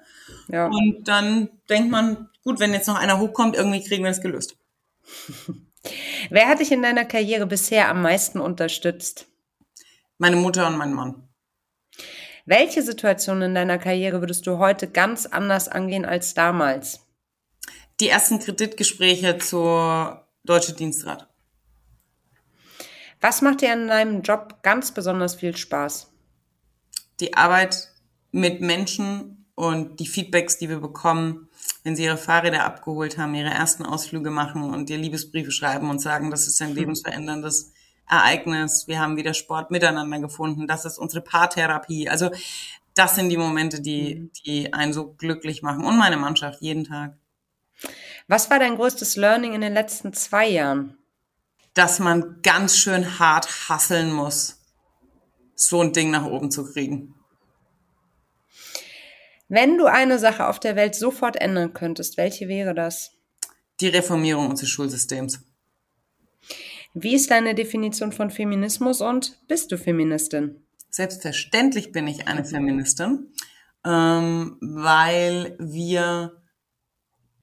Ja. 0.48 0.66
und 0.68 1.06
dann 1.06 1.50
denkt 1.68 1.90
man, 1.90 2.30
gut, 2.44 2.58
wenn 2.60 2.72
jetzt 2.72 2.88
noch 2.88 2.96
einer 2.98 3.18
hochkommt, 3.18 3.54
irgendwie 3.56 3.84
kriegen 3.84 4.02
wir 4.04 4.10
das 4.10 4.22
gelöst. 4.22 4.56
Wer 6.30 6.48
hat 6.48 6.60
dich 6.60 6.72
in 6.72 6.82
deiner 6.82 7.04
Karriere 7.04 7.46
bisher 7.46 7.88
am 7.88 8.02
meisten 8.02 8.40
unterstützt? 8.40 9.26
Meine 10.18 10.36
Mutter 10.36 10.66
und 10.66 10.76
mein 10.76 10.92
Mann. 10.92 11.28
Welche 12.46 12.82
Situation 12.82 13.42
in 13.42 13.54
deiner 13.54 13.78
Karriere 13.78 14.20
würdest 14.20 14.46
du 14.46 14.58
heute 14.58 14.88
ganz 14.88 15.26
anders 15.26 15.68
angehen 15.68 16.04
als 16.04 16.34
damals? 16.34 17.00
Die 18.00 18.08
ersten 18.08 18.38
Kreditgespräche 18.40 19.38
zur 19.38 20.26
Deutsche 20.44 20.72
Dienstrat. 20.72 21.27
Was 23.20 23.42
macht 23.42 23.62
dir 23.62 23.72
an 23.72 23.88
deinem 23.88 24.22
Job 24.22 24.62
ganz 24.62 24.92
besonders 24.92 25.34
viel 25.34 25.56
Spaß? 25.56 26.12
Die 27.20 27.34
Arbeit 27.34 27.88
mit 28.30 28.60
Menschen 28.60 29.46
und 29.54 29.98
die 29.98 30.06
Feedbacks, 30.06 30.58
die 30.58 30.68
wir 30.68 30.78
bekommen, 30.78 31.48
wenn 31.82 31.96
sie 31.96 32.04
ihre 32.04 32.16
Fahrräder 32.16 32.64
abgeholt 32.64 33.18
haben, 33.18 33.34
ihre 33.34 33.50
ersten 33.50 33.84
Ausflüge 33.84 34.30
machen 34.30 34.62
und 34.62 34.88
dir 34.88 34.98
Liebesbriefe 34.98 35.50
schreiben 35.50 35.90
und 35.90 36.00
sagen, 36.00 36.30
das 36.30 36.46
ist 36.46 36.62
ein 36.62 36.74
lebensveränderndes 36.74 37.72
Ereignis, 38.08 38.84
wir 38.86 39.00
haben 39.00 39.16
wieder 39.16 39.34
Sport 39.34 39.70
miteinander 39.70 40.20
gefunden, 40.20 40.66
das 40.66 40.84
ist 40.84 40.98
unsere 40.98 41.22
Paartherapie. 41.22 42.08
Also 42.08 42.30
das 42.94 43.16
sind 43.16 43.30
die 43.30 43.36
Momente, 43.36 43.80
die, 43.80 44.30
die 44.44 44.72
einen 44.72 44.92
so 44.92 45.12
glücklich 45.14 45.62
machen 45.62 45.84
und 45.84 45.98
meine 45.98 46.16
Mannschaft 46.16 46.60
jeden 46.60 46.84
Tag. 46.84 47.16
Was 48.28 48.50
war 48.50 48.58
dein 48.58 48.76
größtes 48.76 49.16
Learning 49.16 49.54
in 49.54 49.60
den 49.60 49.74
letzten 49.74 50.12
zwei 50.12 50.48
Jahren? 50.48 50.97
Dass 51.78 52.00
man 52.00 52.42
ganz 52.42 52.76
schön 52.76 53.20
hart 53.20 53.68
hasseln 53.68 54.10
muss, 54.10 54.58
so 55.54 55.80
ein 55.80 55.92
Ding 55.92 56.10
nach 56.10 56.24
oben 56.24 56.50
zu 56.50 56.64
kriegen. 56.64 57.14
Wenn 59.46 59.78
du 59.78 59.86
eine 59.86 60.18
Sache 60.18 60.48
auf 60.48 60.58
der 60.58 60.74
Welt 60.74 60.96
sofort 60.96 61.36
ändern 61.36 61.74
könntest, 61.74 62.16
welche 62.16 62.48
wäre 62.48 62.74
das? 62.74 63.12
Die 63.78 63.86
Reformierung 63.86 64.50
unseres 64.50 64.70
Schulsystems. 64.70 65.40
Wie 66.94 67.14
ist 67.14 67.30
deine 67.30 67.54
Definition 67.54 68.10
von 68.10 68.32
Feminismus 68.32 69.00
und 69.00 69.38
bist 69.46 69.70
du 69.70 69.78
Feministin? 69.78 70.66
Selbstverständlich 70.90 71.92
bin 71.92 72.08
ich 72.08 72.26
eine 72.26 72.44
Feministin, 72.44 73.32
ähm, 73.86 74.58
weil 74.60 75.56
wir 75.60 76.42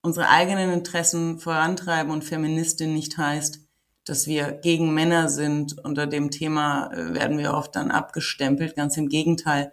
unsere 0.02 0.28
eigenen 0.28 0.74
Interessen 0.74 1.40
vorantreiben 1.40 2.12
und 2.12 2.26
Feministin 2.26 2.94
nicht 2.94 3.18
heißt, 3.18 3.65
dass 4.06 4.28
wir 4.28 4.52
gegen 4.52 4.94
Männer 4.94 5.30
sind. 5.30 5.84
Unter 5.84 6.08
dem 6.08 6.32
Thema 6.32 6.92
äh, 6.94 7.14
werden 7.14 7.38
wir 7.38 7.54
oft 7.54 7.76
dann 7.76 7.92
abgestempelt. 7.92 8.76
Ganz 8.76 8.98
im 8.98 9.10
Gegenteil. 9.10 9.72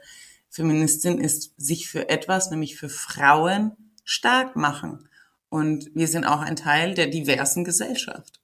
Feministin 0.49 1.19
ist 1.19 1.55
sich 1.57 1.89
für 1.89 2.09
etwas, 2.09 2.51
nämlich 2.51 2.77
für 2.77 2.89
Frauen, 2.89 3.73
stark 4.05 4.57
machen. 4.57 5.09
Und 5.49 5.91
wir 5.95 6.09
sind 6.09 6.25
auch 6.25 6.41
ein 6.41 6.57
Teil 6.57 6.95
der 6.95 7.07
diversen 7.07 7.65
Gesellschaft. 7.65 8.42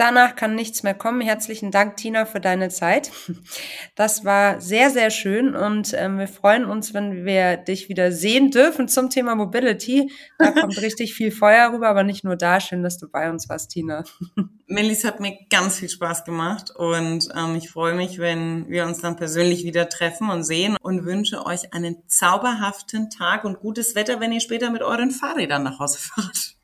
Danach 0.00 0.34
kann 0.34 0.54
nichts 0.54 0.82
mehr 0.82 0.94
kommen. 0.94 1.20
Herzlichen 1.20 1.70
Dank, 1.70 1.98
Tina, 1.98 2.24
für 2.24 2.40
deine 2.40 2.70
Zeit. 2.70 3.12
Das 3.96 4.24
war 4.24 4.58
sehr, 4.58 4.88
sehr 4.88 5.10
schön 5.10 5.54
und 5.54 5.92
ähm, 5.94 6.18
wir 6.18 6.26
freuen 6.26 6.64
uns, 6.64 6.94
wenn 6.94 7.26
wir 7.26 7.58
dich 7.58 7.90
wieder 7.90 8.10
sehen 8.10 8.50
dürfen 8.50 8.88
zum 8.88 9.10
Thema 9.10 9.34
Mobility. 9.34 10.10
Da 10.38 10.52
kommt 10.58 10.80
richtig 10.80 11.12
viel 11.12 11.30
Feuer 11.30 11.74
rüber, 11.74 11.90
aber 11.90 12.02
nicht 12.02 12.24
nur 12.24 12.36
da. 12.36 12.60
Schön, 12.60 12.82
dass 12.82 12.96
du 12.96 13.10
bei 13.10 13.28
uns 13.28 13.50
warst, 13.50 13.72
Tina. 13.72 14.04
Melis 14.66 15.04
hat 15.04 15.20
mir 15.20 15.36
ganz 15.50 15.80
viel 15.80 15.90
Spaß 15.90 16.24
gemacht 16.24 16.70
und 16.74 17.28
ähm, 17.36 17.56
ich 17.56 17.68
freue 17.68 17.92
mich, 17.92 18.18
wenn 18.18 18.70
wir 18.70 18.86
uns 18.86 19.02
dann 19.02 19.16
persönlich 19.16 19.64
wieder 19.64 19.90
treffen 19.90 20.30
und 20.30 20.44
sehen 20.44 20.78
und 20.80 21.04
wünsche 21.04 21.44
euch 21.44 21.74
einen 21.74 21.96
zauberhaften 22.06 23.10
Tag 23.10 23.44
und 23.44 23.60
gutes 23.60 23.94
Wetter, 23.94 24.18
wenn 24.18 24.32
ihr 24.32 24.40
später 24.40 24.70
mit 24.70 24.80
euren 24.80 25.10
Fahrrädern 25.10 25.62
nach 25.62 25.78
Hause 25.78 25.98
fahrt. 25.98 26.56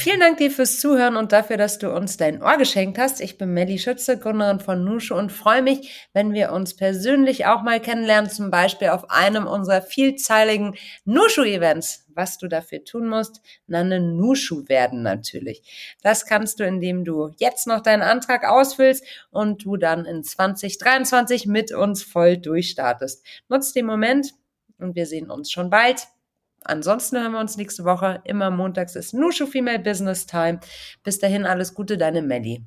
Vielen 0.00 0.20
Dank 0.20 0.38
dir 0.38 0.50
fürs 0.50 0.80
Zuhören 0.80 1.18
und 1.18 1.30
dafür, 1.30 1.58
dass 1.58 1.76
du 1.76 1.94
uns 1.94 2.16
dein 2.16 2.42
Ohr 2.42 2.56
geschenkt 2.56 2.96
hast. 2.96 3.20
Ich 3.20 3.36
bin 3.36 3.52
Melli 3.52 3.78
Schütze, 3.78 4.18
Gründerin 4.18 4.58
von 4.58 4.82
Nusche 4.82 5.14
und 5.14 5.30
freue 5.30 5.60
mich, 5.60 6.08
wenn 6.14 6.32
wir 6.32 6.52
uns 6.52 6.74
persönlich 6.74 7.44
auch 7.44 7.60
mal 7.60 7.80
kennenlernen, 7.80 8.30
zum 8.30 8.50
Beispiel 8.50 8.88
auf 8.88 9.10
einem 9.10 9.46
unserer 9.46 9.82
vielzeiligen 9.82 10.74
Nushu-Events. 11.04 12.06
Was 12.14 12.38
du 12.38 12.48
dafür 12.48 12.82
tun 12.82 13.08
musst, 13.08 13.42
Nanne 13.66 14.00
Nushu 14.00 14.66
werden 14.70 15.02
natürlich. 15.02 15.96
Das 16.02 16.24
kannst 16.24 16.60
du, 16.60 16.64
indem 16.64 17.04
du 17.04 17.34
jetzt 17.36 17.66
noch 17.66 17.82
deinen 17.82 18.00
Antrag 18.00 18.48
ausfüllst 18.48 19.04
und 19.30 19.66
du 19.66 19.76
dann 19.76 20.06
in 20.06 20.24
2023 20.24 21.44
mit 21.44 21.72
uns 21.72 22.02
voll 22.02 22.38
durchstartest. 22.38 23.22
Nutz 23.50 23.74
den 23.74 23.84
Moment 23.84 24.32
und 24.78 24.94
wir 24.96 25.04
sehen 25.04 25.30
uns 25.30 25.52
schon 25.52 25.68
bald. 25.68 26.06
Ansonsten 26.62 27.18
hören 27.18 27.32
wir 27.32 27.40
uns 27.40 27.56
nächste 27.56 27.84
Woche. 27.84 28.20
Immer 28.24 28.50
montags 28.50 28.96
ist 28.96 29.14
Nushu 29.14 29.46
Female 29.46 29.78
Business 29.78 30.26
Time. 30.26 30.60
Bis 31.04 31.18
dahin 31.18 31.46
alles 31.46 31.74
Gute, 31.74 31.96
deine 31.96 32.22
Melli. 32.22 32.58